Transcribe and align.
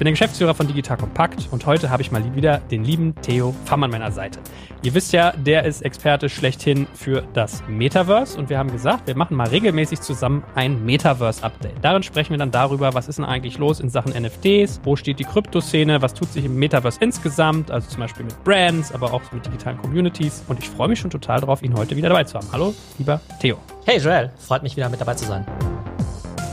Ich 0.00 0.02
bin 0.02 0.06
der 0.06 0.12
Geschäftsführer 0.12 0.54
von 0.54 0.66
Digital 0.66 0.96
Kompakt 0.96 1.48
und 1.50 1.66
heute 1.66 1.90
habe 1.90 2.00
ich 2.00 2.10
mal 2.10 2.24
wieder 2.34 2.56
den 2.70 2.84
lieben 2.84 3.14
Theo 3.16 3.54
Pham 3.66 3.82
an 3.82 3.90
meiner 3.90 4.10
Seite. 4.10 4.40
Ihr 4.82 4.94
wisst 4.94 5.12
ja, 5.12 5.32
der 5.32 5.66
ist 5.66 5.82
Experte 5.82 6.30
schlechthin 6.30 6.86
für 6.94 7.22
das 7.34 7.62
Metaverse 7.68 8.38
und 8.38 8.48
wir 8.48 8.56
haben 8.56 8.72
gesagt, 8.72 9.06
wir 9.08 9.14
machen 9.14 9.36
mal 9.36 9.48
regelmäßig 9.48 10.00
zusammen 10.00 10.42
ein 10.54 10.86
Metaverse-Update. 10.86 11.74
Darin 11.82 12.02
sprechen 12.02 12.30
wir 12.30 12.38
dann 12.38 12.50
darüber, 12.50 12.94
was 12.94 13.08
ist 13.08 13.18
denn 13.18 13.26
eigentlich 13.26 13.58
los 13.58 13.78
in 13.78 13.90
Sachen 13.90 14.12
NFTs, 14.12 14.80
wo 14.84 14.96
steht 14.96 15.18
die 15.18 15.24
Kryptoszene, 15.24 16.00
was 16.00 16.14
tut 16.14 16.32
sich 16.32 16.46
im 16.46 16.56
Metaverse 16.56 16.98
insgesamt, 17.02 17.70
also 17.70 17.86
zum 17.90 18.00
Beispiel 18.00 18.24
mit 18.24 18.42
Brands, 18.42 18.94
aber 18.94 19.12
auch 19.12 19.20
mit 19.32 19.44
digitalen 19.44 19.76
Communities. 19.76 20.42
Und 20.48 20.60
ich 20.60 20.70
freue 20.70 20.88
mich 20.88 20.98
schon 20.98 21.10
total 21.10 21.40
darauf, 21.40 21.62
ihn 21.62 21.74
heute 21.76 21.94
wieder 21.94 22.08
dabei 22.08 22.24
zu 22.24 22.38
haben. 22.38 22.48
Hallo, 22.52 22.72
lieber 22.96 23.20
Theo. 23.38 23.58
Hey 23.84 23.98
Joel, 23.98 24.30
freut 24.38 24.62
mich 24.62 24.74
wieder 24.78 24.88
mit 24.88 24.98
dabei 24.98 25.12
zu 25.12 25.26
sein. 25.26 25.44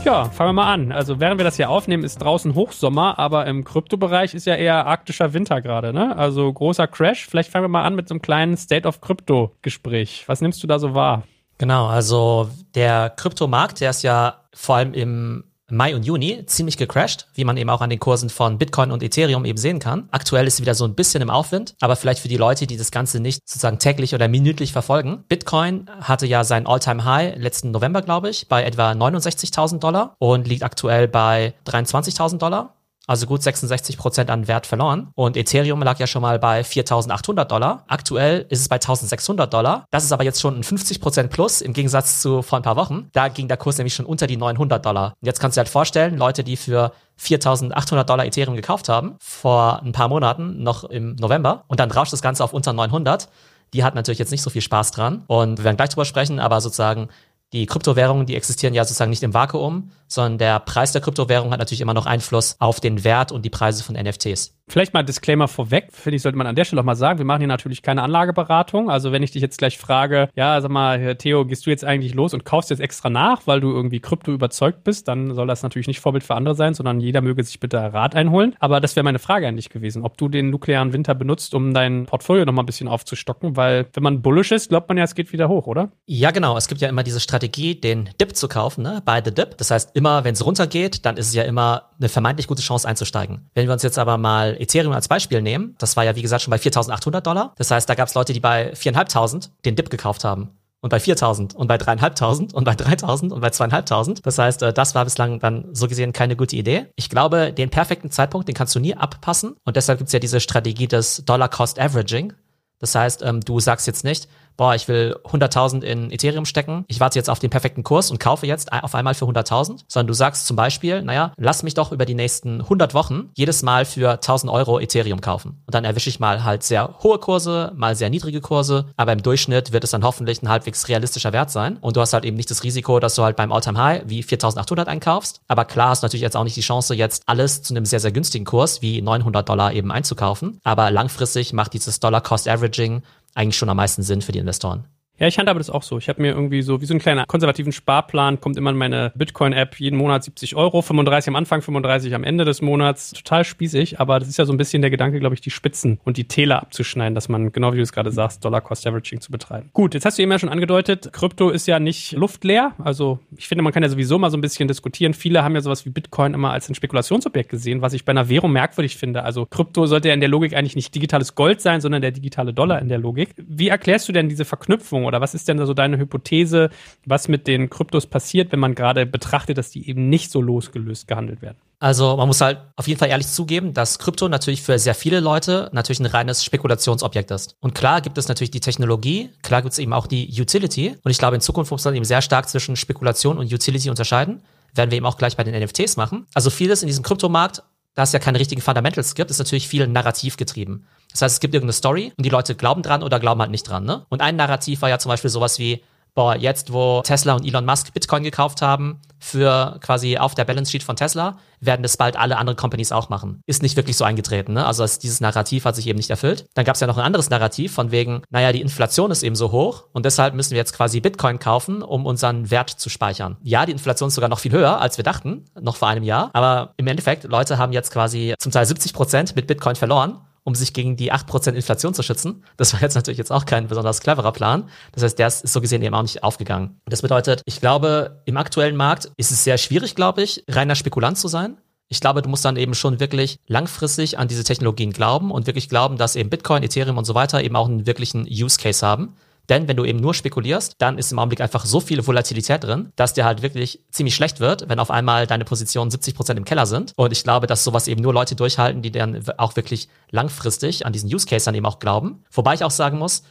Ja, 0.04 0.24
fangen 0.24 0.48
wir 0.48 0.52
mal 0.54 0.72
an. 0.72 0.90
Also 0.90 1.20
während 1.20 1.38
wir 1.38 1.44
das 1.44 1.56
hier 1.56 1.68
aufnehmen, 1.68 2.02
ist 2.02 2.16
draußen 2.16 2.54
Hochsommer, 2.54 3.18
aber 3.18 3.44
im 3.46 3.64
Kryptobereich 3.64 4.32
ist 4.32 4.46
ja 4.46 4.54
eher 4.54 4.86
arktischer 4.86 5.34
Winter 5.34 5.60
gerade, 5.60 5.92
ne? 5.92 6.16
Also 6.16 6.50
großer 6.50 6.86
Crash. 6.86 7.26
Vielleicht 7.26 7.50
fangen 7.50 7.64
wir 7.64 7.68
mal 7.68 7.84
an 7.84 7.94
mit 7.94 8.08
so 8.08 8.14
einem 8.14 8.22
kleinen 8.22 8.56
State 8.56 8.88
of 8.88 9.02
Crypto 9.02 9.52
Gespräch. 9.60 10.24
Was 10.26 10.40
nimmst 10.40 10.62
du 10.62 10.66
da 10.66 10.78
so 10.78 10.94
wahr? 10.94 11.24
Genau, 11.58 11.88
also 11.88 12.48
der 12.74 13.10
Kryptomarkt, 13.10 13.80
der 13.80 13.90
ist 13.90 14.02
ja 14.02 14.44
vor 14.54 14.76
allem 14.76 14.94
im 14.94 15.44
Mai 15.70 15.94
und 15.94 16.06
Juni 16.06 16.46
ziemlich 16.46 16.78
gecrashed, 16.78 17.26
wie 17.34 17.44
man 17.44 17.58
eben 17.58 17.68
auch 17.68 17.82
an 17.82 17.90
den 17.90 17.98
Kursen 17.98 18.30
von 18.30 18.56
Bitcoin 18.56 18.90
und 18.90 19.02
Ethereum 19.02 19.44
eben 19.44 19.58
sehen 19.58 19.80
kann. 19.80 20.08
Aktuell 20.10 20.46
ist 20.46 20.56
sie 20.56 20.62
wieder 20.62 20.74
so 20.74 20.86
ein 20.86 20.94
bisschen 20.94 21.20
im 21.20 21.28
Aufwind, 21.28 21.74
aber 21.80 21.94
vielleicht 21.94 22.20
für 22.20 22.28
die 22.28 22.38
Leute, 22.38 22.66
die 22.66 22.78
das 22.78 22.90
Ganze 22.90 23.20
nicht 23.20 23.46
sozusagen 23.46 23.78
täglich 23.78 24.14
oder 24.14 24.28
minütlich 24.28 24.72
verfolgen. 24.72 25.24
Bitcoin 25.28 25.90
hatte 26.00 26.26
ja 26.26 26.42
sein 26.44 26.66
All-Time-High 26.66 27.36
letzten 27.36 27.70
November, 27.70 28.00
glaube 28.00 28.30
ich, 28.30 28.48
bei 28.48 28.64
etwa 28.64 28.92
69.000 28.92 29.78
Dollar 29.78 30.14
und 30.18 30.48
liegt 30.48 30.62
aktuell 30.62 31.06
bei 31.06 31.52
23.000 31.66 32.38
Dollar 32.38 32.74
also 33.08 33.26
gut 33.26 33.42
66 33.42 33.96
Prozent 33.96 34.30
an 34.30 34.46
Wert 34.46 34.66
verloren. 34.66 35.08
Und 35.14 35.36
Ethereum 35.36 35.82
lag 35.82 35.98
ja 35.98 36.06
schon 36.06 36.22
mal 36.22 36.38
bei 36.38 36.60
4.800 36.60 37.44
Dollar. 37.44 37.84
Aktuell 37.88 38.46
ist 38.50 38.60
es 38.60 38.68
bei 38.68 38.76
1.600 38.76 39.46
Dollar. 39.46 39.86
Das 39.90 40.04
ist 40.04 40.12
aber 40.12 40.24
jetzt 40.24 40.40
schon 40.40 40.58
ein 40.58 40.62
50 40.62 41.00
Prozent 41.00 41.30
Plus 41.30 41.62
im 41.62 41.72
Gegensatz 41.72 42.20
zu 42.20 42.42
vor 42.42 42.58
ein 42.58 42.62
paar 42.62 42.76
Wochen. 42.76 43.08
Da 43.12 43.28
ging 43.28 43.48
der 43.48 43.56
Kurs 43.56 43.78
nämlich 43.78 43.94
schon 43.94 44.06
unter 44.06 44.26
die 44.26 44.36
900 44.36 44.84
Dollar. 44.84 45.14
Und 45.20 45.26
jetzt 45.26 45.40
kannst 45.40 45.56
du 45.56 45.58
dir 45.58 45.62
halt 45.62 45.70
vorstellen, 45.70 46.18
Leute, 46.18 46.44
die 46.44 46.56
für 46.56 46.92
4.800 47.20 48.04
Dollar 48.04 48.26
Ethereum 48.26 48.54
gekauft 48.54 48.88
haben, 48.88 49.16
vor 49.18 49.82
ein 49.82 49.92
paar 49.92 50.08
Monaten, 50.08 50.62
noch 50.62 50.84
im 50.84 51.16
November, 51.16 51.64
und 51.66 51.80
dann 51.80 51.90
rauscht 51.90 52.12
das 52.12 52.22
Ganze 52.22 52.44
auf 52.44 52.52
unter 52.52 52.72
900, 52.72 53.28
die 53.72 53.84
hat 53.84 53.94
natürlich 53.94 54.18
jetzt 54.18 54.30
nicht 54.30 54.42
so 54.42 54.50
viel 54.50 54.62
Spaß 54.62 54.92
dran. 54.92 55.24
Und 55.26 55.58
wir 55.58 55.64
werden 55.64 55.76
gleich 55.76 55.90
drüber 55.90 56.04
sprechen, 56.04 56.40
aber 56.40 56.60
sozusagen 56.60 57.08
die 57.52 57.66
Kryptowährungen, 57.66 58.26
die 58.26 58.36
existieren 58.36 58.74
ja 58.74 58.84
sozusagen 58.84 59.10
nicht 59.10 59.22
im 59.22 59.34
Vakuum, 59.34 59.90
sondern 60.08 60.38
der 60.38 60.60
Preis 60.60 60.92
der 60.92 61.00
Kryptowährung 61.00 61.52
hat 61.52 61.58
natürlich 61.58 61.80
immer 61.80 61.94
noch 61.94 62.06
Einfluss 62.06 62.56
auf 62.58 62.80
den 62.80 63.04
Wert 63.04 63.32
und 63.32 63.44
die 63.44 63.50
Preise 63.50 63.84
von 63.84 63.94
NFTs. 63.94 64.58
Vielleicht 64.70 64.92
mal 64.92 65.00
ein 65.00 65.06
Disclaimer 65.06 65.48
vorweg, 65.48 65.88
finde 65.92 66.16
ich, 66.16 66.22
sollte 66.22 66.36
man 66.36 66.46
an 66.46 66.54
der 66.54 66.64
Stelle 66.64 66.82
auch 66.82 66.84
mal 66.84 66.94
sagen. 66.94 67.18
Wir 67.18 67.24
machen 67.24 67.40
hier 67.40 67.48
natürlich 67.48 67.80
keine 67.80 68.02
Anlageberatung. 68.02 68.90
Also 68.90 69.12
wenn 69.12 69.22
ich 69.22 69.30
dich 69.30 69.40
jetzt 69.40 69.56
gleich 69.56 69.78
frage, 69.78 70.28
ja, 70.36 70.60
sag 70.60 70.70
mal, 70.70 71.16
Theo, 71.16 71.46
gehst 71.46 71.64
du 71.64 71.70
jetzt 71.70 71.86
eigentlich 71.86 72.14
los 72.14 72.34
und 72.34 72.44
kaufst 72.44 72.68
jetzt 72.68 72.80
extra 72.80 73.08
nach, 73.08 73.46
weil 73.46 73.60
du 73.60 73.70
irgendwie 73.70 74.00
Krypto 74.00 74.30
überzeugt 74.30 74.84
bist, 74.84 75.08
dann 75.08 75.34
soll 75.34 75.46
das 75.46 75.62
natürlich 75.62 75.88
nicht 75.88 76.00
Vorbild 76.00 76.22
für 76.22 76.34
andere 76.34 76.54
sein, 76.54 76.74
sondern 76.74 77.00
jeder 77.00 77.22
möge 77.22 77.42
sich 77.42 77.60
bitte 77.60 77.78
Rat 77.78 78.14
einholen. 78.14 78.56
Aber 78.60 78.80
das 78.80 78.94
wäre 78.94 79.04
meine 79.04 79.18
Frage 79.18 79.48
an 79.48 79.56
dich 79.56 79.70
gewesen, 79.70 80.04
ob 80.04 80.18
du 80.18 80.28
den 80.28 80.50
nuklearen 80.50 80.92
Winter 80.92 81.14
benutzt, 81.14 81.54
um 81.54 81.72
dein 81.72 82.04
Portfolio 82.04 82.44
nochmal 82.44 82.64
ein 82.64 82.66
bisschen 82.66 82.88
aufzustocken, 82.88 83.56
weil 83.56 83.86
wenn 83.94 84.02
man 84.02 84.20
bullish 84.20 84.52
ist, 84.52 84.68
glaubt 84.68 84.88
man 84.90 84.98
ja, 84.98 85.04
es 85.04 85.14
geht 85.14 85.32
wieder 85.32 85.48
hoch, 85.48 85.66
oder? 85.66 85.92
Ja, 86.04 86.30
genau. 86.30 86.58
Es 86.58 86.68
gibt 86.68 86.82
ja 86.82 86.90
immer 86.90 87.04
diese 87.04 87.20
Strategie, 87.20 87.80
den 87.80 88.10
Dip 88.20 88.36
zu 88.36 88.48
kaufen, 88.48 88.82
ne? 88.82 89.02
Buy 89.04 89.22
the 89.24 89.32
Dip. 89.32 89.56
Das 89.56 89.70
heißt, 89.70 89.96
immer 89.98 90.24
wenn 90.24 90.32
es 90.32 90.44
runtergeht, 90.44 91.04
dann 91.04 91.16
ist 91.16 91.28
es 91.28 91.34
ja 91.34 91.42
immer 91.42 91.90
eine 91.98 92.08
vermeintlich 92.08 92.46
gute 92.46 92.62
Chance 92.62 92.88
einzusteigen. 92.88 93.50
Wenn 93.54 93.66
wir 93.66 93.72
uns 93.72 93.82
jetzt 93.82 93.98
aber 93.98 94.16
mal 94.16 94.56
Ethereum 94.58 94.92
als 94.92 95.08
Beispiel 95.08 95.42
nehmen, 95.42 95.74
das 95.78 95.96
war 95.96 96.04
ja 96.04 96.16
wie 96.16 96.22
gesagt 96.22 96.42
schon 96.42 96.50
bei 96.50 96.56
4.800 96.56 97.20
Dollar. 97.20 97.52
Das 97.58 97.70
heißt, 97.70 97.88
da 97.88 97.94
gab 97.94 98.08
es 98.08 98.14
Leute, 98.14 98.32
die 98.32 98.40
bei 98.40 98.72
4.500 98.72 99.50
den 99.64 99.76
Dip 99.76 99.90
gekauft 99.90 100.24
haben 100.24 100.50
und 100.80 100.90
bei 100.90 101.00
4000 101.00 101.54
und 101.54 101.66
bei 101.66 101.76
3500 101.76 102.54
und 102.54 102.64
bei 102.64 102.74
3000 102.74 103.32
und 103.32 103.40
bei 103.40 103.50
2500. 103.50 104.24
Das 104.24 104.38
heißt, 104.38 104.62
äh, 104.62 104.72
das 104.72 104.94
war 104.94 105.04
bislang 105.04 105.40
dann 105.40 105.74
so 105.74 105.88
gesehen 105.88 106.12
keine 106.12 106.36
gute 106.36 106.56
Idee. 106.56 106.86
Ich 106.96 107.10
glaube, 107.10 107.52
den 107.52 107.70
perfekten 107.70 108.10
Zeitpunkt, 108.10 108.48
den 108.48 108.54
kannst 108.54 108.74
du 108.74 108.80
nie 108.80 108.94
abpassen 108.94 109.56
und 109.64 109.76
deshalb 109.76 109.98
gibt's 109.98 110.12
ja 110.12 110.20
diese 110.20 110.40
Strategie 110.40 110.86
des 110.86 111.24
Dollar 111.24 111.48
Cost 111.48 111.78
Averaging. 111.80 112.32
Das 112.78 112.94
heißt, 112.94 113.22
ähm, 113.22 113.40
du 113.40 113.58
sagst 113.58 113.86
jetzt 113.88 114.04
nicht, 114.04 114.28
boah, 114.58 114.74
ich 114.74 114.88
will 114.88 115.16
100.000 115.24 115.82
in 115.82 116.10
Ethereum 116.10 116.44
stecken, 116.44 116.84
ich 116.88 117.00
warte 117.00 117.18
jetzt 117.18 117.30
auf 117.30 117.38
den 117.38 117.48
perfekten 117.48 117.84
Kurs 117.84 118.10
und 118.10 118.20
kaufe 118.20 118.46
jetzt 118.46 118.70
auf 118.72 118.94
einmal 118.94 119.14
für 119.14 119.24
100.000, 119.24 119.84
sondern 119.88 120.08
du 120.08 120.12
sagst 120.12 120.46
zum 120.46 120.56
Beispiel, 120.56 121.00
naja, 121.00 121.32
lass 121.36 121.62
mich 121.62 121.74
doch 121.74 121.92
über 121.92 122.04
die 122.04 122.14
nächsten 122.14 122.60
100 122.60 122.92
Wochen 122.92 123.30
jedes 123.34 123.62
Mal 123.62 123.86
für 123.86 124.18
1.000 124.20 124.52
Euro 124.52 124.80
Ethereum 124.80 125.20
kaufen. 125.20 125.62
Und 125.64 125.74
dann 125.74 125.84
erwische 125.84 126.10
ich 126.10 126.20
mal 126.20 126.44
halt 126.44 126.64
sehr 126.64 126.98
hohe 127.02 127.18
Kurse, 127.18 127.72
mal 127.76 127.96
sehr 127.96 128.10
niedrige 128.10 128.40
Kurse, 128.40 128.86
aber 128.96 129.12
im 129.12 129.22
Durchschnitt 129.22 129.72
wird 129.72 129.84
es 129.84 129.92
dann 129.92 130.04
hoffentlich 130.04 130.42
ein 130.42 130.48
halbwegs 130.48 130.88
realistischer 130.88 131.32
Wert 131.32 131.50
sein. 131.50 131.78
Und 131.80 131.96
du 131.96 132.00
hast 132.00 132.12
halt 132.12 132.24
eben 132.24 132.36
nicht 132.36 132.50
das 132.50 132.64
Risiko, 132.64 132.98
dass 132.98 133.14
du 133.14 133.22
halt 133.22 133.36
beim 133.36 133.52
All-Time 133.52 133.78
High 133.78 134.02
wie 134.06 134.22
4.800 134.22 134.86
einkaufst. 134.86 135.40
Aber 135.46 135.64
klar 135.64 135.90
hast 135.90 136.02
du 136.02 136.06
natürlich 136.06 136.22
jetzt 136.22 136.36
auch 136.36 136.44
nicht 136.44 136.56
die 136.56 136.62
Chance, 136.62 136.94
jetzt 136.94 137.22
alles 137.26 137.62
zu 137.62 137.74
einem 137.74 137.84
sehr, 137.84 138.00
sehr 138.00 138.12
günstigen 138.12 138.44
Kurs 138.44 138.82
wie 138.82 139.00
900 139.00 139.48
Dollar 139.48 139.72
eben 139.72 139.92
einzukaufen. 139.92 140.60
Aber 140.64 140.90
langfristig 140.90 141.52
macht 141.52 141.74
dieses 141.74 142.00
Dollar-Cost-Averaging 142.00 143.02
eigentlich 143.34 143.56
schon 143.56 143.68
am 143.68 143.76
meisten 143.76 144.02
Sinn 144.02 144.22
für 144.22 144.32
die 144.32 144.38
Investoren. 144.38 144.86
Ja, 145.18 145.26
ich 145.26 145.36
handhabe 145.36 145.58
das 145.58 145.68
auch 145.68 145.82
so. 145.82 145.98
Ich 145.98 146.08
habe 146.08 146.22
mir 146.22 146.28
irgendwie 146.28 146.62
so 146.62 146.80
wie 146.80 146.86
so 146.86 146.94
einen 146.94 147.00
kleinen 147.00 147.24
konservativen 147.26 147.72
Sparplan, 147.72 148.40
kommt 148.40 148.56
immer 148.56 148.70
in 148.70 148.76
meine 148.76 149.12
Bitcoin-App 149.16 149.80
jeden 149.80 149.96
Monat 149.96 150.22
70 150.22 150.54
Euro, 150.54 150.80
35 150.80 151.28
am 151.28 151.36
Anfang, 151.36 151.60
35 151.60 152.14
am 152.14 152.22
Ende 152.22 152.44
des 152.44 152.62
Monats. 152.62 153.10
Total 153.10 153.44
spießig, 153.44 153.98
aber 153.98 154.20
das 154.20 154.28
ist 154.28 154.38
ja 154.38 154.44
so 154.44 154.52
ein 154.52 154.58
bisschen 154.58 154.80
der 154.80 154.90
Gedanke, 154.90 155.18
glaube 155.18 155.34
ich, 155.34 155.40
die 155.40 155.50
Spitzen 155.50 155.98
und 156.04 156.18
die 156.18 156.28
Täler 156.28 156.62
abzuschneiden, 156.62 157.16
dass 157.16 157.28
man, 157.28 157.50
genau 157.50 157.72
wie 157.72 157.78
du 157.78 157.82
es 157.82 157.90
gerade 157.90 158.12
sagst, 158.12 158.44
Dollar-Cost-Averaging 158.44 159.20
zu 159.20 159.32
betreiben. 159.32 159.70
Gut, 159.72 159.94
jetzt 159.94 160.04
hast 160.04 160.18
du 160.18 160.22
eben 160.22 160.30
ja 160.30 160.38
schon 160.38 160.50
angedeutet, 160.50 161.12
Krypto 161.12 161.50
ist 161.50 161.66
ja 161.66 161.80
nicht 161.80 162.12
luftleer. 162.12 162.74
Also 162.78 163.18
ich 163.36 163.48
finde, 163.48 163.62
man 163.62 163.72
kann 163.72 163.82
ja 163.82 163.88
sowieso 163.88 164.18
mal 164.18 164.30
so 164.30 164.36
ein 164.36 164.40
bisschen 164.40 164.68
diskutieren. 164.68 165.14
Viele 165.14 165.42
haben 165.42 165.56
ja 165.56 165.62
sowas 165.62 165.84
wie 165.84 165.90
Bitcoin 165.90 166.32
immer 166.32 166.52
als 166.52 166.68
ein 166.68 166.76
Spekulationsobjekt 166.76 167.50
gesehen, 167.50 167.82
was 167.82 167.92
ich 167.92 168.04
bei 168.04 168.10
einer 168.10 168.28
Währung 168.28 168.52
merkwürdig 168.52 168.96
finde. 168.96 169.24
Also 169.24 169.46
Krypto 169.46 169.86
sollte 169.86 170.06
ja 170.06 170.14
in 170.14 170.20
der 170.20 170.28
Logik 170.28 170.54
eigentlich 170.54 170.76
nicht 170.76 170.94
digitales 170.94 171.34
Gold 171.34 171.60
sein, 171.60 171.80
sondern 171.80 172.02
der 172.02 172.12
digitale 172.12 172.54
Dollar 172.54 172.80
in 172.80 172.88
der 172.88 172.98
Logik. 172.98 173.30
Wie 173.36 173.68
erklärst 173.68 174.08
du 174.08 174.12
denn 174.12 174.28
diese 174.28 174.44
Verknüpfung 174.44 175.07
oder 175.08 175.20
was 175.20 175.34
ist 175.34 175.48
denn 175.48 175.64
so 175.66 175.74
deine 175.74 175.98
Hypothese, 175.98 176.70
was 177.04 177.28
mit 177.28 177.46
den 177.46 177.68
Kryptos 177.70 178.06
passiert, 178.06 178.52
wenn 178.52 178.60
man 178.60 178.74
gerade 178.74 179.06
betrachtet, 179.06 179.58
dass 179.58 179.70
die 179.70 179.88
eben 179.88 180.08
nicht 180.08 180.30
so 180.30 180.40
losgelöst 180.40 181.08
gehandelt 181.08 181.42
werden? 181.42 181.56
Also 181.80 182.16
man 182.16 182.26
muss 182.26 182.40
halt 182.40 182.58
auf 182.76 182.88
jeden 182.88 182.98
Fall 182.98 183.08
ehrlich 183.08 183.28
zugeben, 183.28 183.72
dass 183.72 183.98
Krypto 183.98 184.28
natürlich 184.28 184.62
für 184.62 184.78
sehr 184.78 184.94
viele 184.94 185.20
Leute 185.20 185.70
natürlich 185.72 186.00
ein 186.00 186.06
reines 186.06 186.44
Spekulationsobjekt 186.44 187.30
ist. 187.30 187.56
Und 187.60 187.74
klar 187.74 188.00
gibt 188.00 188.18
es 188.18 188.28
natürlich 188.28 188.50
die 188.50 188.60
Technologie, 188.60 189.30
klar 189.42 189.62
gibt 189.62 189.72
es 189.72 189.78
eben 189.78 189.92
auch 189.92 190.06
die 190.06 190.28
Utility. 190.40 190.96
Und 191.02 191.10
ich 191.10 191.18
glaube, 191.18 191.36
in 191.36 191.40
Zukunft 191.40 191.70
muss 191.70 191.84
man 191.84 191.94
eben 191.94 192.04
sehr 192.04 192.22
stark 192.22 192.48
zwischen 192.48 192.76
Spekulation 192.76 193.38
und 193.38 193.52
Utility 193.52 193.90
unterscheiden. 193.90 194.42
Werden 194.74 194.90
wir 194.90 194.98
eben 194.98 195.06
auch 195.06 195.18
gleich 195.18 195.36
bei 195.36 195.44
den 195.44 195.60
NFTs 195.60 195.96
machen. 195.96 196.26
Also 196.34 196.50
vieles 196.50 196.82
in 196.82 196.88
diesem 196.88 197.04
Kryptomarkt 197.04 197.62
da 197.98 198.04
es 198.04 198.12
ja 198.12 198.20
keine 198.20 198.38
richtigen 198.38 198.60
Fundamentals 198.60 199.16
gibt, 199.16 199.28
ist 199.28 199.38
natürlich 199.38 199.66
viel 199.66 199.88
narrativ 199.88 200.36
getrieben. 200.36 200.86
Das 201.12 201.22
heißt, 201.22 201.34
es 201.34 201.40
gibt 201.40 201.54
irgendeine 201.54 201.72
Story 201.72 202.12
und 202.16 202.24
die 202.24 202.30
Leute 202.30 202.54
glauben 202.54 202.82
dran 202.82 203.02
oder 203.02 203.18
glauben 203.20 203.40
halt 203.40 203.50
nicht 203.50 203.68
dran. 203.68 203.84
Ne? 203.84 204.06
Und 204.08 204.20
ein 204.20 204.36
Narrativ 204.36 204.82
war 204.82 204.88
ja 204.88 204.98
zum 204.98 205.10
Beispiel 205.10 205.30
sowas 205.30 205.58
wie, 205.58 205.82
boah, 206.14 206.34
jetzt 206.34 206.72
wo 206.72 207.00
Tesla 207.02 207.34
und 207.34 207.46
Elon 207.46 207.64
Musk 207.64 207.92
Bitcoin 207.92 208.24
gekauft 208.24 208.60
haben 208.60 209.00
für 209.20 209.78
quasi 209.80 210.18
auf 210.18 210.34
der 210.34 210.44
Balance 210.44 210.70
Sheet 210.70 210.82
von 210.82 210.96
Tesla, 210.96 211.38
werden 211.60 211.82
das 211.82 211.96
bald 211.96 212.16
alle 212.16 212.38
anderen 212.38 212.56
Companies 212.56 212.92
auch 212.92 213.08
machen. 213.08 213.40
Ist 213.46 213.62
nicht 213.62 213.76
wirklich 213.76 213.96
so 213.96 214.04
eingetreten, 214.04 214.52
ne? 214.52 214.64
Also 214.64 214.84
dieses 214.84 215.20
Narrativ 215.20 215.64
hat 215.64 215.76
sich 215.76 215.86
eben 215.86 215.96
nicht 215.96 216.10
erfüllt. 216.10 216.46
Dann 216.54 216.64
gab 216.64 216.74
es 216.74 216.80
ja 216.80 216.86
noch 216.86 216.98
ein 216.98 217.04
anderes 217.04 217.30
Narrativ 217.30 217.72
von 217.72 217.90
wegen, 217.90 218.22
naja, 218.30 218.52
die 218.52 218.60
Inflation 218.60 219.10
ist 219.10 219.22
eben 219.22 219.34
so 219.34 219.50
hoch 219.50 219.84
und 219.92 220.04
deshalb 220.06 220.34
müssen 220.34 220.52
wir 220.52 220.58
jetzt 220.58 220.72
quasi 220.72 221.00
Bitcoin 221.00 221.38
kaufen, 221.38 221.82
um 221.82 222.06
unseren 222.06 222.50
Wert 222.50 222.70
zu 222.70 222.88
speichern. 222.88 223.36
Ja, 223.42 223.66
die 223.66 223.72
Inflation 223.72 224.08
ist 224.08 224.14
sogar 224.14 224.30
noch 224.30 224.38
viel 224.38 224.52
höher, 224.52 224.80
als 224.80 224.96
wir 224.98 225.04
dachten, 225.04 225.44
noch 225.60 225.76
vor 225.76 225.88
einem 225.88 226.04
Jahr. 226.04 226.30
Aber 226.32 226.74
im 226.76 226.86
Endeffekt, 226.86 227.24
Leute 227.24 227.58
haben 227.58 227.72
jetzt 227.72 227.92
quasi 227.92 228.34
zum 228.38 228.52
Teil 228.52 228.66
70 228.66 228.92
Prozent 228.92 229.36
mit 229.36 229.46
Bitcoin 229.46 229.76
verloren 229.76 230.20
um 230.48 230.54
sich 230.54 230.72
gegen 230.72 230.96
die 230.96 231.12
8% 231.12 231.52
Inflation 231.52 231.92
zu 231.92 232.02
schützen. 232.02 232.42
Das 232.56 232.72
war 232.72 232.80
jetzt 232.80 232.94
natürlich 232.94 233.18
jetzt 233.18 233.30
auch 233.30 233.44
kein 233.44 233.68
besonders 233.68 234.00
cleverer 234.00 234.32
Plan. 234.32 234.70
Das 234.92 235.02
heißt, 235.02 235.18
der 235.18 235.26
ist 235.26 235.46
so 235.46 235.60
gesehen 235.60 235.82
eben 235.82 235.94
auch 235.94 236.00
nicht 236.00 236.22
aufgegangen. 236.22 236.80
Das 236.86 237.02
bedeutet, 237.02 237.42
ich 237.44 237.60
glaube, 237.60 238.22
im 238.24 238.38
aktuellen 238.38 238.74
Markt 238.74 239.10
ist 239.18 239.30
es 239.30 239.44
sehr 239.44 239.58
schwierig, 239.58 239.94
glaube 239.94 240.22
ich, 240.22 240.44
reiner 240.48 240.74
Spekulant 240.74 241.18
zu 241.18 241.28
sein. 241.28 241.58
Ich 241.88 242.00
glaube, 242.00 242.22
du 242.22 242.30
musst 242.30 242.46
dann 242.46 242.56
eben 242.56 242.72
schon 242.72 242.98
wirklich 242.98 243.40
langfristig 243.46 244.18
an 244.18 244.26
diese 244.26 244.42
Technologien 244.42 244.94
glauben 244.94 245.30
und 245.30 245.46
wirklich 245.46 245.68
glauben, 245.68 245.98
dass 245.98 246.16
eben 246.16 246.30
Bitcoin, 246.30 246.62
Ethereum 246.62 246.96
und 246.96 247.04
so 247.04 247.14
weiter 247.14 247.44
eben 247.44 247.54
auch 247.54 247.68
einen 247.68 247.86
wirklichen 247.86 248.26
Use 248.26 248.56
Case 248.58 248.86
haben 248.86 249.16
Denn 249.48 249.66
wenn 249.66 249.76
du 249.76 249.84
eben 249.84 249.98
nur 249.98 250.14
spekulierst, 250.14 250.74
dann 250.78 250.98
ist 250.98 251.12
im 251.12 251.18
Augenblick 251.18 251.40
einfach 251.40 251.64
so 251.64 251.80
viel 251.80 252.06
Volatilität 252.06 252.64
drin, 252.64 252.92
dass 252.96 253.14
dir 253.14 253.24
halt 253.24 253.42
wirklich 253.42 253.80
ziemlich 253.90 254.14
schlecht 254.14 254.40
wird, 254.40 254.68
wenn 254.68 254.78
auf 254.78 254.90
einmal 254.90 255.26
deine 255.26 255.44
Positionen 255.44 255.90
70 255.90 256.14
Prozent 256.14 256.38
im 256.38 256.44
Keller 256.44 256.66
sind. 256.66 256.92
Und 256.96 257.12
ich 257.12 257.22
glaube, 257.22 257.46
dass 257.46 257.64
sowas 257.64 257.88
eben 257.88 258.02
nur 258.02 258.12
Leute 258.12 258.36
durchhalten, 258.36 258.82
die 258.82 258.90
dann 258.90 259.22
auch 259.38 259.56
wirklich 259.56 259.88
langfristig 260.10 260.84
an 260.84 260.92
diesen 260.92 261.12
Use 261.12 261.26
Case 261.26 261.46
dann 261.46 261.54
eben 261.54 261.66
auch 261.66 261.78
glauben. 261.78 262.24
Wobei 262.30 262.54
ich 262.54 262.64
auch 262.64 262.70
sagen 262.70 262.98
muss, 262.98 263.22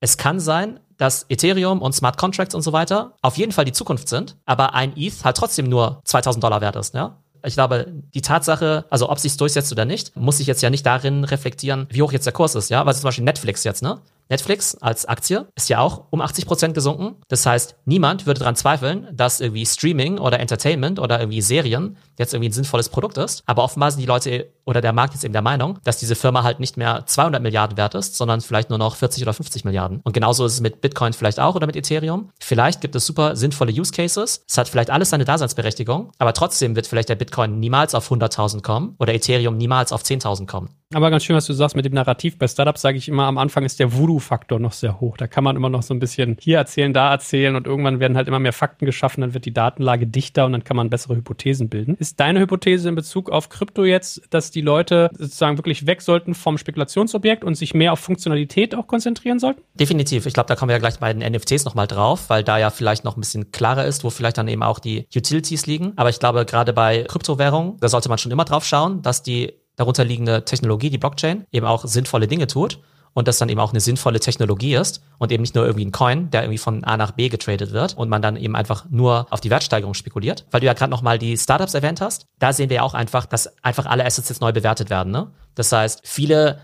es 0.00 0.16
kann 0.16 0.40
sein, 0.40 0.80
dass 0.98 1.26
Ethereum 1.28 1.80
und 1.80 1.94
Smart 1.94 2.18
Contracts 2.18 2.54
und 2.54 2.62
so 2.62 2.72
weiter 2.72 3.14
auf 3.22 3.36
jeden 3.36 3.52
Fall 3.52 3.64
die 3.64 3.72
Zukunft 3.72 4.08
sind, 4.08 4.36
aber 4.44 4.74
ein 4.74 4.96
ETH 4.96 5.24
halt 5.24 5.36
trotzdem 5.36 5.68
nur 5.68 6.02
2000 6.04 6.42
Dollar 6.42 6.60
wert 6.60 6.76
ist, 6.76 6.94
ja? 6.94 7.18
Ich 7.44 7.54
glaube, 7.54 7.86
die 8.14 8.22
Tatsache, 8.22 8.84
also 8.88 9.10
ob 9.10 9.18
sich 9.18 9.36
durchsetzt 9.36 9.72
oder 9.72 9.84
nicht, 9.84 10.14
muss 10.16 10.36
sich 10.36 10.46
jetzt 10.46 10.62
ja 10.62 10.70
nicht 10.70 10.86
darin 10.86 11.24
reflektieren, 11.24 11.88
wie 11.90 12.02
hoch 12.02 12.12
jetzt 12.12 12.24
der 12.24 12.32
Kurs 12.32 12.54
ist, 12.54 12.70
ja? 12.70 12.88
Ist 12.88 13.00
zum 13.00 13.08
Beispiel 13.08 13.24
Netflix 13.24 13.64
jetzt, 13.64 13.82
ne? 13.82 14.00
Netflix 14.32 14.74
als 14.76 15.04
Aktie 15.04 15.46
ist 15.56 15.68
ja 15.68 15.80
auch 15.80 16.04
um 16.08 16.22
80 16.22 16.46
Prozent 16.46 16.72
gesunken. 16.72 17.16
Das 17.28 17.44
heißt, 17.44 17.76
niemand 17.84 18.24
würde 18.24 18.38
daran 18.38 18.56
zweifeln, 18.56 19.06
dass 19.12 19.40
irgendwie 19.40 19.66
Streaming 19.66 20.18
oder 20.18 20.40
Entertainment 20.40 20.98
oder 20.98 21.20
irgendwie 21.20 21.42
Serien 21.42 21.98
jetzt 22.16 22.32
irgendwie 22.32 22.48
ein 22.48 22.54
sinnvolles 22.54 22.88
Produkt 22.88 23.18
ist. 23.18 23.42
Aber 23.44 23.62
offenbar 23.62 23.90
sind 23.90 24.00
die 24.00 24.06
Leute 24.06 24.50
oder 24.64 24.80
der 24.80 24.94
Markt 24.94 25.12
jetzt 25.12 25.24
eben 25.24 25.34
der 25.34 25.42
Meinung, 25.42 25.78
dass 25.84 25.98
diese 25.98 26.14
Firma 26.14 26.44
halt 26.44 26.60
nicht 26.60 26.78
mehr 26.78 27.04
200 27.04 27.42
Milliarden 27.42 27.76
wert 27.76 27.94
ist, 27.94 28.16
sondern 28.16 28.40
vielleicht 28.40 28.70
nur 28.70 28.78
noch 28.78 28.96
40 28.96 29.22
oder 29.22 29.34
50 29.34 29.66
Milliarden. 29.66 30.00
Und 30.02 30.12
genauso 30.14 30.46
ist 30.46 30.54
es 30.54 30.60
mit 30.60 30.80
Bitcoin 30.80 31.12
vielleicht 31.12 31.38
auch 31.38 31.54
oder 31.54 31.66
mit 31.66 31.76
Ethereum. 31.76 32.30
Vielleicht 32.40 32.80
gibt 32.80 32.94
es 32.96 33.04
super 33.04 33.36
sinnvolle 33.36 33.72
Use 33.72 33.92
Cases. 33.92 34.44
Es 34.48 34.56
hat 34.56 34.68
vielleicht 34.68 34.90
alles 34.90 35.10
seine 35.10 35.26
Daseinsberechtigung, 35.26 36.12
aber 36.18 36.32
trotzdem 36.32 36.74
wird 36.74 36.86
vielleicht 36.86 37.10
der 37.10 37.16
Bitcoin 37.16 37.60
niemals 37.60 37.94
auf 37.94 38.10
100.000 38.10 38.62
kommen 38.62 38.94
oder 38.98 39.12
Ethereum 39.12 39.58
niemals 39.58 39.92
auf 39.92 40.02
10.000 40.02 40.46
kommen. 40.46 40.70
Aber 40.94 41.10
ganz 41.10 41.24
schön, 41.24 41.36
was 41.36 41.46
du 41.46 41.54
sagst 41.54 41.74
mit 41.74 41.84
dem 41.84 41.94
Narrativ. 41.94 42.38
Bei 42.38 42.46
Startups 42.46 42.82
sage 42.82 42.98
ich 42.98 43.08
immer, 43.08 43.24
am 43.24 43.38
Anfang 43.38 43.64
ist 43.64 43.80
der 43.80 43.92
Voodoo-Faktor 44.22 44.58
noch 44.58 44.72
sehr 44.72 45.00
hoch. 45.00 45.16
Da 45.16 45.26
kann 45.26 45.44
man 45.44 45.56
immer 45.56 45.68
noch 45.68 45.82
so 45.82 45.92
ein 45.92 45.98
bisschen 45.98 46.36
hier 46.40 46.58
erzählen, 46.58 46.92
da 46.92 47.10
erzählen 47.10 47.56
und 47.56 47.66
irgendwann 47.66 48.00
werden 48.00 48.16
halt 48.16 48.28
immer 48.28 48.38
mehr 48.38 48.52
Fakten 48.52 48.86
geschaffen, 48.86 49.20
dann 49.20 49.34
wird 49.34 49.44
die 49.44 49.52
Datenlage 49.52 50.06
dichter 50.06 50.46
und 50.46 50.52
dann 50.52 50.64
kann 50.64 50.76
man 50.76 50.90
bessere 50.90 51.16
Hypothesen 51.16 51.68
bilden. 51.68 51.96
Ist 51.96 52.20
deine 52.20 52.40
Hypothese 52.40 52.88
in 52.88 52.94
Bezug 52.94 53.30
auf 53.30 53.48
Krypto 53.48 53.84
jetzt, 53.84 54.22
dass 54.30 54.50
die 54.50 54.60
Leute 54.60 55.10
sozusagen 55.18 55.58
wirklich 55.58 55.86
weg 55.86 56.02
sollten 56.02 56.34
vom 56.34 56.58
Spekulationsobjekt 56.58 57.44
und 57.44 57.54
sich 57.54 57.74
mehr 57.74 57.92
auf 57.92 58.00
Funktionalität 58.00 58.74
auch 58.74 58.86
konzentrieren 58.86 59.38
sollten? 59.38 59.62
Definitiv. 59.74 60.26
Ich 60.26 60.34
glaube, 60.34 60.48
da 60.48 60.56
kommen 60.56 60.68
wir 60.68 60.76
ja 60.76 60.80
gleich 60.80 60.98
bei 60.98 61.12
den 61.12 61.32
NFTs 61.32 61.64
nochmal 61.64 61.86
drauf, 61.86 62.30
weil 62.30 62.44
da 62.44 62.58
ja 62.58 62.70
vielleicht 62.70 63.04
noch 63.04 63.16
ein 63.16 63.20
bisschen 63.20 63.52
klarer 63.52 63.84
ist, 63.84 64.04
wo 64.04 64.10
vielleicht 64.10 64.38
dann 64.38 64.48
eben 64.48 64.62
auch 64.62 64.78
die 64.78 65.06
Utilities 65.14 65.66
liegen. 65.66 65.92
Aber 65.96 66.10
ich 66.10 66.18
glaube, 66.18 66.44
gerade 66.44 66.72
bei 66.72 67.04
Kryptowährungen, 67.04 67.76
da 67.80 67.88
sollte 67.88 68.08
man 68.08 68.18
schon 68.18 68.32
immer 68.32 68.44
drauf 68.44 68.64
schauen, 68.64 69.02
dass 69.02 69.22
die 69.22 69.52
darunterliegende 69.76 70.44
Technologie, 70.44 70.90
die 70.90 70.98
Blockchain, 70.98 71.46
eben 71.50 71.66
auch 71.66 71.84
sinnvolle 71.86 72.28
Dinge 72.28 72.46
tut 72.46 72.78
und 73.14 73.28
das 73.28 73.38
dann 73.38 73.48
eben 73.48 73.60
auch 73.60 73.72
eine 73.72 73.80
sinnvolle 73.80 74.20
Technologie 74.20 74.74
ist 74.74 75.02
und 75.18 75.32
eben 75.32 75.42
nicht 75.42 75.54
nur 75.54 75.64
irgendwie 75.64 75.84
ein 75.84 75.92
Coin, 75.92 76.30
der 76.30 76.42
irgendwie 76.42 76.58
von 76.58 76.84
A 76.84 76.96
nach 76.96 77.12
B 77.12 77.28
getradet 77.28 77.72
wird 77.72 77.96
und 77.96 78.08
man 78.08 78.22
dann 78.22 78.36
eben 78.36 78.56
einfach 78.56 78.86
nur 78.90 79.26
auf 79.30 79.40
die 79.40 79.50
Wertsteigerung 79.50 79.94
spekuliert. 79.94 80.46
Weil 80.50 80.60
du 80.60 80.66
ja 80.66 80.72
gerade 80.72 80.90
nochmal 80.90 81.18
die 81.18 81.36
Startups 81.36 81.74
erwähnt 81.74 82.00
hast, 82.00 82.26
da 82.38 82.52
sehen 82.52 82.70
wir 82.70 82.76
ja 82.76 82.82
auch 82.82 82.94
einfach, 82.94 83.26
dass 83.26 83.52
einfach 83.62 83.86
alle 83.86 84.04
Assets 84.04 84.28
jetzt 84.28 84.40
neu 84.40 84.52
bewertet 84.52 84.90
werden. 84.90 85.12
Ne? 85.12 85.28
Das 85.54 85.72
heißt, 85.72 86.00
viele 86.04 86.58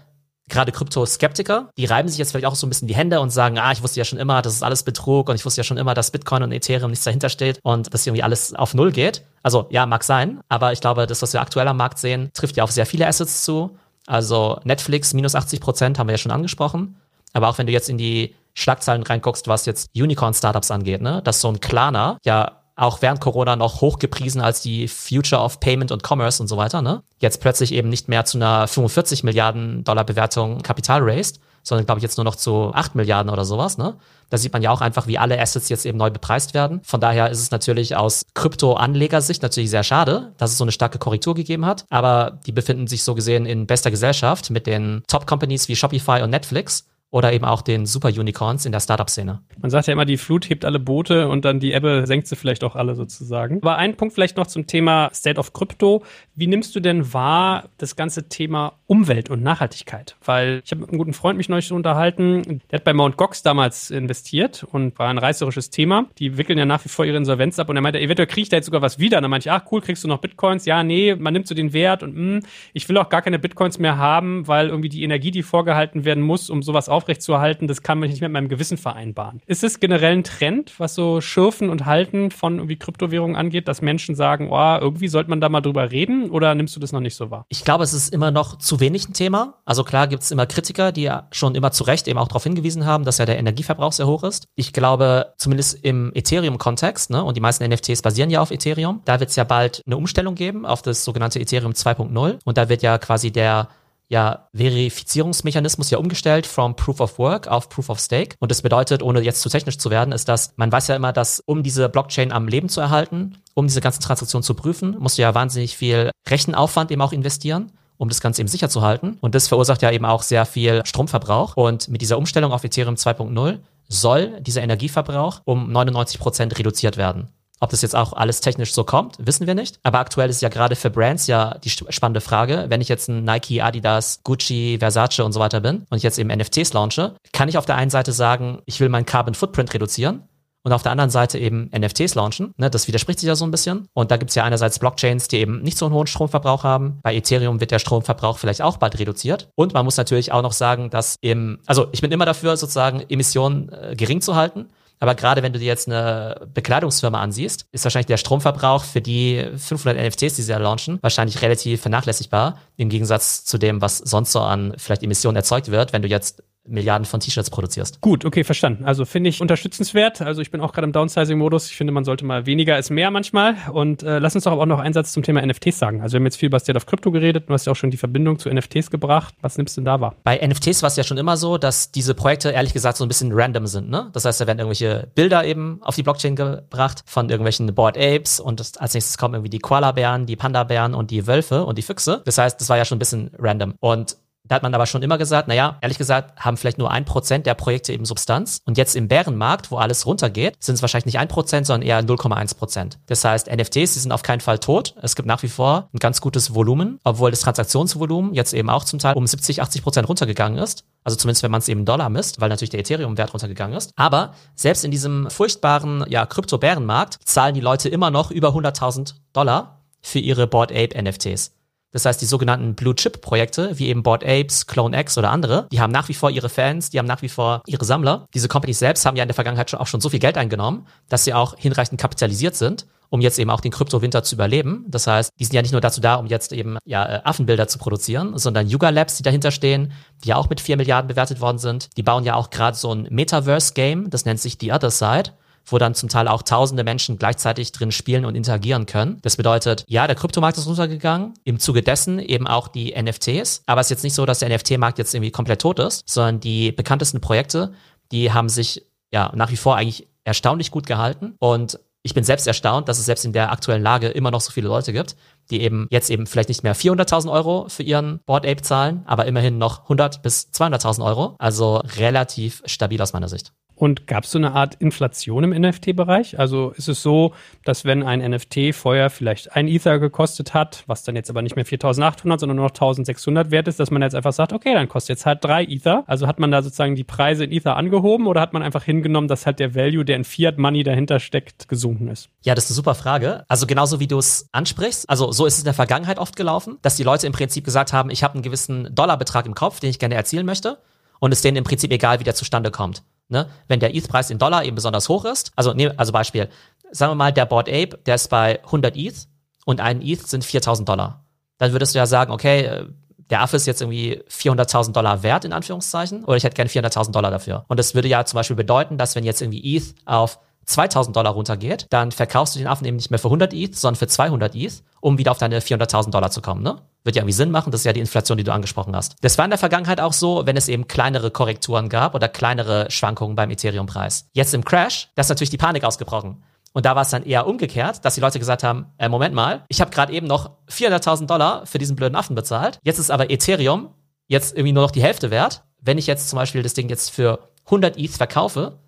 gerade 0.49 0.73
Krypto-Skeptiker, 0.73 1.71
die 1.77 1.85
reiben 1.85 2.09
sich 2.09 2.19
jetzt 2.19 2.31
vielleicht 2.31 2.47
auch 2.47 2.55
so 2.55 2.67
ein 2.67 2.71
bisschen 2.71 2.89
die 2.89 2.97
Hände 2.97 3.21
und 3.21 3.31
sagen, 3.31 3.59
ah, 3.59 3.71
ich 3.73 3.83
wusste 3.83 4.00
ja 4.00 4.05
schon 4.05 4.19
immer, 4.19 4.43
das 4.43 4.55
ist 4.55 4.62
alles 4.62 4.83
Betrug 4.83 5.29
und 5.29 5.37
ich 5.37 5.45
wusste 5.45 5.61
ja 5.61 5.65
schon 5.65 5.77
immer, 5.77 5.95
dass 5.95 6.11
Bitcoin 6.11 6.43
und 6.43 6.53
Ethereum 6.53 6.91
nichts 6.91 7.05
dahinter 7.05 7.29
steht 7.29 7.59
und 7.62 7.93
dass 7.93 8.06
irgendwie 8.06 8.23
alles 8.23 8.55
auf 8.55 8.75
Null 8.75 8.93
geht. 8.93 9.25
Also 9.43 9.67
ja, 9.71 9.87
mag 9.87 10.05
sein, 10.05 10.41
aber 10.49 10.73
ich 10.73 10.81
glaube, 10.81 11.06
das, 11.06 11.23
was 11.23 11.33
wir 11.33 11.41
aktuell 11.41 11.69
am 11.69 11.77
Markt 11.77 11.99
sehen, 11.99 12.31
trifft 12.35 12.56
ja 12.56 12.65
auf 12.65 12.73
sehr 12.73 12.87
viele 12.87 13.06
Assets 13.06 13.45
zu. 13.45 13.77
Also 14.09 14.59
Netflix 14.65 15.13
minus 15.13 15.35
80 15.35 15.61
Prozent 15.61 15.99
haben 15.99 16.09
wir 16.09 16.15
ja 16.15 16.19
schon 16.19 16.33
angesprochen. 16.33 16.97
Aber 17.35 17.49
auch 17.49 17.59
wenn 17.59 17.67
du 17.67 17.73
jetzt 17.73 17.91
in 17.91 17.99
die 17.99 18.35
Schlagzeilen 18.55 19.03
reinguckst, 19.03 19.47
was 19.49 19.67
jetzt 19.67 19.91
Unicorn-Startups 19.95 20.71
angeht, 20.71 21.03
ne, 21.03 21.21
dass 21.23 21.41
so 21.41 21.49
ein 21.49 21.61
Klarna 21.61 22.19
ja 22.25 22.59
auch 22.75 23.03
während 23.03 23.21
Corona 23.21 23.57
noch 23.57 23.81
hochgepriesen 23.81 24.41
als 24.41 24.63
die 24.63 24.89
Future 24.89 25.43
of 25.43 25.61
Payment 25.61 25.91
und 25.91 26.03
Commerce 26.09 26.41
und 26.41 26.49
so 26.49 26.57
weiter, 26.57 26.81
ne? 26.81 27.03
Jetzt 27.19 27.41
plötzlich 27.41 27.73
eben 27.73 27.89
nicht 27.89 28.09
mehr 28.09 28.25
zu 28.25 28.39
einer 28.39 28.69
45 28.69 29.25
Milliarden 29.25 29.83
Dollar 29.83 30.05
Bewertung 30.05 30.63
Kapital 30.63 31.03
raised, 31.03 31.41
sondern 31.69 31.87
glaube 31.87 31.99
ich 32.00 32.03
jetzt 32.03 32.17
nur 32.17 32.25
noch 32.25 32.37
zu 32.37 32.73
8 32.75 32.94
Milliarden 32.94 33.31
oder 33.31 33.44
sowas, 33.44 33.79
ne? 33.79 33.97
Da 34.31 34.37
sieht 34.37 34.53
man 34.53 34.61
ja 34.61 34.70
auch 34.70 34.81
einfach, 34.81 35.06
wie 35.06 35.19
alle 35.19 35.41
Assets 35.41 35.69
jetzt 35.69 35.87
eben 35.87 35.97
neu 35.97 36.11
bepreist 36.11 36.53
werden. 36.53 36.81
Von 36.82 37.00
daher 37.00 37.31
ist 37.31 37.41
es 37.41 37.50
natürlich 37.50 37.97
aus 37.97 38.26
Krypto-Anlegersicht 38.35 39.43
natürlich 39.43 39.70
sehr 39.70 39.85
schade, 39.85 40.32
dass 40.37 40.50
es 40.50 40.59
so 40.59 40.65
eine 40.65 40.73
starke 40.73 40.99
Korrektur 40.99 41.35
gegeben 41.35 41.65
hat. 41.65 41.87
Aber 41.88 42.38
die 42.47 42.53
befinden 42.53 42.87
sich 42.88 43.05
so 43.05 43.15
gesehen 43.15 43.47
in 43.47 43.67
bester 43.67 43.91
Gesellschaft 43.91 44.50
mit 44.50 44.67
den 44.67 45.03
Top-Companies 45.09 45.69
wie 45.69 45.76
Shopify 45.76 46.20
und 46.23 46.31
Netflix 46.31 46.85
oder 47.11 47.33
eben 47.33 47.45
auch 47.45 47.63
den 47.63 47.87
Super-Unicorns 47.87 48.67
in 48.67 48.73
der 48.73 48.81
Startup-Szene. 48.81 49.41
Man 49.59 49.71
sagt 49.71 49.87
ja 49.87 49.95
immer, 49.95 50.05
die 50.05 50.19
Flut 50.19 50.49
hebt 50.51 50.65
alle 50.65 50.79
Boote 50.79 51.29
und 51.29 51.45
dann 51.45 51.59
die 51.59 51.73
Ebbe 51.73 52.07
senkt 52.07 52.27
sie 52.27 52.37
vielleicht 52.37 52.63
auch 52.63 52.77
alle 52.77 52.95
sozusagen. 52.95 53.59
Aber 53.63 53.77
ein 53.77 53.97
Punkt 53.97 54.15
vielleicht 54.15 54.37
noch 54.37 54.47
zum 54.47 54.67
Thema 54.67 55.11
State 55.15 55.41
of 55.41 55.55
Crypto. 55.55 56.03
Wie 56.35 56.47
nimmst 56.47 56.77
du 56.77 56.81
denn 56.81 57.13
wahr 57.15 57.71
das 57.79 57.97
ganze 57.97 58.29
Thema 58.29 58.75
Umwelt 58.87 59.31
und 59.31 59.43
Nachhaltigkeit? 59.43 60.17
Weil 60.23 60.61
ich 60.65 60.71
habe 60.71 60.83
mit 60.83 60.91
einem 60.91 60.99
guten 60.99 61.15
Freund 61.15 61.39
mich 61.39 61.49
neulich 61.49 61.73
unterhalten, 61.73 62.61
der 62.71 62.79
hat 62.79 62.85
bei 62.85 62.93
Mt. 62.93 63.17
Gox 63.17 63.43
damals 63.43 63.91
investiert 63.91 64.67
und 64.71 64.99
war 64.99 65.09
ein 65.09 65.19
reißerisches 65.19 65.71
Thema. 65.71 66.07
Die 66.19 66.37
wickeln 66.37 66.59
ja 66.59 66.67
nach 66.67 66.85
wie 66.85 66.91
vor 66.91 67.07
ihre 67.07 67.17
Insolvenz 67.17 67.59
ab 67.59 67.71
und 67.71 67.77
er 67.77 67.83
meinte, 67.83 68.01
eventuell 68.01 68.27
kriege 68.27 68.43
ich 68.43 68.49
da 68.51 68.57
jetzt 68.57 68.67
sogar 68.67 68.83
was 68.83 68.99
wieder. 68.99 69.19
Und 69.19 69.23
dann 69.23 69.31
meinte 69.31 69.49
ich, 69.49 69.53
ach 69.53 69.65
cool, 69.73 69.81
kriegst 69.81 70.05
du 70.05 70.09
noch 70.09 70.19
Bitcoins? 70.19 70.67
Ja, 70.67 70.85
nee, 70.85 71.15
man 71.15 71.33
nimmt 71.33 71.47
so 71.47 71.55
den 71.55 71.73
Wert 71.73 72.03
und 72.03 72.15
mh, 72.15 72.21
hm, 72.21 72.43
ich 72.75 72.87
will 72.89 72.99
auch 72.99 73.09
gar 73.09 73.23
keine 73.23 73.39
Bitcoins 73.39 73.79
mehr 73.79 73.97
haben, 73.97 74.47
weil 74.47 74.69
irgendwie 74.69 74.91
die 74.91 75.03
Energie, 75.03 75.31
die 75.31 75.43
vorgehalten 75.43 76.05
werden 76.05 76.23
muss, 76.23 76.51
um 76.51 76.63
sowas 76.63 76.91
aufrechtzuerhalten, 76.99 77.69
das 77.69 77.83
kann 77.83 77.99
man 77.99 78.09
nicht 78.11 78.21
mit 78.21 78.33
meinem 78.33 78.49
Gewissen 78.49 78.77
vereinbaren. 78.77 79.41
Ist 79.47 79.62
es 79.62 79.79
generell 79.79 80.12
ein 80.12 80.25
Trend, 80.25 80.75
was 80.79 80.95
so 80.95 81.21
Schürfen 81.21 81.71
und 81.71 81.87
Halten 81.87 82.31
von 82.31 82.56
irgendwie 82.56 82.77
Kryptowährungen 82.77 83.37
angeht, 83.37 83.69
dass 83.69 83.81
Menschen 83.83 84.17
sagen, 84.17 84.49
oh, 84.50 84.79
irgendwie 84.81 85.09
sollte 85.09 85.31
man 85.31 85.41
da 85.41 85.49
mal 85.49 85.61
drüber 85.61 85.91
reden 85.93 86.31
oder 86.31 86.55
nimmst 86.55 86.75
du 86.75 86.81
das 86.81 86.93
noch 86.93 87.00
nicht 87.00 87.15
so 87.15 87.31
wahr? 87.31 87.47
Ich 87.49 87.65
glaube, 87.65 87.85
es 87.85 87.95
ist 87.95 88.12
immer 88.12 88.31
noch 88.31 88.59
zu 88.59 88.81
wenig 88.81 89.09
ein 89.09 89.12
Thema. 89.12 89.55
Also 89.65 89.85
klar 89.85 90.09
gibt 90.09 90.25
es 90.25 90.31
immer 90.31 90.47
Kritiker, 90.47 90.91
die 90.91 91.03
ja 91.03 91.29
schon 91.31 91.55
immer 91.55 91.71
zu 91.71 91.85
Recht 91.85 92.09
eben 92.09 92.19
auch 92.19 92.29
darauf 92.29 92.43
hingewiesen 92.43 92.85
haben, 92.85 93.05
dass 93.05 93.19
ja 93.19 93.27
der 93.27 93.39
Energieverbrauch 93.39 93.93
sehr 93.93 94.06
hoch 94.06 94.25
ist. 94.25 94.49
Ich 94.56 94.73
glaube, 94.73 95.35
zumindest 95.39 95.85
im 95.85 96.11
Ethereum-Kontext, 96.15 97.11
ne, 97.11 97.23
und 97.23 97.37
die 97.37 97.41
meisten 97.41 97.65
NFTs 97.65 98.03
basieren 98.03 98.31
ja 98.31 98.41
auf 98.41 98.50
Ethereum, 98.50 99.00
da 99.05 99.21
wird 99.21 99.31
es 99.31 99.37
ja 99.37 99.45
bald 99.45 99.83
eine 99.87 99.97
Umstellung 99.97 100.35
geben 100.35 100.67
auf 100.67 100.83
das 100.83 101.05
sogenannte 101.05 101.39
Ethereum 101.41 101.73
2.0 101.73 102.39
und 102.45 102.59
da 102.59 102.69
wird 102.69 102.83
ja 102.83 102.99
quasi 102.99 103.31
der 103.31 103.69
ja, 104.09 104.49
Verifizierungsmechanismus 104.55 105.91
ja 105.91 105.99
umgestellt 105.99 106.47
from 106.47 106.77
Proof 106.77 107.01
of 107.01 107.19
Work 107.19 107.47
auf 107.49 107.69
Proof 107.69 107.91
of 107.91 108.01
Stake. 108.01 108.37
Und 108.41 108.51
das 108.51 108.63
bedeutet, 108.63 109.03
ohne 109.03 109.21
jetzt 109.21 109.43
zu 109.43 109.49
technisch 109.49 109.79
zu 109.79 109.91
werden, 109.91 110.13
ist 110.13 110.29
dass 110.29 110.53
man 110.57 110.73
weiß 110.73 110.89
ja 110.89 110.97
immer, 110.97 111.13
dass 111.13 111.41
um 111.41 111.63
diese 111.63 111.89
Blockchain 111.89 112.33
am 112.33 112.49
Leben 112.49 112.69
zu 112.69 112.81
erhalten, 112.81 113.39
um 113.55 113.67
diese 113.67 113.81
ganzen 113.81 114.03
Transaktionen 114.03 114.43
zu 114.43 114.55
prüfen, 114.55 114.97
musst 114.99 115.19
du 115.19 115.23
ja 115.23 115.35
wahnsinnig 115.35 115.77
viel 115.77 116.11
Rechenaufwand 116.29 116.91
eben 116.91 117.03
auch 117.03 117.13
investieren 117.13 117.73
um 117.99 118.09
das 118.09 118.21
Ganze 118.21 118.41
eben 118.41 118.49
sicher 118.49 118.71
zu 118.71 118.83
halten. 118.83 119.19
Und 119.21 119.35
das 119.35 119.49
verursacht 119.49 119.83
ja 119.83 119.91
eben 119.91 120.05
auch 120.05 120.23
sehr 120.23 120.47
viel 120.47 120.83
Stromverbrauch. 120.85 121.57
Und 121.57 121.88
mit 121.88 122.00
dieser 122.00 122.17
Umstellung 122.17 122.53
auf 122.53 122.65
Ethereum 122.65 122.95
2.0 122.95 123.59
soll 123.88 124.41
dieser 124.41 124.62
Energieverbrauch 124.62 125.41
um 125.45 125.71
99 125.71 126.21
Prozent 126.21 126.59
reduziert 126.59 126.97
werden. 126.97 127.29
Ob 127.61 127.71
das 127.71 127.83
jetzt 127.83 127.97
auch 127.97 128.12
alles 128.12 128.41
technisch 128.41 128.73
so 128.73 128.85
kommt, 128.85 129.17
wissen 129.19 129.47
wir 129.47 129.55
nicht. 129.55 129.79
Aber 129.83 129.99
aktuell 129.99 130.31
ist 130.31 130.43
ja 130.43 130.49
gerade 130.49 130.77
für 130.77 130.91
Brands 130.91 131.27
ja 131.27 131.59
die 131.59 131.71
spannende 131.71 132.21
Frage, 132.21 132.67
wenn 132.69 132.81
ich 132.81 132.88
jetzt 132.88 133.09
ein 133.09 133.25
Nike, 133.25 133.61
Adidas, 133.61 134.21
Gucci, 134.25 134.77
Versace 134.79 135.21
und 135.21 135.33
so 135.33 135.41
weiter 135.41 135.61
bin 135.61 135.87
und 135.91 135.97
ich 135.97 136.03
jetzt 136.03 136.19
eben 136.19 136.31
NFTs 136.31 136.73
launche, 136.73 137.15
kann 137.33 137.49
ich 137.49 137.59
auf 137.59 137.67
der 137.67 137.77
einen 137.77 137.91
Seite 137.91 138.12
sagen, 138.12 138.59
ich 138.67 138.81
will 138.81 138.88
meinen 138.88 139.07
Carbon 139.07 139.35
Footprint 139.35 139.75
reduzieren 139.75 140.23
und 140.69 140.73
auf 140.73 140.83
der 140.83 140.93
anderen 140.93 141.11
Seite 141.11 141.38
eben 141.38 141.71
NFTs 141.77 142.15
launchen. 142.15 142.53
Ne, 142.57 142.69
das 142.69 142.88
widerspricht 142.88 143.21
sich 143.21 143.27
ja 143.27 143.37
so 143.37 143.45
ein 143.47 143.50
bisschen. 143.50 143.88
Und 143.95 144.11
da 144.11 144.17
gibt's 144.17 144.35
ja 144.35 144.45
einerseits 144.45 144.79
Blockchains, 144.79 145.29
die 145.29 145.38
eben 145.38 145.62
nicht 145.62 145.79
so 145.79 145.87
einen 145.87 145.95
hohen 145.95 146.07
Stromverbrauch 146.07 146.65
haben. 146.65 146.99
Bei 147.03 147.15
Ethereum 147.15 147.61
wird 147.61 147.71
der 147.71 147.79
Stromverbrauch 147.79 148.38
vielleicht 148.38 148.61
auch 148.61 148.77
bald 148.77 148.99
reduziert. 148.99 149.49
Und 149.55 149.73
man 149.73 149.85
muss 149.85 149.97
natürlich 149.97 150.33
auch 150.33 150.43
noch 150.43 150.53
sagen, 150.53 150.91
dass 150.91 151.17
eben, 151.23 151.61
also 151.67 151.88
ich 151.93 152.00
bin 152.00 152.12
immer 152.12 152.27
dafür, 152.27 152.57
sozusagen 152.57 153.00
Emissionen 153.09 153.71
äh, 153.71 153.95
gering 153.97 154.21
zu 154.21 154.37
halten. 154.37 154.67
Aber 155.00 155.14
gerade 155.14 155.43
wenn 155.43 155.52
du 155.52 155.59
dir 155.59 155.67
jetzt 155.67 155.88
eine 155.88 156.49
Bekleidungsfirma 156.52 157.21
ansiehst, 157.21 157.67
ist 157.73 157.85
wahrscheinlich 157.85 158.07
der 158.07 158.17
Stromverbrauch 158.17 158.85
für 158.85 159.00
die 159.00 159.47
500 159.57 159.97
NFTs, 159.97 160.37
die 160.37 160.43
sie 160.43 160.52
da 160.52 160.59
launchen, 160.59 160.99
wahrscheinlich 161.02 161.40
relativ 161.43 161.83
vernachlässigbar 161.83 162.59
im 162.76 162.88
Gegensatz 162.88 163.45
zu 163.45 163.59
dem, 163.59 163.81
was 163.81 163.99
sonst 163.99 164.33
so 164.33 164.40
an 164.40 164.75
vielleicht 164.76 165.02
Emissionen 165.02 165.37
erzeugt 165.37 165.71
wird, 165.71 165.93
wenn 165.93 166.02
du 166.02 166.09
jetzt 166.09 166.43
Milliarden 166.69 167.05
von 167.05 167.21
T-Shirts 167.21 167.51
produzierst. 167.51 168.01
Gut, 168.01 168.25
okay, 168.25 168.45
verstanden. 168.45 168.85
Also 168.85 169.05
finde 169.05 169.31
ich 169.31 169.41
unterstützenswert. 169.41 170.21
Also 170.21 170.43
ich 170.43 170.51
bin 170.51 170.61
auch 170.61 170.73
gerade 170.73 170.87
im 170.87 170.93
Downsizing-Modus. 170.93 171.71
Ich 171.71 171.77
finde, 171.77 171.93
man 171.93 172.05
sollte 172.05 172.25
mal 172.25 172.47
weniger 172.47 172.75
als 172.75 172.91
mehr 172.91 173.11
manchmal. 173.11 173.57
Und 173.73 174.03
äh, 174.03 174.19
lass 174.19 174.35
uns 174.35 174.45
doch 174.45 174.53
auch 174.53 174.67
noch 174.67 174.81
einen 174.81 174.95
Satz 174.95 175.13
zum 175.13 175.23
Thema 175.23 175.45
NFTs 175.45 175.79
sagen. 175.79 176.01
Also 176.01 176.15
wir 176.15 176.21
haben 176.21 176.27
jetzt 176.27 176.37
viel 176.37 176.49
über 176.49 176.59
State 176.59 176.77
of 176.77 176.87
Crypto 176.87 177.11
geredet. 177.11 177.49
Du 177.49 177.53
hast 177.53 177.67
ja 177.67 177.73
auch 177.73 177.77
schon 177.77 177.91
die 177.91 177.97
Verbindung 177.97 178.39
zu 178.39 178.49
NFTs 178.49 178.91
gebracht. 178.91 179.35
Was 179.41 179.57
nimmst 179.57 179.77
du 179.77 179.81
denn 179.81 179.87
da 179.87 180.01
wahr? 180.01 180.17
Bei 180.25 180.37
NFTs 180.47 180.83
war 180.83 180.89
es 180.89 180.97
ja 180.97 181.05
schon 181.05 181.19
immer 181.19 181.37
so, 181.37 181.59
dass 181.59 181.91
diese 181.91 182.15
Projekte 182.15 182.51
ehrlich 182.51 182.73
gesagt 182.73 182.97
so 182.97 183.05
ein 183.05 183.09
bisschen 183.09 183.33
random 183.33 183.67
sind. 183.67 183.91
Ne? 183.91 184.11
Das 184.13 184.25
heißt, 184.25 184.41
da 184.41 184.47
werden 184.47 184.59
irgendwelche 184.59 185.09
Bilder 185.15 185.45
eben 185.45 185.79
auf 185.83 185.95
die 185.95 186.03
Blockchain 186.03 186.37
gebracht 186.37 187.03
von 187.07 187.29
irgendwelchen 187.29 187.75
Board 187.75 187.97
Apes 187.97 188.41
und 188.41 188.61
das, 188.61 188.77
als 188.77 188.95
nächstes 188.95 189.19
kommen 189.19 189.35
irgendwie 189.35 189.51
die 189.51 189.59
Koala-Bären, 189.59 190.27
die 190.27 190.37
Panda-Bären 190.37 190.95
und 190.95 191.11
die 191.11 191.27
Wölfe 191.27 191.65
und 191.65 191.79
die 191.79 191.83
Füchse. 191.83 192.23
Das 192.25 192.39
heißt, 192.39 192.61
das 192.61 192.69
war 192.69 192.77
ja 192.77 192.85
schon 192.85 192.97
ein 192.97 193.01
bisschen 193.01 193.31
random. 193.39 193.75
Und 193.81 194.17
Da 194.49 194.57
hat 194.57 194.62
man 194.62 194.75
aber 194.75 194.87
schon 194.87 195.02
immer 195.02 195.19
gesagt, 195.19 195.49
naja, 195.49 195.78
ehrlich 195.81 195.99
gesagt, 195.99 196.40
haben 196.40 196.57
vielleicht 196.57 196.78
nur 196.78 196.90
ein 196.90 197.05
Prozent 197.05 197.47
der 197.47 197.55
Projekte 197.55 197.93
eben 197.93 198.05
Substanz. 198.05 198.61
Und 198.64 198.78
jetzt 198.78 198.97
im 198.97 199.09
Bärenmarkt, 199.09 199.71
wo 199.71 199.76
alles 199.76 200.07
runtergeht, 200.07 200.57
sind 200.61 200.75
es 200.76 200.83
wahrscheinlich 200.83 201.07
nicht 201.07 201.19
ein 201.19 201.28
Prozent, 201.28 201.67
sondern 201.67 201.87
eher 201.87 202.00
0,1 202.02 202.57
Prozent. 202.57 202.99
Das 203.07 203.25
heißt, 203.25 203.49
NFTs, 203.49 203.73
die 203.95 204.00
sind 204.00 204.12
auf 204.12 204.23
keinen 204.23 204.40
Fall 204.40 204.59
tot. 204.59 204.95
Es 205.02 205.14
gibt 205.17 205.28
nach 205.28 205.43
wie 205.43 205.49
vor 205.49 205.88
ein 205.93 205.99
ganz 205.99 206.21
gutes 206.21 206.55
Volumen, 206.55 206.99
obwohl 207.05 207.31
das 207.31 207.40
Transaktionsvolumen 207.40 208.35
jetzt 208.35 208.55
eben 208.55 208.71
auch 208.71 208.85
zum 208.85 208.99
Teil 208.99 209.14
um 209.14 209.26
70, 209.26 209.62
80 209.62 209.83
Prozent 209.83 210.09
runtergegangen 210.09 210.59
ist. 210.59 210.85
Also 211.05 211.17
zumindest, 211.17 211.43
wenn 211.43 211.50
man 211.50 211.61
es 211.61 211.69
eben 211.69 211.85
Dollar 211.85 212.11
misst, 212.11 212.40
weil 212.40 212.49
natürlich 212.49 212.71
der 212.71 212.81
Ethereum-Wert 212.81 213.33
runtergegangen 213.33 213.76
ist. 213.76 213.93
Aber 213.97 214.35
selbst 214.55 214.85
in 214.85 214.90
diesem 214.90 215.31
furchtbaren, 215.31 216.05
ja, 216.09 216.26
Krypto-Bärenmarkt 216.26 217.19
zahlen 217.25 217.55
die 217.55 217.61
Leute 217.61 217.88
immer 217.88 218.11
noch 218.11 218.31
über 218.31 218.50
100.000 218.50 219.14
Dollar 219.33 219.83
für 220.00 220.19
ihre 220.19 220.47
Board 220.47 220.73
Ape 220.73 221.00
NFTs. 221.00 221.58
Das 221.90 222.04
heißt, 222.04 222.21
die 222.21 222.26
sogenannten 222.26 222.75
Blue 222.75 222.95
Chip 222.95 223.21
Projekte, 223.21 223.78
wie 223.78 223.88
eben 223.88 224.02
Board 224.02 224.23
Apes, 224.25 224.66
Clone 224.66 224.99
X 224.99 225.16
oder 225.16 225.30
andere, 225.30 225.68
die 225.73 225.80
haben 225.80 225.92
nach 225.92 226.09
wie 226.09 226.14
vor 226.14 226.30
ihre 226.30 226.49
Fans, 226.49 226.90
die 226.90 226.99
haben 226.99 227.07
nach 227.07 227.23
wie 227.23 227.28
vor 227.28 227.62
ihre 227.66 227.85
Sammler. 227.85 228.26
Diese 228.35 228.49
Companies 228.49 228.78
selbst 228.78 229.07
haben 229.07 229.16
ja 229.16 229.23
in 229.23 229.28
der 229.28 229.35
Vergangenheit 229.35 229.71
schon 229.71 229.80
auch 229.80 229.87
schon 229.87 230.00
so 230.00 230.11
viel 230.11 230.18
Geld 230.18 230.37
eingenommen, 230.37 230.87
dass 231.09 231.25
sie 231.25 231.33
auch 231.33 231.57
hinreichend 231.57 232.00
kapitalisiert 232.00 232.57
sind, 232.57 232.87
um 233.09 233.23
jetzt 233.23 233.38
eben 233.38 233.50
auch 233.50 233.62
den 233.62 233.73
Kryptowinter 233.73 234.23
zu 234.23 234.35
überleben. 234.35 234.85
Das 234.88 235.07
heißt, 235.07 235.33
die 235.38 235.45
sind 235.45 235.54
ja 235.54 235.62
nicht 235.62 235.73
nur 235.73 235.80
dazu 235.80 236.00
da, 236.00 236.16
um 236.16 236.26
jetzt 236.26 236.52
eben 236.52 236.76
ja 236.85 237.07
äh, 237.07 237.21
Affenbilder 237.25 237.68
zu 237.68 237.78
produzieren, 237.78 238.37
sondern 238.37 238.68
Yuga 238.68 238.90
Labs, 238.90 239.16
die 239.16 239.23
dahinter 239.23 239.50
stehen, 239.50 239.92
die 240.25 240.28
ja 240.28 240.37
auch 240.37 240.50
mit 240.50 240.61
vier 240.61 240.76
Milliarden 240.76 241.09
bewertet 241.09 241.40
worden 241.40 241.59
sind. 241.59 241.97
Die 241.97 242.02
bauen 242.02 242.25
ja 242.25 242.35
auch 242.35 242.50
gerade 242.50 242.76
so 242.76 242.92
ein 242.92 243.09
Metaverse 243.11 243.73
Game, 243.73 244.11
das 244.11 244.26
nennt 244.26 244.40
sich 244.40 244.59
The 244.61 244.73
Other 244.73 244.90
Side 244.90 245.33
wo 245.71 245.79
dann 245.79 245.95
zum 245.95 246.09
Teil 246.09 246.29
auch 246.29 246.43
tausende 246.43 246.85
Menschen 246.85 247.19
gleichzeitig 247.19 247.73
drin 247.73 247.93
spielen 247.93 248.25
und 248.25 248.35
interagieren 248.35 248.87
können. 248.87 249.19
Das 249.23 249.37
bedeutet, 249.37 249.85
ja, 249.87 250.07
der 250.07 250.17
Kryptomarkt 250.17 250.59
ist 250.59 250.67
runtergegangen, 250.67 251.35
im 251.45 251.59
Zuge 251.59 251.83
dessen 251.83 252.19
eben 252.19 252.47
auch 252.47 252.69
die 252.69 252.95
NFTs, 253.01 253.63
aber 253.67 253.81
es 253.81 253.87
ist 253.87 253.91
jetzt 253.91 254.05
nicht 254.05 254.15
so, 254.15 254.27
dass 254.27 254.41
der 254.41 254.49
NFT-Markt 254.49 254.99
jetzt 254.99 255.15
irgendwie 255.15 255.31
komplett 255.31 255.61
tot 255.61 255.79
ist, 255.79 256.09
sondern 256.09 256.41
die 256.41 256.73
bekanntesten 256.73 257.21
Projekte, 257.21 257.73
die 258.13 258.33
haben 258.33 258.49
sich 258.49 258.87
ja 259.13 259.33
nach 259.35 259.51
wie 259.51 259.57
vor 259.57 259.77
eigentlich 259.77 260.09
erstaunlich 260.25 260.71
gut 260.71 260.87
gehalten. 260.87 261.35
Und 261.39 261.79
ich 262.03 262.15
bin 262.15 262.25
selbst 262.25 262.47
erstaunt, 262.47 262.89
dass 262.89 262.99
es 262.99 263.07
selbst 263.07 263.25
in 263.25 263.33
der 263.33 263.51
aktuellen 263.53 263.83
Lage 263.83 264.09
immer 264.09 264.31
noch 264.31 264.41
so 264.41 264.51
viele 264.51 264.69
Leute 264.69 264.93
gibt, 264.93 265.17
die 265.50 265.62
eben 265.62 265.87
jetzt 265.90 266.11
eben 266.11 266.26
vielleicht 266.26 266.49
nicht 266.49 266.62
mehr 266.62 266.76
400.000 266.76 267.31
Euro 267.31 267.69
für 267.69 267.83
ihren 267.83 268.21
Board 268.26 268.47
Ape 268.47 268.62
zahlen, 268.62 269.02
aber 269.07 269.26
immerhin 269.26 269.59
noch 269.59 269.83
100 269.85 270.23
bis 270.23 270.50
200.000 270.52 271.05
Euro. 271.05 271.37
Also 271.38 271.83
relativ 271.97 272.62
stabil 272.67 273.00
aus 273.00 273.12
meiner 273.12 273.28
Sicht. 273.28 273.52
Und 273.78 274.09
gab 274.09 274.25
es 274.25 274.33
so 274.33 274.38
eine 274.38 274.52
Art 274.55 274.75
Inflation 274.81 275.45
im 275.45 275.50
NFT-Bereich? 275.50 276.38
Also 276.38 276.71
ist 276.71 276.88
es 276.88 277.00
so, 277.00 277.33
dass 277.64 277.85
wenn 277.85 278.02
ein 278.02 278.28
NFT 278.28 278.75
vorher 278.75 279.09
vielleicht 279.09 279.55
ein 279.55 279.69
Ether 279.69 280.00
gekostet 280.00 280.52
hat, 280.52 280.83
was 280.88 281.05
dann 281.05 281.14
jetzt 281.14 281.31
aber 281.31 281.43
nicht 281.43 281.55
mehr 281.55 281.64
4800, 281.64 282.40
sondern 282.40 282.57
nur 282.57 282.67
noch 282.67 282.73
1600 282.73 283.52
wert 283.52 283.69
ist, 283.69 283.78
dass 283.78 283.93
man 283.93 284.02
jetzt 284.02 284.17
einfach 284.17 284.33
sagt, 284.33 284.52
okay, 284.52 284.75
dann 284.75 284.88
kostet 284.88 285.11
jetzt 285.11 285.26
halt 285.26 285.45
drei 285.45 285.64
Ether. 285.64 286.02
Also 286.09 286.26
hat 286.26 286.40
man 286.40 286.50
da 286.50 286.61
sozusagen 286.61 286.97
die 286.97 287.05
Preise 287.05 287.45
in 287.45 287.52
Ether 287.52 287.76
angehoben 287.76 288.26
oder 288.26 288.40
hat 288.40 288.52
man 288.52 288.64
einfach 288.64 288.83
hingenommen, 288.83 289.28
dass 289.28 289.47
halt 289.47 289.61
der 289.61 289.76
Value, 289.76 290.05
der 290.05 290.17
in 290.17 290.25
Fiat 290.25 290.59
Money 290.59 290.83
dahinter 290.83 291.21
steckt, 291.21 291.69
gesunken 291.69 292.09
ist? 292.09 292.31
Ja, 292.43 292.57
das 292.57 292.64
ist 292.64 292.71
eine 292.71 292.76
super 292.76 292.97
Frage. 292.97 293.45
Also 293.47 293.69
genauso 293.69 294.00
wie 294.00 294.09
du 294.09 294.19
es 294.19 294.49
ansprichst. 294.50 295.09
Also 295.09 295.31
so 295.38 295.47
ist 295.47 295.54
es 295.54 295.61
in 295.61 295.64
der 295.64 295.75
Vergangenheit 295.75 296.18
oft 296.18 296.37
gelaufen, 296.37 296.78
dass 296.83 296.97
die 296.97 297.02
Leute 297.02 297.26
im 297.26 297.33
Prinzip 297.33 297.64
gesagt 297.64 297.95
haben, 297.95 298.11
ich 298.11 298.23
habe 298.23 298.35
einen 298.35 298.42
gewissen 298.42 298.95
Dollarbetrag 298.95 299.47
im 299.47 299.54
Kopf, 299.54 299.80
den 299.80 299.88
ich 299.88 299.99
gerne 299.99 300.14
erzielen 300.14 300.45
möchte. 300.45 300.78
Und 301.21 301.33
es 301.33 301.40
denen 301.40 301.57
im 301.57 301.64
Prinzip 301.64 301.90
egal, 301.90 302.21
wie 302.21 302.25
der 302.25 302.35
zustande 302.35 302.71
kommt. 302.71 303.02
Ne? 303.28 303.49
Wenn 303.66 303.80
der 303.80 303.95
ETH-Preis 303.95 304.30
in 304.30 304.38
Dollar 304.38 304.64
eben 304.64 304.76
besonders 304.76 305.09
hoch 305.09 305.25
ist, 305.25 305.52
also, 305.57 305.73
ne, 305.73 305.95
also 305.97 306.12
Beispiel, 306.12 306.49
sagen 306.92 307.12
wir 307.12 307.16
mal, 307.16 307.33
der 307.33 307.47
Board 307.47 307.68
Ape, 307.68 307.99
der 308.07 308.14
ist 308.14 308.28
bei 308.28 308.62
100 308.64 308.97
ETH 308.97 309.26
und 309.64 309.80
ein 309.80 310.00
ETH 310.00 310.26
sind 310.26 310.45
4000 310.45 310.88
Dollar. 310.88 311.25
Dann 311.59 311.73
würdest 311.73 311.95
du 311.95 311.99
ja 311.99 312.07
sagen, 312.07 312.33
okay, 312.33 312.61
äh, 312.62 312.87
der 313.30 313.42
Affe 313.42 313.57
ist 313.57 313.66
jetzt 313.66 313.83
irgendwie 313.83 314.23
400.000 314.30 314.92
Dollar 314.92 315.23
wert, 315.23 315.45
in 315.45 315.52
Anführungszeichen, 315.52 316.25
oder 316.25 316.37
ich 316.37 316.45
hätte 316.45 316.54
gerne 316.54 316.71
400.000 316.71 317.11
Dollar 317.11 317.30
dafür. 317.30 317.64
Und 317.68 317.78
das 317.78 317.95
würde 317.95 318.09
ja 318.09 318.25
zum 318.25 318.38
Beispiel 318.38 318.57
bedeuten, 318.57 318.97
dass 318.97 319.14
wenn 319.14 319.25
jetzt 319.25 319.42
irgendwie 319.42 319.76
ETH 319.76 319.95
auf 320.07 320.38
2000 320.64 321.16
Dollar 321.16 321.33
runtergeht, 321.33 321.87
dann 321.90 322.12
verkaufst 322.12 322.54
du 322.54 322.59
den 322.59 322.68
Affen 322.68 322.85
eben 322.87 322.97
nicht 322.97 323.11
mehr 323.11 323.18
für 323.18 323.28
100 323.28 323.52
ETH, 323.52 323.76
sondern 323.76 323.97
für 323.97 324.07
200 324.07 324.54
ETH, 324.54 324.83
um 325.00 325.19
wieder 325.19 325.31
auf 325.31 325.38
deine 325.38 325.61
400.000 325.61 326.11
Dollar 326.11 326.31
zu 326.31 326.40
kommen, 326.40 326.62
ne? 326.62 326.76
Wird 327.05 327.17
ja 327.17 327.23
irgendwie 327.23 327.35
Sinn 327.35 327.50
machen, 327.50 327.71
das 327.71 327.83
ist 327.83 327.85
ja 327.85 327.93
die 327.93 328.00
Inflation, 328.00 328.37
die 328.37 328.45
du 328.45 328.52
angesprochen 328.52 328.95
hast. 328.95 329.17
Das 329.23 329.38
war 329.38 329.45
in 329.45 329.50
der 329.50 329.59
Vergangenheit 329.59 330.00
auch 330.00 330.12
so, 330.12 330.47
wenn 330.47 330.57
es 330.57 330.69
eben 330.69 330.88
kleinere 330.88 331.31
Korrekturen 331.31 331.88
gab 331.88 332.14
oder 332.14 332.28
kleinere 332.28 332.90
Schwankungen 332.90 333.37
beim 333.37 333.50
Ethereum-Preis. 333.50 334.28
Jetzt 334.33 334.52
im 334.52 334.64
Crash, 334.64 335.09
da 335.14 335.21
ist 335.21 335.28
natürlich 335.28 335.50
die 335.50 335.57
Panik 335.57 335.85
ausgebrochen. 335.85 336.43
Und 336.73 336.87
da 336.87 336.95
war 336.95 337.02
es 337.02 337.11
dann 337.11 337.25
eher 337.25 337.47
umgekehrt, 337.47 338.05
dass 338.05 338.14
die 338.14 338.21
Leute 338.21 338.38
gesagt 338.38 338.62
haben, 338.62 338.87
äh, 338.99 339.09
Moment 339.09 339.35
mal, 339.35 339.64
ich 339.69 339.81
habe 339.81 339.90
gerade 339.90 340.12
eben 340.12 340.26
noch 340.26 340.50
400.000 340.69 341.26
Dollar 341.26 341.67
für 341.67 341.78
diesen 341.78 341.97
blöden 341.97 342.14
Affen 342.14 342.37
bezahlt. 342.37 342.78
Jetzt 342.83 342.99
ist 342.99 343.11
aber 343.11 343.31
Ethereum 343.31 343.95
jetzt 344.26 344.55
irgendwie 344.55 344.73
nur 344.73 344.83
noch 344.83 344.90
die 344.90 345.02
Hälfte 345.02 345.31
wert. 345.31 345.64
Wenn 345.81 345.99
ich 345.99 346.07
jetzt 346.07 346.28
zum 346.28 346.38
Beispiel 346.38 346.62
das 346.62 346.75
Ding 346.75 346.88
jetzt 346.88 347.11
für 347.11 347.49
100 347.64 347.97
ETH 347.97 348.17
verkaufe, 348.17 348.78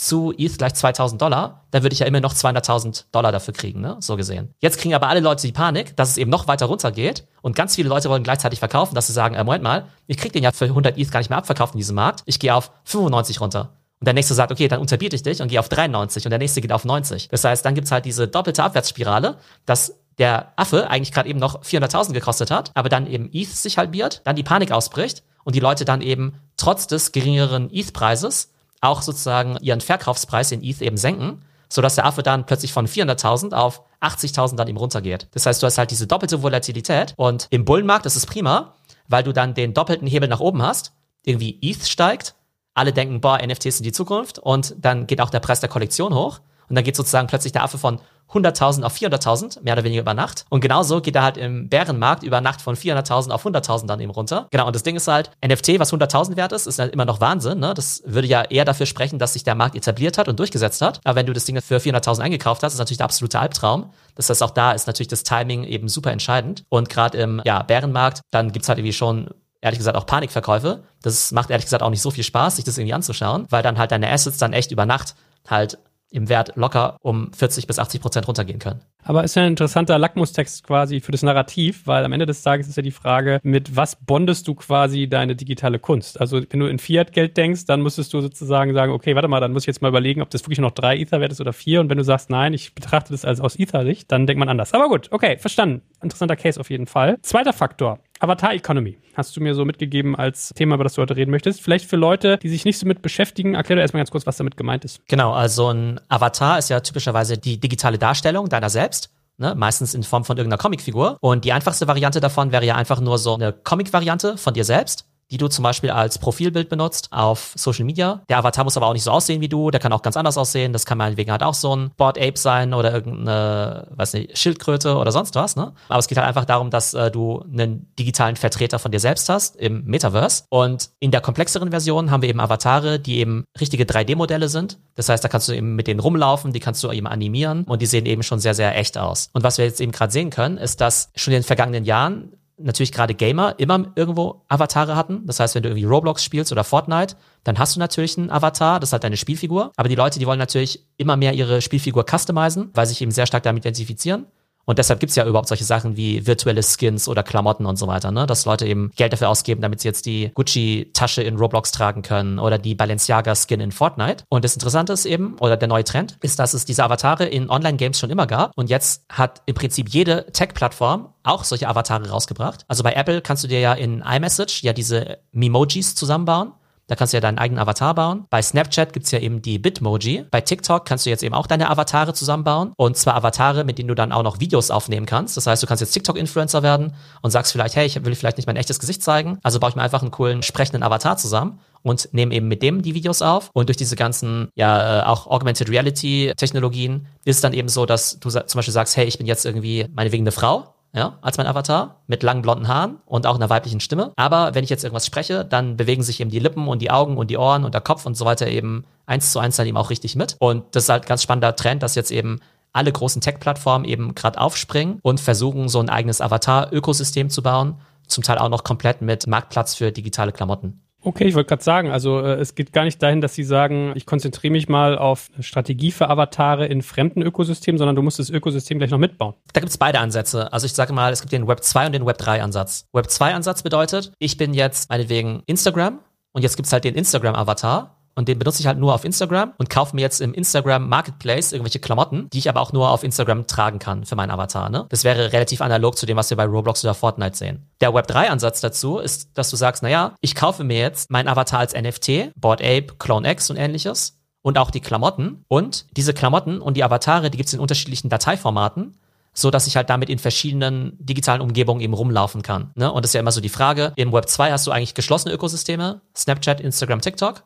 zu 0.00 0.32
ETH 0.38 0.56
gleich 0.56 0.72
2000 0.72 1.20
Dollar, 1.20 1.66
dann 1.72 1.82
würde 1.82 1.92
ich 1.92 1.98
ja 1.98 2.06
immer 2.06 2.20
noch 2.20 2.32
200.000 2.32 3.04
Dollar 3.12 3.32
dafür 3.32 3.52
kriegen, 3.52 3.82
ne? 3.82 3.96
so 4.00 4.16
gesehen. 4.16 4.54
Jetzt 4.58 4.78
kriegen 4.78 4.94
aber 4.94 5.08
alle 5.08 5.20
Leute 5.20 5.46
die 5.46 5.52
Panik, 5.52 5.94
dass 5.94 6.08
es 6.08 6.16
eben 6.16 6.30
noch 6.30 6.48
weiter 6.48 6.66
runtergeht 6.66 7.26
und 7.42 7.54
ganz 7.54 7.74
viele 7.74 7.90
Leute 7.90 8.08
wollen 8.08 8.22
gleichzeitig 8.22 8.60
verkaufen, 8.60 8.94
dass 8.94 9.08
sie 9.08 9.12
sagen, 9.12 9.34
äh, 9.34 9.44
Moment 9.44 9.62
mal, 9.62 9.88
ich 10.06 10.16
krieg 10.16 10.32
den 10.32 10.42
ja 10.42 10.52
für 10.52 10.64
100 10.64 10.96
ETH 10.96 11.10
gar 11.10 11.20
nicht 11.20 11.28
mehr 11.28 11.36
abverkauft 11.36 11.74
in 11.74 11.78
diesem 11.78 11.96
Markt, 11.96 12.22
ich 12.24 12.38
gehe 12.38 12.54
auf 12.54 12.70
95 12.84 13.42
runter. 13.42 13.76
Und 14.00 14.06
der 14.06 14.14
nächste 14.14 14.32
sagt, 14.32 14.50
okay, 14.50 14.68
dann 14.68 14.80
unterbiete 14.80 15.14
ich 15.14 15.22
dich 15.22 15.42
und 15.42 15.48
gehe 15.48 15.60
auf 15.60 15.68
93 15.68 16.24
und 16.24 16.30
der 16.30 16.38
nächste 16.38 16.62
geht 16.62 16.72
auf 16.72 16.86
90. 16.86 17.28
Das 17.28 17.44
heißt, 17.44 17.62
dann 17.62 17.74
gibt's 17.74 17.92
halt 17.92 18.06
diese 18.06 18.26
doppelte 18.26 18.64
Abwärtsspirale, 18.64 19.36
dass 19.66 19.98
der 20.16 20.54
Affe 20.56 20.88
eigentlich 20.88 21.12
gerade 21.12 21.28
eben 21.28 21.38
noch 21.38 21.62
400.000 21.62 22.14
gekostet 22.14 22.50
hat, 22.50 22.70
aber 22.72 22.88
dann 22.88 23.06
eben 23.06 23.28
ETH 23.34 23.48
sich 23.48 23.76
halbiert, 23.76 24.22
dann 24.24 24.36
die 24.36 24.42
Panik 24.42 24.72
ausbricht 24.72 25.22
und 25.44 25.54
die 25.54 25.60
Leute 25.60 25.84
dann 25.84 26.00
eben 26.00 26.40
trotz 26.56 26.86
des 26.86 27.12
geringeren 27.12 27.70
ETH-Preises 27.70 28.50
auch 28.80 29.02
sozusagen 29.02 29.56
ihren 29.60 29.80
Verkaufspreis 29.80 30.52
in 30.52 30.62
ETH 30.62 30.80
eben 30.80 30.96
senken, 30.96 31.42
sodass 31.68 31.94
der 31.94 32.06
Affe 32.06 32.22
dann 32.22 32.46
plötzlich 32.46 32.72
von 32.72 32.86
400.000 32.86 33.54
auf 33.54 33.82
80.000 34.00 34.56
dann 34.56 34.68
eben 34.68 34.78
runtergeht. 34.78 35.28
Das 35.32 35.46
heißt, 35.46 35.62
du 35.62 35.66
hast 35.66 35.78
halt 35.78 35.90
diese 35.90 36.06
doppelte 36.06 36.42
Volatilität 36.42 37.14
und 37.16 37.46
im 37.50 37.64
Bullenmarkt 37.64 38.06
ist 38.06 38.16
es 38.16 38.26
prima, 38.26 38.74
weil 39.08 39.22
du 39.22 39.32
dann 39.32 39.54
den 39.54 39.74
doppelten 39.74 40.08
Hebel 40.08 40.28
nach 40.28 40.40
oben 40.40 40.62
hast. 40.62 40.92
Irgendwie 41.24 41.58
ETH 41.62 41.86
steigt, 41.86 42.34
alle 42.74 42.92
denken, 42.92 43.20
boah, 43.20 43.38
NFTs 43.44 43.78
sind 43.78 43.84
die 43.84 43.92
Zukunft 43.92 44.38
und 44.38 44.74
dann 44.78 45.06
geht 45.06 45.20
auch 45.20 45.30
der 45.30 45.40
Preis 45.40 45.60
der 45.60 45.68
Kollektion 45.68 46.14
hoch 46.14 46.40
und 46.70 46.76
dann 46.76 46.84
geht 46.84 46.96
sozusagen 46.96 47.26
plötzlich 47.26 47.52
der 47.52 47.64
Affe 47.64 47.76
von 47.76 48.00
100.000 48.32 48.84
auf 48.84 48.94
400.000, 48.94 49.62
mehr 49.62 49.74
oder 49.74 49.82
weniger 49.82 50.02
über 50.02 50.14
Nacht. 50.14 50.44
Und 50.50 50.60
genauso 50.60 51.00
geht 51.00 51.16
er 51.16 51.22
halt 51.22 51.36
im 51.36 51.68
Bärenmarkt 51.68 52.22
über 52.22 52.40
Nacht 52.40 52.62
von 52.62 52.76
400.000 52.76 53.30
auf 53.30 53.44
100.000 53.44 53.86
dann 53.86 54.00
eben 54.00 54.12
runter. 54.12 54.46
Genau, 54.52 54.66
und 54.68 54.76
das 54.76 54.84
Ding 54.84 54.94
ist 54.94 55.08
halt, 55.08 55.32
NFT, 55.44 55.80
was 55.80 55.92
100.000 55.92 56.36
wert 56.36 56.52
ist, 56.52 56.66
ist 56.66 56.78
halt 56.78 56.92
immer 56.92 57.04
noch 57.04 57.20
Wahnsinn. 57.20 57.58
Ne? 57.58 57.74
Das 57.74 58.02
würde 58.06 58.28
ja 58.28 58.42
eher 58.42 58.64
dafür 58.64 58.86
sprechen, 58.86 59.18
dass 59.18 59.32
sich 59.32 59.42
der 59.42 59.56
Markt 59.56 59.74
etabliert 59.74 60.16
hat 60.16 60.28
und 60.28 60.38
durchgesetzt 60.38 60.80
hat. 60.80 61.00
Aber 61.04 61.16
wenn 61.16 61.26
du 61.26 61.32
das 61.32 61.44
Ding 61.44 61.60
für 61.60 61.78
400.000 61.78 62.20
eingekauft 62.20 62.62
hast, 62.62 62.74
ist 62.74 62.78
natürlich 62.78 62.98
der 62.98 63.06
absolute 63.06 63.40
Albtraum. 63.40 63.90
Das 64.14 64.30
heißt, 64.30 64.42
auch 64.44 64.50
da 64.50 64.72
ist 64.72 64.86
natürlich 64.86 65.08
das 65.08 65.24
Timing 65.24 65.64
eben 65.64 65.88
super 65.88 66.12
entscheidend. 66.12 66.64
Und 66.68 66.88
gerade 66.88 67.18
im 67.18 67.42
ja, 67.44 67.64
Bärenmarkt, 67.64 68.20
dann 68.30 68.52
gibt's 68.52 68.68
halt 68.68 68.78
irgendwie 68.78 68.92
schon 68.92 69.30
ehrlich 69.60 69.78
gesagt 69.78 69.96
auch 69.96 70.06
Panikverkäufe. 70.06 70.84
Das 71.02 71.32
macht 71.32 71.50
ehrlich 71.50 71.66
gesagt 71.66 71.82
auch 71.82 71.90
nicht 71.90 72.02
so 72.02 72.10
viel 72.12 72.24
Spaß, 72.24 72.56
sich 72.56 72.64
das 72.64 72.78
irgendwie 72.78 72.94
anzuschauen, 72.94 73.46
weil 73.50 73.62
dann 73.62 73.78
halt 73.78 73.90
deine 73.90 74.08
Assets 74.10 74.38
dann 74.38 74.52
echt 74.52 74.70
über 74.70 74.86
Nacht 74.86 75.16
halt 75.48 75.78
im 76.10 76.28
Wert 76.28 76.52
locker 76.56 76.96
um 77.02 77.32
40 77.32 77.66
bis 77.66 77.78
80 77.78 78.00
Prozent 78.00 78.28
runtergehen 78.28 78.58
können. 78.58 78.80
Aber 79.02 79.24
ist 79.24 79.36
ja 79.36 79.42
ein 79.42 79.48
interessanter 79.48 79.98
Lackmustext 79.98 80.64
quasi 80.64 81.00
für 81.00 81.12
das 81.12 81.22
Narrativ, 81.22 81.86
weil 81.86 82.04
am 82.04 82.12
Ende 82.12 82.26
des 82.26 82.42
Tages 82.42 82.68
ist 82.68 82.76
ja 82.76 82.82
die 82.82 82.90
Frage, 82.90 83.40
mit 83.42 83.76
was 83.76 83.96
bondest 83.96 84.46
du 84.48 84.54
quasi 84.54 85.08
deine 85.08 85.36
digitale 85.36 85.78
Kunst? 85.78 86.20
Also 86.20 86.42
wenn 86.48 86.60
du 86.60 86.66
in 86.66 86.78
Fiat-Geld 86.78 87.36
denkst, 87.36 87.64
dann 87.66 87.82
müsstest 87.82 88.12
du 88.12 88.20
sozusagen 88.20 88.74
sagen, 88.74 88.92
okay, 88.92 89.14
warte 89.14 89.28
mal, 89.28 89.40
dann 89.40 89.52
muss 89.52 89.62
ich 89.62 89.68
jetzt 89.68 89.82
mal 89.82 89.88
überlegen, 89.88 90.20
ob 90.20 90.30
das 90.30 90.42
wirklich 90.42 90.58
noch 90.58 90.72
drei 90.72 90.98
Ether 90.98 91.20
wert 91.20 91.32
ist 91.32 91.40
oder 91.40 91.52
vier. 91.52 91.80
Und 91.80 91.88
wenn 91.88 91.98
du 91.98 92.04
sagst, 92.04 92.30
nein, 92.30 92.52
ich 92.52 92.74
betrachte 92.74 93.12
das 93.12 93.24
als 93.24 93.40
aus 93.40 93.58
Ether-Sicht, 93.58 94.10
dann 94.12 94.26
denkt 94.26 94.38
man 94.38 94.48
anders. 94.48 94.74
Aber 94.74 94.88
gut, 94.88 95.08
okay, 95.10 95.38
verstanden. 95.38 95.82
Interessanter 96.02 96.36
Case 96.36 96.58
auf 96.60 96.70
jeden 96.70 96.86
Fall. 96.86 97.18
Zweiter 97.22 97.52
Faktor. 97.52 98.00
Avatar 98.20 98.52
Economy 98.52 98.98
hast 99.14 99.34
du 99.34 99.40
mir 99.40 99.54
so 99.54 99.64
mitgegeben 99.64 100.14
als 100.14 100.52
Thema, 100.54 100.74
über 100.74 100.84
das 100.84 100.94
du 100.94 101.02
heute 101.02 101.16
reden 101.16 101.30
möchtest. 101.30 101.62
Vielleicht 101.62 101.86
für 101.86 101.96
Leute, 101.96 102.36
die 102.36 102.50
sich 102.50 102.66
nicht 102.66 102.78
so 102.78 102.86
mit 102.86 103.00
beschäftigen, 103.00 103.54
erklär 103.54 103.76
dir 103.76 103.82
erstmal 103.82 104.00
ganz 104.00 104.10
kurz, 104.10 104.26
was 104.26 104.36
damit 104.36 104.58
gemeint 104.58 104.84
ist. 104.84 105.00
Genau, 105.08 105.32
also 105.32 105.72
ein 105.72 106.00
Avatar 106.08 106.58
ist 106.58 106.68
ja 106.68 106.80
typischerweise 106.80 107.38
die 107.38 107.58
digitale 107.58 107.98
Darstellung 107.98 108.48
deiner 108.48 108.70
selbst. 108.70 109.10
Ne, 109.38 109.54
meistens 109.54 109.94
in 109.94 110.02
Form 110.02 110.26
von 110.26 110.36
irgendeiner 110.36 110.60
Comicfigur. 110.60 111.16
Und 111.22 111.46
die 111.46 111.52
einfachste 111.52 111.88
Variante 111.88 112.20
davon 112.20 112.52
wäre 112.52 112.66
ja 112.66 112.74
einfach 112.74 113.00
nur 113.00 113.16
so 113.16 113.34
eine 113.34 113.54
Comic-Variante 113.54 114.36
von 114.36 114.52
dir 114.52 114.64
selbst 114.64 115.06
die 115.30 115.38
du 115.38 115.48
zum 115.48 115.62
Beispiel 115.62 115.90
als 115.90 116.18
Profilbild 116.18 116.68
benutzt 116.68 117.08
auf 117.10 117.52
Social 117.56 117.84
Media. 117.84 118.22
Der 118.28 118.38
Avatar 118.38 118.64
muss 118.64 118.76
aber 118.76 118.86
auch 118.86 118.92
nicht 118.92 119.04
so 119.04 119.10
aussehen 119.10 119.40
wie 119.40 119.48
du, 119.48 119.70
der 119.70 119.80
kann 119.80 119.92
auch 119.92 120.02
ganz 120.02 120.16
anders 120.16 120.36
aussehen. 120.36 120.72
Das 120.72 120.86
kann 120.86 120.98
meinetwegen 120.98 121.30
halt 121.30 121.42
auch 121.42 121.54
so 121.54 121.74
ein 121.74 121.90
Board 121.96 122.18
Ape 122.18 122.38
sein 122.38 122.74
oder 122.74 122.92
irgendeine, 122.92 123.86
weiß 123.90 124.14
nicht, 124.14 124.36
Schildkröte 124.36 124.96
oder 124.96 125.12
sonst 125.12 125.34
was, 125.34 125.56
ne? 125.56 125.72
Aber 125.88 125.98
es 125.98 126.08
geht 126.08 126.18
halt 126.18 126.26
einfach 126.26 126.44
darum, 126.44 126.70
dass 126.70 126.94
äh, 126.94 127.10
du 127.10 127.44
einen 127.52 127.92
digitalen 127.98 128.36
Vertreter 128.36 128.78
von 128.78 128.90
dir 128.90 129.00
selbst 129.00 129.28
hast 129.28 129.56
im 129.56 129.84
Metaverse. 129.84 130.44
Und 130.48 130.90
in 130.98 131.10
der 131.10 131.20
komplexeren 131.20 131.70
Version 131.70 132.10
haben 132.10 132.22
wir 132.22 132.28
eben 132.28 132.40
Avatare, 132.40 132.98
die 132.98 133.18
eben 133.18 133.44
richtige 133.60 133.84
3D-Modelle 133.84 134.48
sind. 134.48 134.78
Das 134.96 135.08
heißt, 135.08 135.22
da 135.22 135.28
kannst 135.28 135.48
du 135.48 135.52
eben 135.52 135.76
mit 135.76 135.86
denen 135.86 136.00
rumlaufen, 136.00 136.52
die 136.52 136.60
kannst 136.60 136.82
du 136.82 136.90
eben 136.90 137.06
animieren 137.06 137.64
und 137.64 137.82
die 137.82 137.86
sehen 137.86 138.06
eben 138.06 138.22
schon 138.22 138.38
sehr, 138.38 138.54
sehr 138.54 138.76
echt 138.76 138.98
aus. 138.98 139.30
Und 139.32 139.42
was 139.44 139.58
wir 139.58 139.64
jetzt 139.64 139.80
eben 139.80 139.92
gerade 139.92 140.12
sehen 140.12 140.30
können, 140.30 140.58
ist, 140.58 140.80
dass 140.80 141.10
schon 141.14 141.32
in 141.32 141.40
den 141.40 141.46
vergangenen 141.46 141.84
Jahren 141.84 142.32
natürlich 142.62 142.92
gerade 142.92 143.14
Gamer 143.14 143.54
immer 143.58 143.92
irgendwo 143.94 144.42
Avatare 144.48 144.96
hatten. 144.96 145.26
Das 145.26 145.40
heißt, 145.40 145.54
wenn 145.54 145.62
du 145.62 145.68
irgendwie 145.70 145.84
Roblox 145.84 146.24
spielst 146.24 146.52
oder 146.52 146.64
Fortnite, 146.64 147.16
dann 147.44 147.58
hast 147.58 147.76
du 147.76 147.80
natürlich 147.80 148.18
einen 148.18 148.30
Avatar, 148.30 148.80
das 148.80 148.90
ist 148.90 148.92
halt 148.92 149.04
deine 149.04 149.16
Spielfigur. 149.16 149.72
Aber 149.76 149.88
die 149.88 149.94
Leute, 149.94 150.18
die 150.18 150.26
wollen 150.26 150.38
natürlich 150.38 150.86
immer 150.96 151.16
mehr 151.16 151.32
ihre 151.34 151.60
Spielfigur 151.60 152.04
customizen, 152.08 152.70
weil 152.74 152.86
sie 152.86 152.94
sich 152.94 153.02
eben 153.02 153.10
sehr 153.10 153.26
stark 153.26 153.42
damit 153.42 153.64
identifizieren. 153.64 154.26
Und 154.70 154.78
deshalb 154.78 155.00
gibt's 155.00 155.16
ja 155.16 155.26
überhaupt 155.26 155.48
solche 155.48 155.64
Sachen 155.64 155.96
wie 155.96 156.28
virtuelle 156.28 156.62
Skins 156.62 157.08
oder 157.08 157.24
Klamotten 157.24 157.66
und 157.66 157.74
so 157.74 157.88
weiter, 157.88 158.12
ne? 158.12 158.24
Dass 158.28 158.44
Leute 158.44 158.68
eben 158.68 158.92
Geld 158.94 159.12
dafür 159.12 159.28
ausgeben, 159.28 159.62
damit 159.62 159.80
sie 159.80 159.88
jetzt 159.88 160.06
die 160.06 160.30
Gucci-Tasche 160.32 161.24
in 161.24 161.38
Roblox 161.38 161.72
tragen 161.72 162.02
können 162.02 162.38
oder 162.38 162.56
die 162.56 162.76
Balenciaga-Skin 162.76 163.58
in 163.58 163.72
Fortnite. 163.72 164.22
Und 164.28 164.44
das 164.44 164.54
Interessante 164.54 164.92
ist 164.92 165.06
eben, 165.06 165.36
oder 165.40 165.56
der 165.56 165.66
neue 165.66 165.82
Trend, 165.82 166.18
ist, 166.22 166.38
dass 166.38 166.54
es 166.54 166.66
diese 166.66 166.84
Avatare 166.84 167.24
in 167.24 167.50
Online-Games 167.50 167.98
schon 167.98 168.10
immer 168.10 168.28
gab. 168.28 168.52
Und 168.54 168.70
jetzt 168.70 169.02
hat 169.08 169.42
im 169.46 169.56
Prinzip 169.56 169.88
jede 169.88 170.26
Tech-Plattform 170.26 171.14
auch 171.24 171.42
solche 171.42 171.66
Avatare 171.66 172.08
rausgebracht. 172.08 172.64
Also 172.68 172.84
bei 172.84 172.92
Apple 172.92 173.22
kannst 173.22 173.42
du 173.42 173.48
dir 173.48 173.58
ja 173.58 173.72
in 173.72 174.04
iMessage 174.08 174.62
ja 174.62 174.72
diese 174.72 175.18
Memojis 175.32 175.96
zusammenbauen. 175.96 176.52
Da 176.90 176.96
kannst 176.96 177.12
du 177.12 177.18
ja 177.18 177.20
deinen 177.20 177.38
eigenen 177.38 177.60
Avatar 177.60 177.94
bauen. 177.94 178.24
Bei 178.30 178.42
Snapchat 178.42 178.92
gibt's 178.92 179.12
ja 179.12 179.20
eben 179.20 179.42
die 179.42 179.60
Bitmoji. 179.60 180.24
Bei 180.28 180.40
TikTok 180.40 180.84
kannst 180.84 181.06
du 181.06 181.10
jetzt 181.10 181.22
eben 181.22 181.36
auch 181.36 181.46
deine 181.46 181.70
Avatare 181.70 182.14
zusammenbauen. 182.14 182.72
Und 182.76 182.96
zwar 182.96 183.14
Avatare, 183.14 183.62
mit 183.62 183.78
denen 183.78 183.86
du 183.86 183.94
dann 183.94 184.10
auch 184.10 184.24
noch 184.24 184.40
Videos 184.40 184.72
aufnehmen 184.72 185.06
kannst. 185.06 185.36
Das 185.36 185.46
heißt, 185.46 185.62
du 185.62 185.68
kannst 185.68 185.82
jetzt 185.82 185.92
TikTok-Influencer 185.92 186.64
werden 186.64 186.94
und 187.22 187.30
sagst 187.30 187.52
vielleicht, 187.52 187.76
hey, 187.76 187.86
ich 187.86 188.04
will 188.04 188.16
vielleicht 188.16 188.38
nicht 188.38 188.48
mein 188.48 188.56
echtes 188.56 188.80
Gesicht 188.80 189.04
zeigen. 189.04 189.38
Also 189.44 189.60
baue 189.60 189.70
ich 189.70 189.76
mir 189.76 189.82
einfach 189.82 190.02
einen 190.02 190.10
coolen 190.10 190.42
sprechenden 190.42 190.82
Avatar 190.82 191.16
zusammen 191.16 191.60
und 191.82 192.08
nehme 192.12 192.34
eben 192.34 192.48
mit 192.48 192.60
dem 192.60 192.82
die 192.82 192.94
Videos 192.94 193.22
auf. 193.22 193.50
Und 193.52 193.68
durch 193.68 193.76
diese 193.76 193.94
ganzen, 193.94 194.48
ja, 194.56 194.98
äh, 194.98 195.02
auch 195.04 195.28
Augmented 195.28 195.70
Reality 195.70 196.32
Technologien 196.36 197.06
ist 197.24 197.36
es 197.36 197.40
dann 197.40 197.52
eben 197.52 197.68
so, 197.68 197.86
dass 197.86 198.18
du 198.18 198.30
zum 198.30 198.58
Beispiel 198.58 198.74
sagst, 198.74 198.96
hey, 198.96 199.06
ich 199.06 199.16
bin 199.16 199.28
jetzt 199.28 199.46
irgendwie 199.46 199.86
meinetwegen 199.94 200.24
eine 200.24 200.32
Frau 200.32 200.74
ja, 200.92 201.18
als 201.22 201.36
mein 201.36 201.46
Avatar, 201.46 201.96
mit 202.06 202.22
langen 202.22 202.42
blonden 202.42 202.68
Haaren 202.68 202.96
und 203.06 203.26
auch 203.26 203.36
einer 203.36 203.50
weiblichen 203.50 203.80
Stimme. 203.80 204.12
Aber 204.16 204.54
wenn 204.54 204.64
ich 204.64 204.70
jetzt 204.70 204.82
irgendwas 204.82 205.06
spreche, 205.06 205.44
dann 205.44 205.76
bewegen 205.76 206.02
sich 206.02 206.20
eben 206.20 206.30
die 206.30 206.40
Lippen 206.40 206.66
und 206.66 206.82
die 206.82 206.90
Augen 206.90 207.16
und 207.16 207.30
die 207.30 207.38
Ohren 207.38 207.64
und 207.64 207.74
der 207.74 207.80
Kopf 207.80 208.06
und 208.06 208.16
so 208.16 208.24
weiter 208.24 208.48
eben 208.48 208.84
eins 209.06 209.32
zu 209.32 209.38
eins 209.38 209.56
dann 209.56 209.66
eben 209.66 209.76
auch 209.76 209.90
richtig 209.90 210.16
mit. 210.16 210.36
Und 210.40 210.64
das 210.72 210.84
ist 210.84 210.88
halt 210.88 211.06
ganz 211.06 211.22
spannender 211.22 211.54
Trend, 211.54 211.82
dass 211.82 211.94
jetzt 211.94 212.10
eben 212.10 212.40
alle 212.72 212.92
großen 212.92 213.20
Tech-Plattformen 213.20 213.84
eben 213.84 214.14
gerade 214.14 214.40
aufspringen 214.40 214.98
und 215.02 215.20
versuchen, 215.20 215.68
so 215.68 215.80
ein 215.80 215.88
eigenes 215.88 216.20
Avatar-Ökosystem 216.20 217.30
zu 217.30 217.42
bauen. 217.42 217.80
Zum 218.06 218.24
Teil 218.24 218.38
auch 218.38 218.48
noch 218.48 218.64
komplett 218.64 219.02
mit 219.02 219.26
Marktplatz 219.26 219.74
für 219.74 219.92
digitale 219.92 220.32
Klamotten. 220.32 220.80
Okay, 221.02 221.24
ich 221.24 221.34
wollte 221.34 221.48
gerade 221.48 221.62
sagen, 221.62 221.90
also 221.90 222.20
äh, 222.20 222.34
es 222.34 222.54
geht 222.54 222.72
gar 222.72 222.84
nicht 222.84 223.02
dahin, 223.02 223.22
dass 223.22 223.34
Sie 223.34 223.42
sagen, 223.42 223.92
ich 223.94 224.04
konzentriere 224.04 224.52
mich 224.52 224.68
mal 224.68 224.98
auf 224.98 225.30
Strategie 225.40 225.92
für 225.92 226.10
Avatare 226.10 226.66
in 226.66 226.82
fremden 226.82 227.22
Ökosystemen, 227.22 227.78
sondern 227.78 227.96
du 227.96 228.02
musst 228.02 228.18
das 228.18 228.28
Ökosystem 228.28 228.78
gleich 228.78 228.90
noch 228.90 228.98
mitbauen. 228.98 229.34
Da 229.54 229.60
gibt's 229.60 229.78
beide 229.78 229.98
Ansätze. 229.98 230.52
Also 230.52 230.66
ich 230.66 230.74
sage 230.74 230.92
mal, 230.92 231.10
es 231.12 231.22
gibt 231.22 231.32
den 231.32 231.48
Web 231.48 231.62
2 231.62 231.86
und 231.86 231.92
den 231.92 232.04
Web 232.04 232.18
3 232.18 232.42
Ansatz. 232.42 232.86
Web 232.92 233.08
2 233.08 233.34
Ansatz 233.34 233.62
bedeutet, 233.62 234.12
ich 234.18 234.36
bin 234.36 234.52
jetzt 234.52 234.90
meinetwegen 234.90 235.42
Instagram 235.46 236.00
und 236.32 236.42
jetzt 236.42 236.56
gibt's 236.56 236.72
halt 236.72 236.84
den 236.84 236.94
Instagram-Avatar 236.94 237.99
und 238.14 238.28
den 238.28 238.38
benutze 238.38 238.60
ich 238.60 238.66
halt 238.66 238.78
nur 238.78 238.94
auf 238.94 239.04
Instagram 239.04 239.52
und 239.58 239.70
kaufe 239.70 239.94
mir 239.94 240.02
jetzt 240.02 240.20
im 240.20 240.34
Instagram 240.34 240.88
Marketplace 240.88 241.52
irgendwelche 241.52 241.78
Klamotten, 241.78 242.28
die 242.32 242.38
ich 242.38 242.48
aber 242.48 242.60
auch 242.60 242.72
nur 242.72 242.90
auf 242.90 243.02
Instagram 243.02 243.46
tragen 243.46 243.78
kann 243.78 244.04
für 244.04 244.16
meinen 244.16 244.30
Avatar. 244.30 244.68
Ne? 244.68 244.86
Das 244.88 245.04
wäre 245.04 245.32
relativ 245.32 245.60
analog 245.60 245.96
zu 245.96 246.06
dem, 246.06 246.16
was 246.16 246.30
wir 246.30 246.36
bei 246.36 246.44
Roblox 246.44 246.84
oder 246.84 246.94
Fortnite 246.94 247.36
sehen. 247.36 247.66
Der 247.80 247.90
Web3-Ansatz 247.90 248.60
dazu 248.60 248.98
ist, 248.98 249.30
dass 249.34 249.50
du 249.50 249.56
sagst, 249.56 249.82
naja, 249.82 250.14
ich 250.20 250.34
kaufe 250.34 250.64
mir 250.64 250.78
jetzt 250.78 251.10
meinen 251.10 251.28
Avatar 251.28 251.60
als 251.60 251.74
NFT, 251.74 252.32
Board 252.36 252.60
Ape, 252.60 252.88
Clone 252.98 253.30
X 253.30 253.50
und 253.50 253.56
ähnliches 253.56 254.18
und 254.42 254.58
auch 254.58 254.70
die 254.70 254.80
Klamotten. 254.80 255.44
Und 255.48 255.86
diese 255.96 256.14
Klamotten 256.14 256.60
und 256.60 256.76
die 256.76 256.84
Avatare, 256.84 257.30
die 257.30 257.38
gibt's 257.38 257.52
in 257.52 257.60
unterschiedlichen 257.60 258.08
Dateiformaten 258.08 258.96
so 259.32 259.50
dass 259.50 259.66
ich 259.66 259.76
halt 259.76 259.90
damit 259.90 260.10
in 260.10 260.18
verschiedenen 260.18 260.96
digitalen 260.98 261.40
Umgebungen 261.40 261.80
eben 261.80 261.94
rumlaufen 261.94 262.42
kann. 262.42 262.70
Ne? 262.74 262.92
Und 262.92 263.04
das 263.04 263.10
ist 263.10 263.14
ja 263.14 263.20
immer 263.20 263.32
so 263.32 263.40
die 263.40 263.48
Frage, 263.48 263.92
im 263.96 264.12
Web 264.12 264.28
2 264.28 264.50
hast 264.50 264.66
du 264.66 264.70
eigentlich 264.70 264.94
geschlossene 264.94 265.34
Ökosysteme, 265.34 266.00
Snapchat, 266.16 266.60
Instagram, 266.60 267.00
TikTok. 267.00 267.44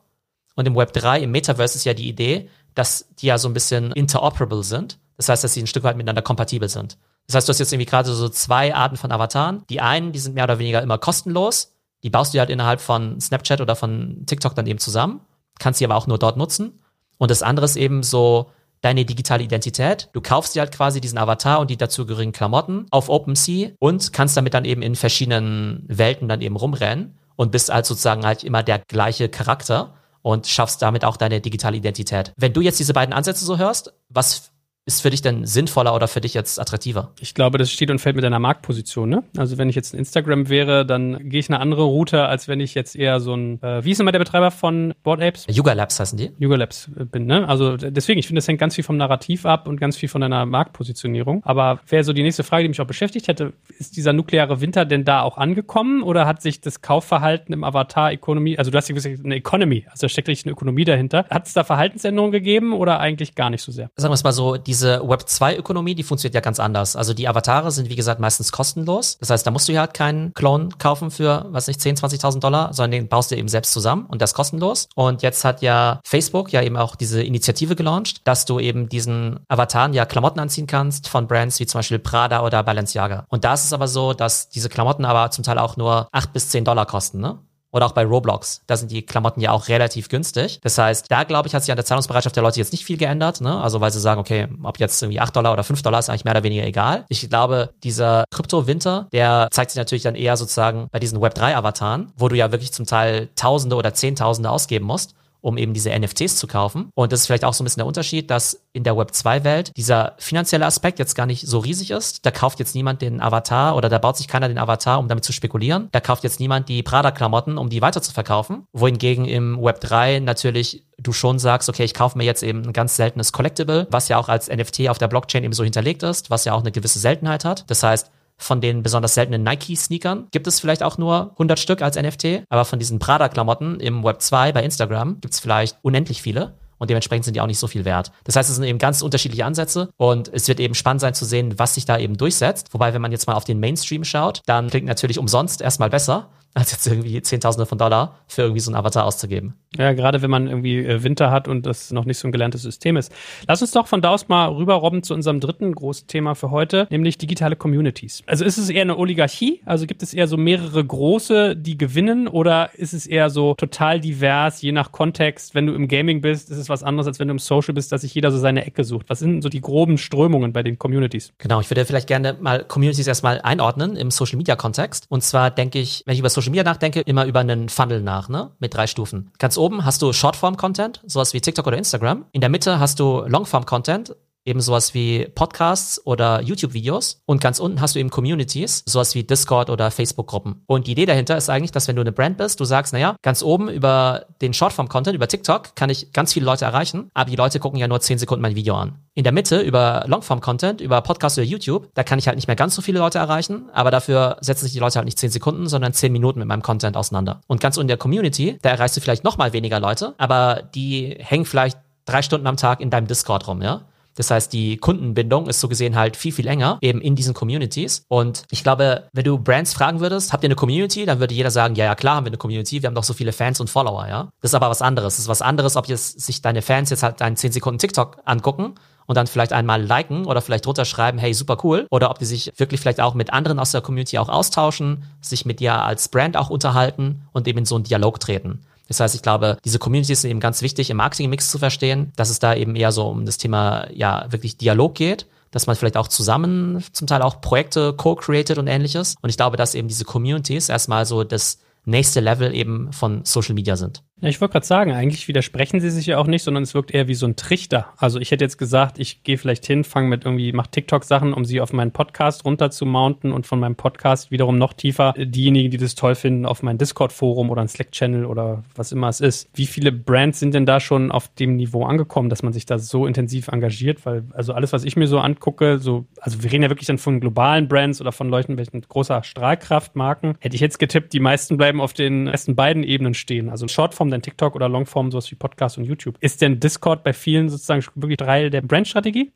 Und 0.54 0.66
im 0.66 0.76
Web 0.76 0.92
3, 0.92 1.20
im 1.20 1.30
Metaverse 1.30 1.76
ist 1.76 1.84
ja 1.84 1.94
die 1.94 2.08
Idee, 2.08 2.48
dass 2.74 3.08
die 3.18 3.26
ja 3.26 3.38
so 3.38 3.48
ein 3.48 3.54
bisschen 3.54 3.92
interoperable 3.92 4.62
sind. 4.62 4.98
Das 5.16 5.28
heißt, 5.28 5.44
dass 5.44 5.54
sie 5.54 5.62
ein 5.62 5.66
Stück 5.66 5.84
weit 5.84 5.96
miteinander 5.96 6.22
kompatibel 6.22 6.68
sind. 6.68 6.98
Das 7.26 7.36
heißt, 7.36 7.48
du 7.48 7.50
hast 7.50 7.58
jetzt 7.58 7.72
irgendwie 7.72 7.88
gerade 7.88 8.12
so 8.12 8.28
zwei 8.28 8.74
Arten 8.74 8.96
von 8.96 9.12
Avataren. 9.12 9.64
Die 9.70 9.80
einen, 9.80 10.12
die 10.12 10.18
sind 10.18 10.34
mehr 10.34 10.44
oder 10.44 10.58
weniger 10.58 10.82
immer 10.82 10.98
kostenlos. 10.98 11.72
Die 12.02 12.10
baust 12.10 12.34
du 12.34 12.38
halt 12.38 12.50
innerhalb 12.50 12.80
von 12.80 13.20
Snapchat 13.20 13.60
oder 13.60 13.76
von 13.76 14.24
TikTok 14.26 14.54
dann 14.54 14.66
eben 14.66 14.78
zusammen. 14.78 15.20
Kannst 15.58 15.78
sie 15.78 15.84
aber 15.84 15.96
auch 15.96 16.06
nur 16.06 16.18
dort 16.18 16.36
nutzen. 16.36 16.80
Und 17.16 17.30
das 17.30 17.42
andere 17.42 17.64
ist 17.64 17.76
eben 17.76 18.02
so 18.02 18.50
deine 18.82 19.06
digitale 19.06 19.42
Identität. 19.42 20.10
Du 20.12 20.20
kaufst 20.20 20.54
dir 20.54 20.60
halt 20.60 20.72
quasi 20.72 21.00
diesen 21.00 21.16
Avatar 21.16 21.60
und 21.60 21.70
die 21.70 21.78
dazugehörigen 21.78 22.32
Klamotten 22.32 22.86
auf 22.90 23.08
OpenSea 23.08 23.70
und 23.78 24.12
kannst 24.12 24.36
damit 24.36 24.52
dann 24.52 24.66
eben 24.66 24.82
in 24.82 24.94
verschiedenen 24.94 25.84
Welten 25.88 26.28
dann 26.28 26.42
eben 26.42 26.56
rumrennen 26.56 27.16
und 27.36 27.50
bist 27.50 27.72
halt 27.72 27.86
sozusagen 27.86 28.26
halt 28.26 28.44
immer 28.44 28.62
der 28.62 28.80
gleiche 28.80 29.30
Charakter 29.30 29.94
und 30.24 30.46
schaffst 30.46 30.80
damit 30.80 31.04
auch 31.04 31.18
deine 31.18 31.42
digitale 31.42 31.76
Identität. 31.76 32.32
Wenn 32.36 32.54
du 32.54 32.62
jetzt 32.62 32.80
diese 32.80 32.94
beiden 32.94 33.12
Ansätze 33.12 33.44
so 33.44 33.58
hörst, 33.58 33.92
was 34.08 34.53
ist 34.86 35.00
für 35.00 35.10
dich 35.10 35.22
denn 35.22 35.46
sinnvoller 35.46 35.94
oder 35.94 36.08
für 36.08 36.20
dich 36.20 36.34
jetzt 36.34 36.60
attraktiver? 36.60 37.10
Ich 37.18 37.34
glaube, 37.34 37.56
das 37.56 37.70
steht 37.70 37.90
und 37.90 38.00
fällt 38.00 38.16
mit 38.16 38.24
deiner 38.24 38.38
Marktposition. 38.38 39.08
Ne? 39.08 39.22
Also 39.36 39.56
wenn 39.56 39.70
ich 39.70 39.76
jetzt 39.76 39.94
ein 39.94 39.98
Instagram 39.98 40.48
wäre, 40.50 40.84
dann 40.84 41.30
gehe 41.30 41.40
ich 41.40 41.48
eine 41.48 41.58
andere 41.58 41.84
Route, 41.84 42.26
als 42.26 42.48
wenn 42.48 42.60
ich 42.60 42.74
jetzt 42.74 42.94
eher 42.94 43.20
so 43.20 43.34
ein, 43.34 43.62
äh, 43.62 43.82
wie 43.84 43.92
ist 43.92 44.00
immer 44.00 44.12
der 44.12 44.18
Betreiber 44.18 44.50
von 44.50 44.92
Board 45.02 45.22
Apes? 45.22 45.46
Yuga 45.48 45.72
Labs 45.72 45.98
heißen 45.98 46.18
die. 46.18 46.32
Yuga 46.38 46.56
Labs 46.56 46.90
äh, 46.98 47.04
bin. 47.04 47.24
Ne? 47.24 47.48
Also 47.48 47.76
deswegen, 47.76 48.18
ich 48.18 48.26
finde, 48.26 48.40
das 48.40 48.48
hängt 48.48 48.60
ganz 48.60 48.74
viel 48.74 48.84
vom 48.84 48.98
Narrativ 48.98 49.46
ab 49.46 49.68
und 49.68 49.80
ganz 49.80 49.96
viel 49.96 50.08
von 50.08 50.20
deiner 50.20 50.44
Marktpositionierung. 50.44 51.42
Aber 51.44 51.80
wäre 51.88 52.04
so 52.04 52.12
die 52.12 52.22
nächste 52.22 52.44
Frage, 52.44 52.64
die 52.64 52.68
mich 52.68 52.80
auch 52.80 52.86
beschäftigt 52.86 53.28
hätte, 53.28 53.54
ist 53.78 53.96
dieser 53.96 54.12
nukleare 54.12 54.60
Winter 54.60 54.84
denn 54.84 55.04
da 55.04 55.22
auch 55.22 55.38
angekommen 55.38 56.02
oder 56.02 56.26
hat 56.26 56.42
sich 56.42 56.60
das 56.60 56.82
Kaufverhalten 56.82 57.54
im 57.54 57.64
Avatar-Economy, 57.64 58.58
also 58.58 58.70
du 58.70 58.76
hast 58.76 58.88
ja 58.88 58.94
gesagt, 58.94 59.24
eine 59.24 59.36
Economy, 59.36 59.86
also 59.90 60.02
da 60.02 60.08
steckt 60.10 60.28
richtig 60.28 60.44
eine 60.46 60.52
Ökonomie 60.52 60.84
dahinter. 60.84 61.24
Hat 61.30 61.46
es 61.46 61.54
da 61.54 61.64
Verhaltensänderungen 61.64 62.32
gegeben 62.32 62.74
oder 62.74 63.00
eigentlich 63.00 63.34
gar 63.34 63.48
nicht 63.48 63.62
so 63.62 63.72
sehr? 63.72 63.90
Sagen 63.96 64.10
wir 64.10 64.16
es 64.16 64.24
mal 64.24 64.32
so, 64.32 64.58
die 64.58 64.73
diese 64.74 65.02
Web2-Ökonomie, 65.02 65.94
die 65.94 66.02
funktioniert 66.02 66.34
ja 66.34 66.40
ganz 66.40 66.58
anders. 66.58 66.96
Also 66.96 67.14
die 67.14 67.28
Avatare 67.28 67.70
sind, 67.70 67.88
wie 67.90 67.94
gesagt, 67.94 68.18
meistens 68.18 68.50
kostenlos. 68.50 69.16
Das 69.20 69.30
heißt, 69.30 69.46
da 69.46 69.52
musst 69.52 69.68
du 69.68 69.72
ja 69.72 69.82
halt 69.82 69.94
keinen 69.94 70.34
Clone 70.34 70.70
kaufen 70.78 71.12
für, 71.12 71.46
was 71.50 71.68
nicht, 71.68 71.80
10, 71.80 71.96
20.000 71.96 72.40
Dollar, 72.40 72.72
sondern 72.72 72.90
den 72.90 73.08
baust 73.08 73.30
du 73.30 73.36
eben 73.36 73.46
selbst 73.46 73.72
zusammen 73.72 74.06
und 74.06 74.20
ist 74.20 74.34
kostenlos. 74.34 74.88
Und 74.96 75.22
jetzt 75.22 75.44
hat 75.44 75.62
ja 75.62 76.00
Facebook 76.04 76.52
ja 76.52 76.60
eben 76.60 76.76
auch 76.76 76.96
diese 76.96 77.22
Initiative 77.22 77.76
gelauncht, 77.76 78.26
dass 78.26 78.46
du 78.46 78.58
eben 78.58 78.88
diesen 78.88 79.38
Avataren 79.48 79.94
ja 79.94 80.06
Klamotten 80.06 80.40
anziehen 80.40 80.66
kannst 80.66 81.08
von 81.08 81.28
Brands 81.28 81.60
wie 81.60 81.66
zum 81.66 81.78
Beispiel 81.78 82.00
Prada 82.00 82.44
oder 82.44 82.62
Balenciaga. 82.64 83.26
Und 83.28 83.44
da 83.44 83.54
ist 83.54 83.66
es 83.66 83.72
aber 83.72 83.86
so, 83.86 84.12
dass 84.12 84.48
diese 84.48 84.68
Klamotten 84.68 85.04
aber 85.04 85.30
zum 85.30 85.44
Teil 85.44 85.58
auch 85.58 85.76
nur 85.76 86.08
8 86.10 86.32
bis 86.32 86.48
10 86.48 86.64
Dollar 86.64 86.86
kosten, 86.86 87.20
ne? 87.20 87.38
Oder 87.74 87.86
auch 87.86 87.92
bei 87.92 88.04
Roblox. 88.04 88.62
Da 88.68 88.76
sind 88.76 88.92
die 88.92 89.04
Klamotten 89.04 89.40
ja 89.40 89.50
auch 89.50 89.66
relativ 89.66 90.08
günstig. 90.08 90.60
Das 90.62 90.78
heißt, 90.78 91.06
da 91.10 91.24
glaube 91.24 91.48
ich, 91.48 91.54
hat 91.56 91.64
sich 91.64 91.72
an 91.72 91.76
der 91.76 91.84
Zahlungsbereitschaft 91.84 92.36
der 92.36 92.44
Leute 92.44 92.60
jetzt 92.60 92.70
nicht 92.70 92.84
viel 92.84 92.96
geändert. 92.96 93.40
Ne? 93.40 93.60
Also 93.60 93.80
weil 93.80 93.90
sie 93.90 93.98
sagen, 93.98 94.20
okay, 94.20 94.46
ob 94.62 94.78
jetzt 94.78 95.02
irgendwie 95.02 95.18
8 95.18 95.34
Dollar 95.34 95.52
oder 95.52 95.64
5 95.64 95.82
Dollar 95.82 95.98
ist 95.98 96.08
eigentlich 96.08 96.24
mehr 96.24 96.34
oder 96.34 96.44
weniger 96.44 96.64
egal. 96.64 97.04
Ich 97.08 97.28
glaube, 97.28 97.70
dieser 97.82 98.26
Krypto-Winter, 98.30 99.08
der 99.12 99.48
zeigt 99.50 99.72
sich 99.72 99.78
natürlich 99.78 100.04
dann 100.04 100.14
eher 100.14 100.36
sozusagen 100.36 100.86
bei 100.92 101.00
diesen 101.00 101.18
Web3-Avataren, 101.18 102.12
wo 102.16 102.28
du 102.28 102.36
ja 102.36 102.52
wirklich 102.52 102.72
zum 102.72 102.86
Teil 102.86 103.28
Tausende 103.34 103.74
oder 103.74 103.92
Zehntausende 103.92 104.50
ausgeben 104.50 104.86
musst 104.86 105.16
um 105.44 105.58
eben 105.58 105.74
diese 105.74 105.90
NFTs 105.90 106.36
zu 106.36 106.46
kaufen. 106.46 106.90
Und 106.94 107.12
das 107.12 107.20
ist 107.20 107.26
vielleicht 107.26 107.44
auch 107.44 107.52
so 107.52 107.62
ein 107.62 107.66
bisschen 107.66 107.80
der 107.80 107.86
Unterschied, 107.86 108.30
dass 108.30 108.62
in 108.72 108.82
der 108.82 108.96
Web 108.96 109.10
2-Welt 109.10 109.72
dieser 109.76 110.14
finanzielle 110.16 110.64
Aspekt 110.64 110.98
jetzt 110.98 111.14
gar 111.14 111.26
nicht 111.26 111.46
so 111.46 111.58
riesig 111.58 111.90
ist. 111.90 112.24
Da 112.24 112.30
kauft 112.30 112.58
jetzt 112.60 112.74
niemand 112.74 113.02
den 113.02 113.20
Avatar 113.20 113.76
oder 113.76 113.90
da 113.90 113.98
baut 113.98 114.16
sich 114.16 114.26
keiner 114.26 114.48
den 114.48 114.56
Avatar, 114.56 114.98
um 114.98 115.06
damit 115.06 115.22
zu 115.22 115.32
spekulieren. 115.32 115.88
Da 115.92 116.00
kauft 116.00 116.24
jetzt 116.24 116.40
niemand 116.40 116.70
die 116.70 116.82
Prada-Klamotten, 116.82 117.58
um 117.58 117.68
die 117.68 117.82
weiter 117.82 118.00
zu 118.00 118.12
verkaufen. 118.12 118.66
Wohingegen 118.72 119.26
im 119.26 119.62
Web 119.62 119.80
3 119.80 120.20
natürlich 120.20 120.86
du 120.96 121.12
schon 121.12 121.38
sagst, 121.38 121.68
okay, 121.68 121.84
ich 121.84 121.92
kaufe 121.92 122.16
mir 122.16 122.24
jetzt 122.24 122.42
eben 122.42 122.62
ein 122.62 122.72
ganz 122.72 122.96
seltenes 122.96 123.32
Collectible, 123.32 123.86
was 123.90 124.08
ja 124.08 124.16
auch 124.16 124.30
als 124.30 124.48
NFT 124.48 124.88
auf 124.88 124.96
der 124.96 125.08
Blockchain 125.08 125.44
eben 125.44 125.52
so 125.52 125.64
hinterlegt 125.64 126.02
ist, 126.02 126.30
was 126.30 126.46
ja 126.46 126.54
auch 126.54 126.60
eine 126.60 126.72
gewisse 126.72 126.98
Seltenheit 126.98 127.44
hat. 127.44 127.68
Das 127.68 127.82
heißt, 127.82 128.10
von 128.36 128.60
den 128.60 128.82
besonders 128.82 129.14
seltenen 129.14 129.42
Nike-Sneakern 129.42 130.28
gibt 130.30 130.46
es 130.46 130.60
vielleicht 130.60 130.82
auch 130.82 130.98
nur 130.98 131.30
100 131.32 131.58
Stück 131.58 131.82
als 131.82 131.96
NFT, 131.96 132.44
aber 132.48 132.64
von 132.64 132.78
diesen 132.78 132.98
Prada-Klamotten 132.98 133.80
im 133.80 134.04
Web 134.04 134.20
2 134.20 134.52
bei 134.52 134.62
Instagram 134.62 135.20
gibt 135.20 135.34
es 135.34 135.40
vielleicht 135.40 135.78
unendlich 135.82 136.22
viele 136.22 136.54
und 136.78 136.90
dementsprechend 136.90 137.24
sind 137.24 137.34
die 137.34 137.40
auch 137.40 137.46
nicht 137.46 137.58
so 137.58 137.66
viel 137.66 137.84
wert. 137.84 138.12
Das 138.24 138.36
heißt, 138.36 138.50
es 138.50 138.56
sind 138.56 138.64
eben 138.64 138.78
ganz 138.78 139.02
unterschiedliche 139.02 139.44
Ansätze 139.44 139.88
und 139.96 140.32
es 140.32 140.48
wird 140.48 140.60
eben 140.60 140.74
spannend 140.74 141.00
sein 141.00 141.14
zu 141.14 141.24
sehen, 141.24 141.58
was 141.58 141.74
sich 141.74 141.84
da 141.84 141.98
eben 141.98 142.16
durchsetzt. 142.16 142.74
Wobei, 142.74 142.92
wenn 142.92 143.02
man 143.02 143.12
jetzt 143.12 143.26
mal 143.26 143.34
auf 143.34 143.44
den 143.44 143.60
Mainstream 143.60 144.04
schaut, 144.04 144.42
dann 144.46 144.68
klingt 144.68 144.86
natürlich 144.86 145.18
umsonst 145.18 145.60
erstmal 145.60 145.90
besser. 145.90 146.30
als 146.54 146.70
jetzt 146.70 146.86
irgendwie 146.86 147.20
Zehntausende 147.20 147.66
von 147.66 147.78
Dollar 147.78 148.20
für 148.28 148.42
irgendwie 148.42 148.60
so 148.60 148.70
einen 148.70 148.76
Avatar 148.76 149.04
auszugeben. 149.04 149.54
Ja, 149.76 149.92
gerade 149.92 150.22
wenn 150.22 150.30
man 150.30 150.46
irgendwie 150.46 150.78
äh, 150.78 151.02
Winter 151.02 151.30
hat 151.30 151.48
und 151.48 151.66
das 151.66 151.90
noch 151.90 152.04
nicht 152.04 152.18
so 152.18 152.28
ein 152.28 152.32
gelerntes 152.32 152.62
System 152.62 152.96
ist. 152.96 153.12
Lass 153.48 153.60
uns 153.60 153.72
doch 153.72 153.86
von 153.86 154.00
da 154.00 154.10
aus 154.10 154.28
mal 154.28 154.48
rüberrobben 154.48 155.02
zu 155.02 155.14
unserem 155.14 155.40
dritten 155.40 155.74
großen 155.74 156.06
Thema 156.06 156.34
für 156.34 156.50
heute, 156.50 156.86
nämlich 156.90 157.18
digitale 157.18 157.56
Communities. 157.56 158.22
Also 158.26 158.44
ist 158.44 158.58
es 158.58 158.70
eher 158.70 158.82
eine 158.82 158.96
Oligarchie? 158.96 159.60
Also 159.64 159.86
gibt 159.86 160.02
es 160.02 160.14
eher 160.14 160.28
so 160.28 160.36
mehrere 160.36 160.84
große, 160.84 161.56
die 161.56 161.76
gewinnen 161.76 162.28
oder 162.28 162.70
ist 162.74 162.92
es 162.92 163.06
eher 163.06 163.30
so 163.30 163.54
total 163.54 164.00
divers, 164.00 164.62
je 164.62 164.72
nach 164.72 164.92
Kontext? 164.92 165.54
Wenn 165.54 165.66
du 165.66 165.74
im 165.74 165.88
Gaming 165.88 166.20
bist, 166.20 166.50
ist 166.50 166.58
es 166.58 166.68
was 166.68 166.82
anderes, 166.82 167.06
als 167.06 167.18
wenn 167.18 167.28
du 167.28 167.32
im 167.32 167.38
Social 167.38 167.74
bist, 167.74 167.90
dass 167.90 168.02
sich 168.02 168.14
jeder 168.14 168.30
so 168.30 168.38
seine 168.38 168.64
Ecke 168.64 168.84
sucht. 168.84 169.06
Was 169.08 169.18
sind 169.18 169.42
so 169.42 169.48
die 169.48 169.60
groben 169.60 169.98
Strömungen 169.98 170.52
bei 170.52 170.62
den 170.62 170.78
Communities? 170.78 171.32
Genau, 171.38 171.60
ich 171.60 171.70
würde 171.70 171.84
vielleicht 171.84 172.06
gerne 172.06 172.36
mal 172.40 172.64
Communities 172.64 173.06
erstmal 173.06 173.40
einordnen 173.40 173.96
im 173.96 174.10
Social 174.10 174.36
Media 174.36 174.56
Kontext. 174.56 175.06
Und 175.08 175.22
zwar 175.22 175.50
denke 175.50 175.78
ich, 175.78 176.02
wenn 176.06 176.14
ich 176.14 176.20
über 176.20 176.30
Social 176.30 176.50
Media 176.50 176.62
nachdenke, 176.64 177.00
immer 177.00 177.26
über 177.26 177.40
einen 177.40 177.68
Funnel 177.68 178.00
nach, 178.00 178.28
ne? 178.28 178.50
Mit 178.60 178.74
drei 178.74 178.86
Stufen. 178.86 179.30
Ganz 179.38 179.58
oben 179.58 179.63
hast 179.82 180.02
du 180.02 180.12
Shortform-Content, 180.12 181.02
sowas 181.06 181.34
wie 181.34 181.40
TikTok 181.40 181.66
oder 181.66 181.78
Instagram. 181.78 182.26
In 182.32 182.40
der 182.40 182.50
Mitte 182.50 182.78
hast 182.78 183.00
du 183.00 183.22
Longform-Content, 183.26 184.16
eben 184.44 184.60
sowas 184.60 184.94
wie 184.94 185.26
Podcasts 185.34 186.04
oder 186.06 186.40
YouTube-Videos. 186.40 187.22
Und 187.26 187.40
ganz 187.40 187.58
unten 187.58 187.80
hast 187.80 187.94
du 187.94 187.98
eben 187.98 188.10
Communities, 188.10 188.82
sowas 188.86 189.14
wie 189.14 189.24
Discord 189.24 189.70
oder 189.70 189.90
Facebook-Gruppen. 189.90 190.62
Und 190.66 190.86
die 190.86 190.92
Idee 190.92 191.06
dahinter 191.06 191.36
ist 191.36 191.50
eigentlich, 191.50 191.72
dass 191.72 191.88
wenn 191.88 191.96
du 191.96 192.02
eine 192.02 192.12
Brand 192.12 192.36
bist, 192.36 192.60
du 192.60 192.64
sagst, 192.64 192.92
naja, 192.92 193.16
ganz 193.22 193.42
oben 193.42 193.68
über 193.68 194.26
den 194.40 194.54
Shortform-Content, 194.54 195.14
über 195.14 195.28
TikTok, 195.28 195.74
kann 195.76 195.90
ich 195.90 196.12
ganz 196.12 196.32
viele 196.32 196.46
Leute 196.46 196.64
erreichen, 196.64 197.10
aber 197.14 197.30
die 197.30 197.36
Leute 197.36 197.60
gucken 197.60 197.78
ja 197.78 197.88
nur 197.88 198.00
10 198.00 198.18
Sekunden 198.18 198.42
mein 198.42 198.54
Video 198.54 198.74
an. 198.76 198.98
In 199.14 199.24
der 199.24 199.32
Mitte 199.32 199.60
über 199.60 200.04
Longform-Content, 200.06 200.80
über 200.80 201.00
Podcast 201.00 201.38
oder 201.38 201.46
YouTube, 201.46 201.88
da 201.94 202.02
kann 202.02 202.18
ich 202.18 202.26
halt 202.26 202.36
nicht 202.36 202.48
mehr 202.48 202.56
ganz 202.56 202.74
so 202.74 202.82
viele 202.82 202.98
Leute 202.98 203.18
erreichen, 203.18 203.70
aber 203.72 203.90
dafür 203.90 204.36
setzen 204.40 204.64
sich 204.64 204.72
die 204.72 204.80
Leute 204.80 204.96
halt 204.96 205.06
nicht 205.06 205.18
10 205.18 205.30
Sekunden, 205.30 205.68
sondern 205.68 205.92
10 205.92 206.12
Minuten 206.12 206.40
mit 206.40 206.48
meinem 206.48 206.62
Content 206.62 206.96
auseinander. 206.96 207.40
Und 207.46 207.60
ganz 207.60 207.76
unten 207.76 207.88
der 207.88 207.96
Community, 207.96 208.58
da 208.62 208.70
erreichst 208.70 208.96
du 208.96 209.00
vielleicht 209.00 209.24
noch 209.24 209.38
mal 209.38 209.52
weniger 209.52 209.80
Leute, 209.80 210.14
aber 210.18 210.62
die 210.74 211.16
hängen 211.18 211.44
vielleicht 211.44 211.78
drei 212.04 212.22
Stunden 212.22 212.46
am 212.46 212.56
Tag 212.56 212.80
in 212.80 212.90
deinem 212.90 213.06
Discord 213.06 213.46
rum, 213.46 213.62
ja? 213.62 213.82
Das 214.16 214.30
heißt, 214.30 214.52
die 214.52 214.76
Kundenbindung 214.76 215.48
ist 215.48 215.60
so 215.60 215.68
gesehen 215.68 215.96
halt 215.96 216.16
viel, 216.16 216.32
viel 216.32 216.44
länger 216.44 216.78
eben 216.80 217.00
in 217.00 217.16
diesen 217.16 217.34
Communities. 217.34 218.04
Und 218.08 218.44
ich 218.50 218.62
glaube, 218.62 219.08
wenn 219.12 219.24
du 219.24 219.38
Brands 219.38 219.74
fragen 219.74 220.00
würdest, 220.00 220.32
habt 220.32 220.44
ihr 220.44 220.48
eine 220.48 220.54
Community? 220.54 221.04
Dann 221.04 221.20
würde 221.20 221.34
jeder 221.34 221.50
sagen, 221.50 221.74
ja, 221.74 221.84
ja, 221.84 221.94
klar 221.94 222.16
haben 222.16 222.24
wir 222.24 222.30
eine 222.30 222.38
Community. 222.38 222.82
Wir 222.82 222.86
haben 222.86 222.94
doch 222.94 223.04
so 223.04 223.14
viele 223.14 223.32
Fans 223.32 223.60
und 223.60 223.70
Follower, 223.70 224.06
ja. 224.08 224.28
Das 224.40 224.50
ist 224.50 224.54
aber 224.54 224.70
was 224.70 224.82
anderes. 224.82 225.14
Das 225.14 225.20
ist 225.20 225.28
was 225.28 225.42
anderes, 225.42 225.76
ob 225.76 225.88
jetzt 225.88 226.20
sich 226.20 226.42
deine 226.42 226.62
Fans 226.62 226.90
jetzt 226.90 227.02
halt 227.02 227.20
deinen 227.20 227.36
10 227.36 227.52
Sekunden 227.52 227.78
TikTok 227.78 228.18
angucken 228.24 228.74
und 229.06 229.16
dann 229.16 229.26
vielleicht 229.26 229.52
einmal 229.52 229.82
liken 229.82 230.26
oder 230.26 230.40
vielleicht 230.40 230.66
drunter 230.66 230.84
schreiben, 230.84 231.18
hey, 231.18 231.34
super 231.34 231.58
cool. 231.62 231.86
Oder 231.90 232.10
ob 232.10 232.18
die 232.18 232.24
sich 232.24 232.52
wirklich 232.56 232.80
vielleicht 232.80 233.00
auch 233.00 233.14
mit 233.14 233.32
anderen 233.32 233.58
aus 233.58 233.72
der 233.72 233.80
Community 233.80 234.18
auch 234.18 234.28
austauschen, 234.28 235.04
sich 235.20 235.44
mit 235.44 235.60
dir 235.60 235.74
als 235.74 236.08
Brand 236.08 236.36
auch 236.36 236.50
unterhalten 236.50 237.22
und 237.32 237.46
eben 237.48 237.58
in 237.58 237.64
so 237.64 237.74
einen 237.74 237.84
Dialog 237.84 238.20
treten. 238.20 238.60
Das 238.88 239.00
heißt, 239.00 239.14
ich 239.14 239.22
glaube, 239.22 239.58
diese 239.64 239.78
Communities 239.78 240.22
sind 240.22 240.30
eben 240.30 240.40
ganz 240.40 240.62
wichtig 240.62 240.90
im 240.90 240.98
Marketing-Mix 240.98 241.50
zu 241.50 241.58
verstehen, 241.58 242.12
dass 242.16 242.30
es 242.30 242.38
da 242.38 242.54
eben 242.54 242.76
eher 242.76 242.92
so 242.92 243.06
um 243.08 243.24
das 243.26 243.38
Thema, 243.38 243.88
ja, 243.92 244.26
wirklich 244.30 244.56
Dialog 244.56 244.94
geht, 244.94 245.26
dass 245.50 245.66
man 245.66 245.76
vielleicht 245.76 245.96
auch 245.96 246.08
zusammen 246.08 246.82
zum 246.92 247.06
Teil 247.06 247.22
auch 247.22 247.40
Projekte 247.40 247.92
co-created 247.92 248.58
und 248.58 248.66
ähnliches. 248.66 249.14
Und 249.22 249.30
ich 249.30 249.36
glaube, 249.36 249.56
dass 249.56 249.74
eben 249.74 249.88
diese 249.88 250.04
Communities 250.04 250.68
erstmal 250.68 251.06
so 251.06 251.24
das 251.24 251.60
nächste 251.84 252.20
Level 252.20 252.54
eben 252.54 252.92
von 252.92 253.24
Social 253.24 253.54
Media 253.54 253.76
sind. 253.76 254.02
Ja, 254.24 254.30
ich 254.30 254.40
wollte 254.40 254.52
gerade 254.52 254.64
sagen, 254.64 254.92
eigentlich 254.92 255.28
widersprechen 255.28 255.80
sie 255.80 255.90
sich 255.90 256.06
ja 256.06 256.16
auch 256.16 256.26
nicht, 256.26 256.42
sondern 256.42 256.62
es 256.62 256.72
wirkt 256.72 256.92
eher 256.92 257.08
wie 257.08 257.14
so 257.14 257.26
ein 257.26 257.36
Trichter. 257.36 257.88
Also 257.98 258.18
ich 258.18 258.30
hätte 258.30 258.42
jetzt 258.42 258.56
gesagt, 258.56 258.98
ich 258.98 259.22
gehe 259.22 259.36
vielleicht 259.36 259.66
hin, 259.66 259.84
fange 259.84 260.08
mit 260.08 260.24
irgendwie, 260.24 260.50
mach 260.54 260.66
TikTok-Sachen, 260.66 261.34
um 261.34 261.44
sie 261.44 261.60
auf 261.60 261.74
meinen 261.74 261.90
Podcast 261.90 262.46
runter 262.46 262.70
zu 262.70 262.86
mounten 262.86 263.32
und 263.32 263.46
von 263.46 263.60
meinem 263.60 263.76
Podcast 263.76 264.30
wiederum 264.30 264.56
noch 264.56 264.72
tiefer 264.72 265.12
diejenigen, 265.18 265.70
die 265.70 265.76
das 265.76 265.94
toll 265.94 266.14
finden, 266.14 266.46
auf 266.46 266.62
mein 266.62 266.78
Discord-Forum 266.78 267.50
oder 267.50 267.60
ein 267.60 267.68
Slack-Channel 267.68 268.24
oder 268.24 268.64
was 268.74 268.92
immer 268.92 269.10
es 269.10 269.20
ist. 269.20 269.50
Wie 269.52 269.66
viele 269.66 269.92
Brands 269.92 270.40
sind 270.40 270.54
denn 270.54 270.64
da 270.64 270.80
schon 270.80 271.12
auf 271.12 271.28
dem 271.34 271.56
Niveau 271.56 271.84
angekommen, 271.84 272.30
dass 272.30 272.42
man 272.42 272.54
sich 272.54 272.64
da 272.64 272.78
so 272.78 273.06
intensiv 273.06 273.48
engagiert? 273.48 274.06
Weil, 274.06 274.24
also 274.32 274.54
alles, 274.54 274.72
was 274.72 274.84
ich 274.84 274.96
mir 274.96 275.06
so 275.06 275.18
angucke, 275.18 275.78
so, 275.78 276.06
also 276.18 276.42
wir 276.42 276.50
reden 276.50 276.62
ja 276.62 276.70
wirklich 276.70 276.86
dann 276.86 276.96
von 276.96 277.20
globalen 277.20 277.68
Brands 277.68 278.00
oder 278.00 278.10
von 278.10 278.30
Leuten 278.30 278.54
mit 278.54 278.88
großer 278.88 279.22
Strahlkraftmarken. 279.22 280.36
Hätte 280.40 280.54
ich 280.54 280.62
jetzt 280.62 280.78
getippt, 280.78 281.12
die 281.12 281.20
meisten 281.20 281.58
bleiben 281.58 281.82
auf 281.82 281.92
den 281.92 282.26
ersten 282.26 282.56
beiden 282.56 282.84
Ebenen 282.84 283.12
stehen. 283.12 283.50
Also 283.50 283.68
Shortform, 283.68 284.13
dann 284.14 284.22
TikTok 284.22 284.54
oder 284.54 284.68
Longform, 284.68 285.10
sowas 285.10 285.30
wie 285.30 285.36
Podcast 285.36 285.78
und 285.78 285.84
YouTube. 285.84 286.16
Ist 286.20 286.40
denn 286.40 286.60
Discord 286.60 287.04
bei 287.04 287.12
vielen 287.12 287.48
sozusagen 287.48 287.84
wirklich 287.94 288.16
Teil 288.18 288.50
der 288.50 288.62
Brandstrategie? 288.62 289.32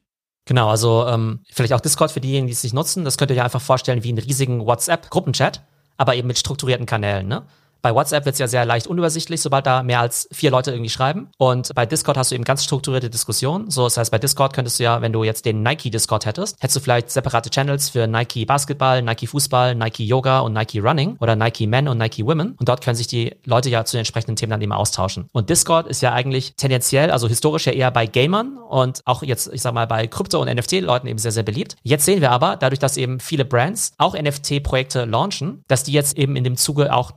Genau, 0.46 0.70
also 0.70 1.06
ähm, 1.06 1.40
vielleicht 1.50 1.74
auch 1.74 1.80
Discord 1.80 2.10
für 2.10 2.20
diejenigen, 2.20 2.46
die 2.46 2.54
es 2.54 2.62
nicht 2.62 2.72
nutzen. 2.72 3.04
Das 3.04 3.18
könnt 3.18 3.30
ihr 3.30 3.36
euch 3.36 3.42
einfach 3.42 3.60
vorstellen 3.60 4.02
wie 4.02 4.08
einen 4.08 4.18
riesigen 4.18 4.64
WhatsApp-Gruppenchat, 4.64 5.62
aber 5.98 6.14
eben 6.14 6.26
mit 6.26 6.38
strukturierten 6.38 6.86
Kanälen. 6.86 7.28
Ne? 7.28 7.42
Bei 7.82 7.94
WhatsApp 7.94 8.24
wird 8.24 8.34
es 8.34 8.38
ja 8.38 8.48
sehr 8.48 8.64
leicht 8.64 8.86
unübersichtlich, 8.86 9.40
sobald 9.40 9.66
da 9.66 9.82
mehr 9.82 10.00
als 10.00 10.28
vier 10.32 10.50
Leute 10.50 10.72
irgendwie 10.72 10.90
schreiben. 10.90 11.28
Und 11.38 11.74
bei 11.74 11.86
Discord 11.86 12.16
hast 12.16 12.30
du 12.30 12.34
eben 12.34 12.44
ganz 12.44 12.64
strukturierte 12.64 13.10
Diskussionen. 13.10 13.70
So, 13.70 13.84
das 13.84 13.96
heißt, 13.96 14.10
bei 14.10 14.18
Discord 14.18 14.52
könntest 14.52 14.78
du 14.78 14.84
ja, 14.84 15.00
wenn 15.00 15.12
du 15.12 15.24
jetzt 15.24 15.44
den 15.44 15.62
Nike 15.62 15.90
Discord 15.90 16.26
hättest, 16.26 16.56
hättest 16.60 16.76
du 16.76 16.80
vielleicht 16.80 17.10
separate 17.10 17.50
Channels 17.50 17.90
für 17.90 18.06
Nike 18.06 18.46
Basketball, 18.46 19.02
Nike 19.02 19.26
Fußball, 19.26 19.74
Nike 19.74 20.04
Yoga 20.04 20.40
und 20.40 20.52
Nike 20.52 20.80
Running 20.80 21.16
oder 21.20 21.36
Nike 21.36 21.66
Men 21.66 21.88
und 21.88 21.98
Nike 21.98 22.24
Women. 22.24 22.56
Und 22.58 22.68
dort 22.68 22.82
können 22.82 22.96
sich 22.96 23.06
die 23.06 23.36
Leute 23.44 23.70
ja 23.70 23.84
zu 23.84 23.96
den 23.96 24.00
entsprechenden 24.00 24.36
Themen 24.36 24.50
dann 24.50 24.62
eben 24.62 24.72
austauschen. 24.72 25.28
Und 25.32 25.50
Discord 25.50 25.86
ist 25.86 26.02
ja 26.02 26.12
eigentlich 26.12 26.54
tendenziell, 26.56 27.10
also 27.10 27.28
historisch 27.28 27.66
ja 27.66 27.72
eher 27.72 27.90
bei 27.90 28.06
Gamern 28.06 28.58
und 28.58 29.02
auch 29.04 29.22
jetzt, 29.22 29.52
ich 29.52 29.62
sag 29.62 29.74
mal, 29.74 29.86
bei 29.86 30.06
Krypto- 30.06 30.40
und 30.40 30.48
NFT-Leuten 30.52 31.06
eben 31.06 31.18
sehr, 31.18 31.32
sehr 31.32 31.42
beliebt. 31.42 31.76
Jetzt 31.82 32.04
sehen 32.04 32.20
wir 32.20 32.30
aber, 32.30 32.56
dadurch, 32.56 32.78
dass 32.78 32.96
eben 32.96 33.20
viele 33.20 33.44
Brands 33.44 33.92
auch 33.98 34.14
NFT-Projekte 34.14 35.04
launchen, 35.04 35.64
dass 35.68 35.84
die 35.84 35.92
jetzt 35.92 36.18
eben 36.18 36.36
in 36.36 36.44
dem 36.44 36.56
Zuge 36.56 36.92
auch 36.92 37.12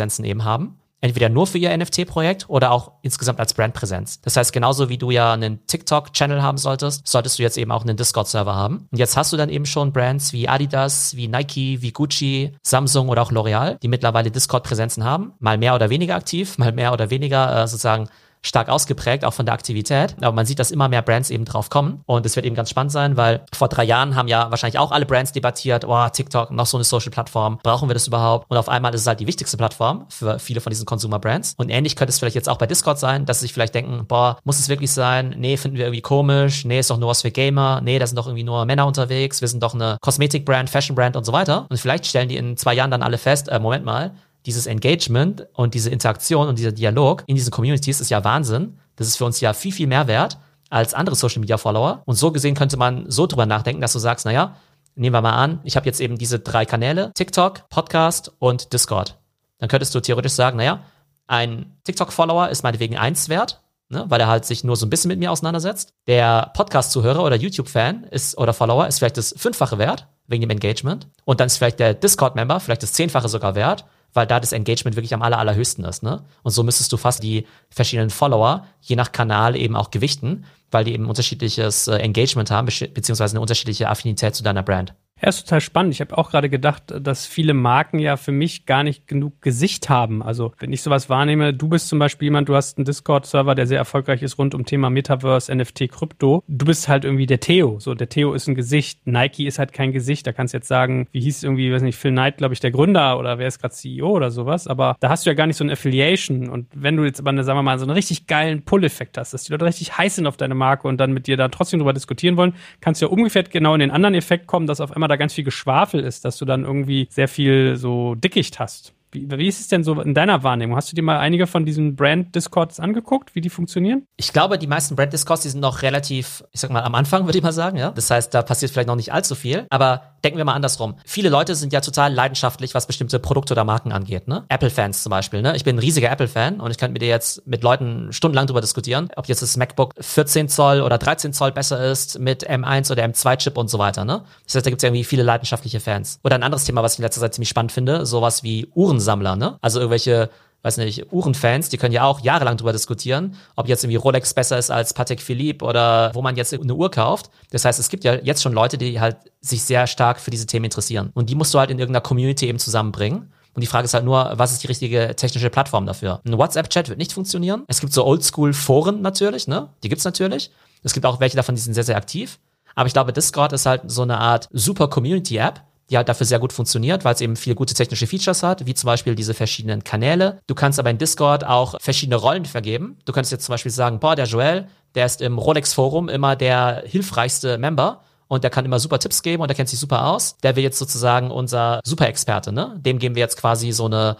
Discord-Präsenzen 0.00 0.24
eben 0.24 0.44
haben 0.44 0.76
entweder 1.02 1.30
nur 1.30 1.46
für 1.46 1.56
ihr 1.56 1.74
NFT-Projekt 1.74 2.44
oder 2.48 2.72
auch 2.72 2.92
insgesamt 3.00 3.40
als 3.40 3.54
Brandpräsenz. 3.54 4.20
Das 4.20 4.36
heißt, 4.36 4.52
genauso 4.52 4.90
wie 4.90 4.98
du 4.98 5.10
ja 5.10 5.32
einen 5.32 5.66
TikTok-Channel 5.66 6.42
haben 6.42 6.58
solltest, 6.58 7.08
solltest 7.08 7.38
du 7.38 7.42
jetzt 7.42 7.56
eben 7.56 7.70
auch 7.70 7.82
einen 7.82 7.96
Discord-Server 7.96 8.54
haben. 8.54 8.86
Und 8.90 8.98
jetzt 8.98 9.16
hast 9.16 9.32
du 9.32 9.38
dann 9.38 9.48
eben 9.48 9.64
schon 9.64 9.94
Brands 9.94 10.34
wie 10.34 10.46
Adidas, 10.46 11.16
wie 11.16 11.26
Nike, 11.26 11.80
wie 11.80 11.92
Gucci, 11.92 12.52
Samsung 12.62 13.08
oder 13.08 13.22
auch 13.22 13.32
L'Oreal, 13.32 13.78
die 13.82 13.88
mittlerweile 13.88 14.30
Discord-Präsenzen 14.30 15.02
haben, 15.02 15.32
mal 15.38 15.56
mehr 15.56 15.74
oder 15.74 15.88
weniger 15.88 16.16
aktiv, 16.16 16.58
mal 16.58 16.72
mehr 16.72 16.92
oder 16.92 17.08
weniger 17.08 17.62
äh, 17.62 17.66
sozusagen 17.66 18.10
stark 18.42 18.68
ausgeprägt, 18.68 19.24
auch 19.24 19.32
von 19.32 19.46
der 19.46 19.54
Aktivität. 19.54 20.16
Aber 20.20 20.32
man 20.32 20.46
sieht, 20.46 20.58
dass 20.58 20.70
immer 20.70 20.88
mehr 20.88 21.02
Brands 21.02 21.30
eben 21.30 21.44
drauf 21.44 21.70
kommen. 21.70 22.02
Und 22.06 22.24
es 22.26 22.36
wird 22.36 22.46
eben 22.46 22.56
ganz 22.56 22.70
spannend 22.70 22.92
sein, 22.92 23.16
weil 23.16 23.44
vor 23.54 23.68
drei 23.68 23.84
Jahren 23.84 24.16
haben 24.16 24.28
ja 24.28 24.50
wahrscheinlich 24.50 24.78
auch 24.78 24.92
alle 24.92 25.06
Brands 25.06 25.32
debattiert, 25.32 25.84
oh, 25.86 26.08
TikTok, 26.08 26.50
noch 26.50 26.66
so 26.66 26.76
eine 26.76 26.84
Social-Plattform, 26.84 27.58
brauchen 27.62 27.88
wir 27.88 27.94
das 27.94 28.06
überhaupt? 28.06 28.50
Und 28.50 28.56
auf 28.56 28.68
einmal 28.68 28.94
ist 28.94 29.02
es 29.02 29.06
halt 29.06 29.20
die 29.20 29.26
wichtigste 29.26 29.56
Plattform 29.56 30.06
für 30.08 30.38
viele 30.38 30.60
von 30.60 30.70
diesen 30.70 30.86
Consumer-Brands. 30.86 31.54
Und 31.56 31.68
ähnlich 31.68 31.96
könnte 31.96 32.10
es 32.10 32.18
vielleicht 32.18 32.36
jetzt 32.36 32.48
auch 32.48 32.58
bei 32.58 32.66
Discord 32.66 32.98
sein, 32.98 33.26
dass 33.26 33.40
sie 33.40 33.46
sich 33.46 33.52
vielleicht 33.52 33.74
denken, 33.74 34.06
boah, 34.06 34.38
muss 34.44 34.58
es 34.58 34.68
wirklich 34.68 34.90
sein? 34.90 35.34
Nee, 35.36 35.56
finden 35.56 35.76
wir 35.76 35.84
irgendwie 35.84 36.02
komisch. 36.02 36.64
Nee, 36.64 36.78
ist 36.80 36.90
doch 36.90 36.98
nur 36.98 37.10
was 37.10 37.22
für 37.22 37.30
Gamer. 37.30 37.80
Nee, 37.82 37.98
da 37.98 38.06
sind 38.06 38.16
doch 38.16 38.26
irgendwie 38.26 38.44
nur 38.44 38.64
Männer 38.64 38.86
unterwegs. 38.86 39.40
Wir 39.40 39.48
sind 39.48 39.62
doch 39.62 39.74
eine 39.74 39.98
Kosmetik-Brand, 40.00 40.70
Fashion-Brand 40.70 41.16
und 41.16 41.24
so 41.24 41.32
weiter. 41.32 41.66
Und 41.68 41.78
vielleicht 41.78 42.06
stellen 42.06 42.28
die 42.28 42.36
in 42.36 42.56
zwei 42.56 42.74
Jahren 42.74 42.90
dann 42.90 43.02
alle 43.02 43.18
fest, 43.18 43.48
äh, 43.48 43.58
Moment 43.58 43.84
mal, 43.84 44.12
dieses 44.46 44.66
Engagement 44.66 45.46
und 45.52 45.74
diese 45.74 45.90
Interaktion 45.90 46.48
und 46.48 46.58
dieser 46.58 46.72
Dialog 46.72 47.24
in 47.26 47.36
diesen 47.36 47.50
Communities 47.50 48.00
ist 48.00 48.10
ja 48.10 48.24
Wahnsinn. 48.24 48.78
Das 48.96 49.06
ist 49.06 49.16
für 49.16 49.24
uns 49.24 49.40
ja 49.40 49.52
viel, 49.52 49.72
viel 49.72 49.86
mehr 49.86 50.06
wert 50.06 50.38
als 50.70 50.94
andere 50.94 51.16
Social 51.16 51.40
Media 51.40 51.58
Follower. 51.58 52.02
Und 52.06 52.14
so 52.14 52.32
gesehen 52.32 52.54
könnte 52.54 52.76
man 52.76 53.10
so 53.10 53.26
drüber 53.26 53.46
nachdenken, 53.46 53.80
dass 53.80 53.92
du 53.92 53.98
sagst, 53.98 54.24
naja, 54.24 54.56
nehmen 54.94 55.14
wir 55.14 55.20
mal 55.20 55.34
an, 55.34 55.60
ich 55.64 55.76
habe 55.76 55.86
jetzt 55.86 56.00
eben 56.00 56.16
diese 56.16 56.38
drei 56.38 56.64
Kanäle, 56.64 57.12
TikTok, 57.14 57.68
Podcast 57.68 58.32
und 58.38 58.72
Discord. 58.72 59.18
Dann 59.58 59.68
könntest 59.68 59.94
du 59.94 60.00
theoretisch 60.00 60.32
sagen, 60.32 60.56
naja, 60.56 60.84
ein 61.26 61.76
TikTok-Follower 61.84 62.48
ist 62.48 62.62
meinetwegen 62.62 62.96
eins 62.96 63.28
wert, 63.28 63.60
ne, 63.88 64.04
weil 64.08 64.20
er 64.20 64.26
halt 64.26 64.44
sich 64.44 64.64
nur 64.64 64.76
so 64.76 64.86
ein 64.86 64.90
bisschen 64.90 65.08
mit 65.08 65.18
mir 65.18 65.30
auseinandersetzt. 65.30 65.92
Der 66.06 66.50
Podcast-Zuhörer 66.54 67.22
oder 67.22 67.36
YouTube-Fan 67.36 68.04
ist 68.04 68.36
oder 68.38 68.52
Follower 68.52 68.86
ist 68.86 68.98
vielleicht 68.98 69.16
das 69.16 69.34
Fünffache 69.36 69.78
wert, 69.78 70.08
wegen 70.26 70.40
dem 70.40 70.50
Engagement. 70.50 71.08
Und 71.24 71.40
dann 71.40 71.46
ist 71.46 71.58
vielleicht 71.58 71.80
der 71.80 71.94
Discord-Member 71.94 72.60
vielleicht 72.60 72.82
das 72.82 72.92
Zehnfache 72.92 73.28
sogar 73.28 73.54
wert, 73.54 73.84
weil 74.12 74.26
da 74.26 74.40
das 74.40 74.52
Engagement 74.52 74.96
wirklich 74.96 75.14
am 75.14 75.22
aller, 75.22 75.38
allerhöchsten 75.38 75.84
ist. 75.84 76.02
Ne? 76.02 76.24
Und 76.42 76.52
so 76.52 76.62
müsstest 76.62 76.92
du 76.92 76.96
fast 76.96 77.22
die 77.22 77.46
verschiedenen 77.70 78.10
Follower 78.10 78.66
je 78.80 78.96
nach 78.96 79.12
Kanal 79.12 79.56
eben 79.56 79.76
auch 79.76 79.90
gewichten, 79.90 80.44
weil 80.70 80.84
die 80.84 80.92
eben 80.94 81.08
unterschiedliches 81.08 81.88
äh, 81.88 81.96
Engagement 81.96 82.50
haben, 82.50 82.66
beziehungsweise 82.66 83.34
eine 83.34 83.40
unterschiedliche 83.40 83.88
Affinität 83.88 84.34
zu 84.34 84.42
deiner 84.42 84.62
Brand. 84.62 84.94
Ja, 85.22 85.28
ist 85.28 85.44
total 85.44 85.60
spannend. 85.60 85.92
Ich 85.92 86.00
habe 86.00 86.16
auch 86.16 86.30
gerade 86.30 86.48
gedacht, 86.48 86.94
dass 86.98 87.26
viele 87.26 87.52
Marken 87.52 87.98
ja 87.98 88.16
für 88.16 88.32
mich 88.32 88.64
gar 88.64 88.82
nicht 88.82 89.06
genug 89.06 89.42
Gesicht 89.42 89.90
haben. 89.90 90.22
Also 90.22 90.52
wenn 90.58 90.72
ich 90.72 90.80
sowas 90.80 91.10
wahrnehme, 91.10 91.52
du 91.52 91.68
bist 91.68 91.88
zum 91.88 91.98
Beispiel 91.98 92.26
jemand, 92.26 92.48
du 92.48 92.54
hast 92.54 92.78
einen 92.78 92.86
Discord-Server, 92.86 93.54
der 93.54 93.66
sehr 93.66 93.76
erfolgreich 93.76 94.22
ist 94.22 94.38
rund 94.38 94.54
um 94.54 94.64
Thema 94.64 94.88
Metaverse, 94.88 95.54
NFT, 95.54 95.90
Krypto. 95.90 96.42
Du 96.48 96.64
bist 96.64 96.88
halt 96.88 97.04
irgendwie 97.04 97.26
der 97.26 97.40
Theo. 97.40 97.78
So, 97.80 97.94
der 97.94 98.08
Theo 98.08 98.32
ist 98.32 98.48
ein 98.48 98.54
Gesicht. 98.54 99.06
Nike 99.06 99.46
ist 99.46 99.58
halt 99.58 99.74
kein 99.74 99.92
Gesicht. 99.92 100.26
Da 100.26 100.32
kannst 100.32 100.54
du 100.54 100.58
jetzt 100.58 100.68
sagen, 100.68 101.06
wie 101.12 101.20
hieß 101.20 101.42
irgendwie, 101.42 101.70
weiß 101.70 101.82
nicht, 101.82 101.98
Phil 101.98 102.12
Knight, 102.12 102.38
glaube 102.38 102.54
ich, 102.54 102.60
der 102.60 102.70
Gründer 102.70 103.18
oder 103.18 103.38
wer 103.38 103.46
ist 103.46 103.60
gerade 103.60 103.74
CEO 103.74 104.08
oder 104.08 104.30
sowas. 104.30 104.66
Aber 104.66 104.96
da 105.00 105.10
hast 105.10 105.26
du 105.26 105.30
ja 105.30 105.34
gar 105.34 105.46
nicht 105.46 105.56
so 105.56 105.64
eine 105.64 105.74
Affiliation. 105.74 106.48
Und 106.48 106.66
wenn 106.74 106.96
du 106.96 107.04
jetzt 107.04 107.20
aber, 107.20 107.28
eine, 107.28 107.44
sagen 107.44 107.58
wir 107.58 107.62
mal, 107.62 107.78
so 107.78 107.84
einen 107.84 107.92
richtig 107.92 108.26
geilen 108.26 108.62
Pull-Effekt 108.62 109.18
hast, 109.18 109.34
dass 109.34 109.44
die 109.44 109.52
Leute 109.52 109.66
richtig 109.66 109.98
heiß 109.98 110.16
sind 110.16 110.26
auf 110.26 110.38
deine 110.38 110.54
Marke 110.54 110.88
und 110.88 110.96
dann 110.96 111.12
mit 111.12 111.26
dir 111.26 111.36
da 111.36 111.48
trotzdem 111.48 111.78
drüber 111.78 111.92
diskutieren 111.92 112.38
wollen, 112.38 112.54
kannst 112.80 113.02
du 113.02 113.06
ja 113.06 113.12
umgekehrt 113.12 113.50
genau 113.50 113.74
in 113.74 113.80
den 113.80 113.90
anderen 113.90 114.14
Effekt 114.14 114.46
kommen, 114.46 114.66
dass 114.66 114.80
auf 114.80 114.92
einmal 114.92 115.09
da 115.10 115.16
ganz 115.16 115.34
viel 115.34 115.44
Geschwafel 115.44 116.00
ist, 116.00 116.24
dass 116.24 116.38
du 116.38 116.44
dann 116.44 116.64
irgendwie 116.64 117.08
sehr 117.10 117.28
viel 117.28 117.76
so 117.76 118.14
Dickicht 118.14 118.58
hast. 118.58 118.94
Wie, 119.12 119.28
wie 119.30 119.48
ist 119.48 119.60
es 119.60 119.68
denn 119.68 119.82
so 119.82 120.00
in 120.00 120.14
deiner 120.14 120.42
Wahrnehmung? 120.42 120.76
Hast 120.76 120.92
du 120.92 120.96
dir 120.96 121.02
mal 121.02 121.18
einige 121.18 121.46
von 121.46 121.64
diesen 121.64 121.96
Brand-Discords 121.96 122.80
angeguckt, 122.80 123.34
wie 123.34 123.40
die 123.40 123.50
funktionieren? 123.50 124.06
Ich 124.16 124.32
glaube, 124.32 124.58
die 124.58 124.66
meisten 124.66 124.96
Brand-Discords, 124.96 125.42
die 125.42 125.48
sind 125.48 125.60
noch 125.60 125.82
relativ, 125.82 126.44
ich 126.52 126.60
sag 126.60 126.70
mal, 126.70 126.82
am 126.82 126.94
Anfang, 126.94 127.26
würde 127.26 127.38
ich 127.38 127.44
mal 127.44 127.52
sagen, 127.52 127.76
ja. 127.76 127.90
Das 127.90 128.10
heißt, 128.10 128.32
da 128.32 128.42
passiert 128.42 128.70
vielleicht 128.70 128.88
noch 128.88 128.96
nicht 128.96 129.12
allzu 129.12 129.34
viel. 129.34 129.66
Aber 129.70 130.02
denken 130.24 130.38
wir 130.38 130.44
mal 130.44 130.54
andersrum. 130.54 130.96
Viele 131.04 131.28
Leute 131.28 131.54
sind 131.54 131.72
ja 131.72 131.80
total 131.80 132.12
leidenschaftlich, 132.12 132.74
was 132.74 132.86
bestimmte 132.86 133.18
Produkte 133.18 133.54
oder 133.54 133.64
Marken 133.64 133.92
angeht, 133.92 134.28
ne? 134.28 134.44
Apple-Fans 134.48 135.02
zum 135.02 135.10
Beispiel, 135.10 135.42
ne? 135.42 135.56
Ich 135.56 135.64
bin 135.64 135.76
ein 135.76 135.78
riesiger 135.78 136.10
Apple-Fan 136.10 136.60
und 136.60 136.70
ich 136.70 136.78
könnte 136.78 136.92
mit 136.92 137.02
dir 137.02 137.08
jetzt 137.08 137.46
mit 137.46 137.62
Leuten 137.62 138.12
stundenlang 138.12 138.46
drüber 138.46 138.60
diskutieren, 138.60 139.08
ob 139.16 139.26
jetzt 139.26 139.42
das 139.42 139.56
MacBook 139.56 139.94
14 139.98 140.48
Zoll 140.48 140.82
oder 140.82 140.98
13 140.98 141.32
Zoll 141.32 141.52
besser 141.52 141.84
ist 141.84 142.18
mit 142.18 142.48
M1 142.48 142.92
oder 142.92 143.04
M2-Chip 143.04 143.56
und 143.56 143.68
so 143.68 143.78
weiter, 143.78 144.04
ne? 144.04 144.22
Das 144.44 144.56
heißt, 144.56 144.66
da 144.66 144.70
gibt 144.70 144.82
es 144.82 144.86
irgendwie 144.86 145.04
viele 145.04 145.22
leidenschaftliche 145.22 145.80
Fans. 145.80 146.20
Oder 146.22 146.36
ein 146.36 146.42
anderes 146.42 146.64
Thema, 146.64 146.82
was 146.82 146.94
ich 146.94 146.98
in 146.98 147.04
letzter 147.04 147.20
Zeit 147.20 147.34
ziemlich 147.34 147.48
spannend 147.48 147.72
finde, 147.72 148.06
sowas 148.06 148.42
wie 148.42 148.68
Uhrensammler, 149.00 149.36
ne? 149.36 149.58
Also 149.60 149.80
irgendwelche 149.80 150.30
weiß 150.62 150.76
nicht, 150.76 151.12
Uhrenfans, 151.12 151.68
die 151.70 151.78
können 151.78 151.94
ja 151.94 152.04
auch 152.04 152.20
jahrelang 152.20 152.56
drüber 152.56 152.72
diskutieren, 152.72 153.36
ob 153.56 153.68
jetzt 153.68 153.82
irgendwie 153.82 153.96
Rolex 153.96 154.34
besser 154.34 154.58
ist 154.58 154.70
als 154.70 154.92
Patek 154.92 155.20
Philippe 155.20 155.64
oder 155.64 156.10
wo 156.14 156.22
man 156.22 156.36
jetzt 156.36 156.52
eine 156.52 156.74
Uhr 156.74 156.90
kauft. 156.90 157.30
Das 157.50 157.64
heißt, 157.64 157.80
es 157.80 157.88
gibt 157.88 158.04
ja 158.04 158.14
jetzt 158.14 158.42
schon 158.42 158.52
Leute, 158.52 158.76
die 158.76 159.00
halt 159.00 159.16
sich 159.40 159.62
sehr 159.62 159.86
stark 159.86 160.20
für 160.20 160.30
diese 160.30 160.46
Themen 160.46 160.66
interessieren. 160.66 161.10
Und 161.14 161.30
die 161.30 161.34
musst 161.34 161.54
du 161.54 161.58
halt 161.58 161.70
in 161.70 161.78
irgendeiner 161.78 162.02
Community 162.02 162.46
eben 162.46 162.58
zusammenbringen. 162.58 163.32
Und 163.54 163.62
die 163.62 163.66
Frage 163.66 163.86
ist 163.86 163.94
halt 163.94 164.04
nur, 164.04 164.32
was 164.34 164.52
ist 164.52 164.62
die 164.62 164.68
richtige 164.68 165.16
technische 165.16 165.50
Plattform 165.50 165.86
dafür? 165.86 166.20
Ein 166.24 166.38
WhatsApp-Chat 166.38 166.88
wird 166.88 166.98
nicht 166.98 167.12
funktionieren. 167.12 167.64
Es 167.66 167.80
gibt 167.80 167.92
so 167.92 168.04
Oldschool-Foren 168.04 169.00
natürlich, 169.00 169.48
ne? 169.48 169.70
Die 169.82 169.88
gibt's 169.88 170.04
natürlich. 170.04 170.50
Es 170.82 170.92
gibt 170.92 171.04
auch 171.04 171.20
welche 171.20 171.36
davon, 171.36 171.54
die 171.54 171.60
sind 171.60 171.74
sehr, 171.74 171.84
sehr 171.84 171.96
aktiv. 171.96 172.38
Aber 172.74 172.86
ich 172.86 172.92
glaube, 172.92 173.12
Discord 173.12 173.52
ist 173.52 173.66
halt 173.66 173.82
so 173.86 174.02
eine 174.02 174.18
Art 174.18 174.48
super 174.52 174.88
Community-App, 174.88 175.62
die 175.90 175.96
halt 175.96 176.08
dafür 176.08 176.26
sehr 176.26 176.38
gut 176.38 176.52
funktioniert, 176.52 177.04
weil 177.04 177.14
es 177.14 177.20
eben 177.20 177.36
viele 177.36 177.56
gute 177.56 177.74
technische 177.74 178.06
Features 178.06 178.42
hat, 178.42 178.64
wie 178.66 178.74
zum 178.74 178.86
Beispiel 178.86 179.14
diese 179.14 179.34
verschiedenen 179.34 179.82
Kanäle. 179.82 180.38
Du 180.46 180.54
kannst 180.54 180.78
aber 180.78 180.90
in 180.90 180.98
Discord 180.98 181.44
auch 181.44 181.74
verschiedene 181.80 182.16
Rollen 182.16 182.44
vergeben. 182.44 182.98
Du 183.04 183.12
kannst 183.12 183.32
jetzt 183.32 183.44
zum 183.44 183.52
Beispiel 183.52 183.72
sagen, 183.72 183.98
boah, 183.98 184.14
der 184.14 184.26
Joel, 184.26 184.68
der 184.94 185.06
ist 185.06 185.20
im 185.20 185.38
Rolex-Forum 185.38 186.08
immer 186.08 186.36
der 186.36 186.84
hilfreichste 186.86 187.58
Member 187.58 188.02
und 188.28 188.44
der 188.44 188.50
kann 188.50 188.64
immer 188.64 188.78
super 188.78 189.00
Tipps 189.00 189.22
geben 189.22 189.42
und 189.42 189.48
der 189.48 189.56
kennt 189.56 189.68
sich 189.68 189.80
super 189.80 190.06
aus. 190.06 190.36
Der 190.38 190.54
will 190.54 190.62
jetzt 190.62 190.78
sozusagen 190.78 191.32
unser 191.32 191.80
Super-Experte, 191.84 192.52
ne? 192.52 192.76
Dem 192.78 192.98
geben 193.00 193.16
wir 193.16 193.20
jetzt 193.20 193.36
quasi 193.36 193.72
so 193.72 193.86
eine 193.86 194.16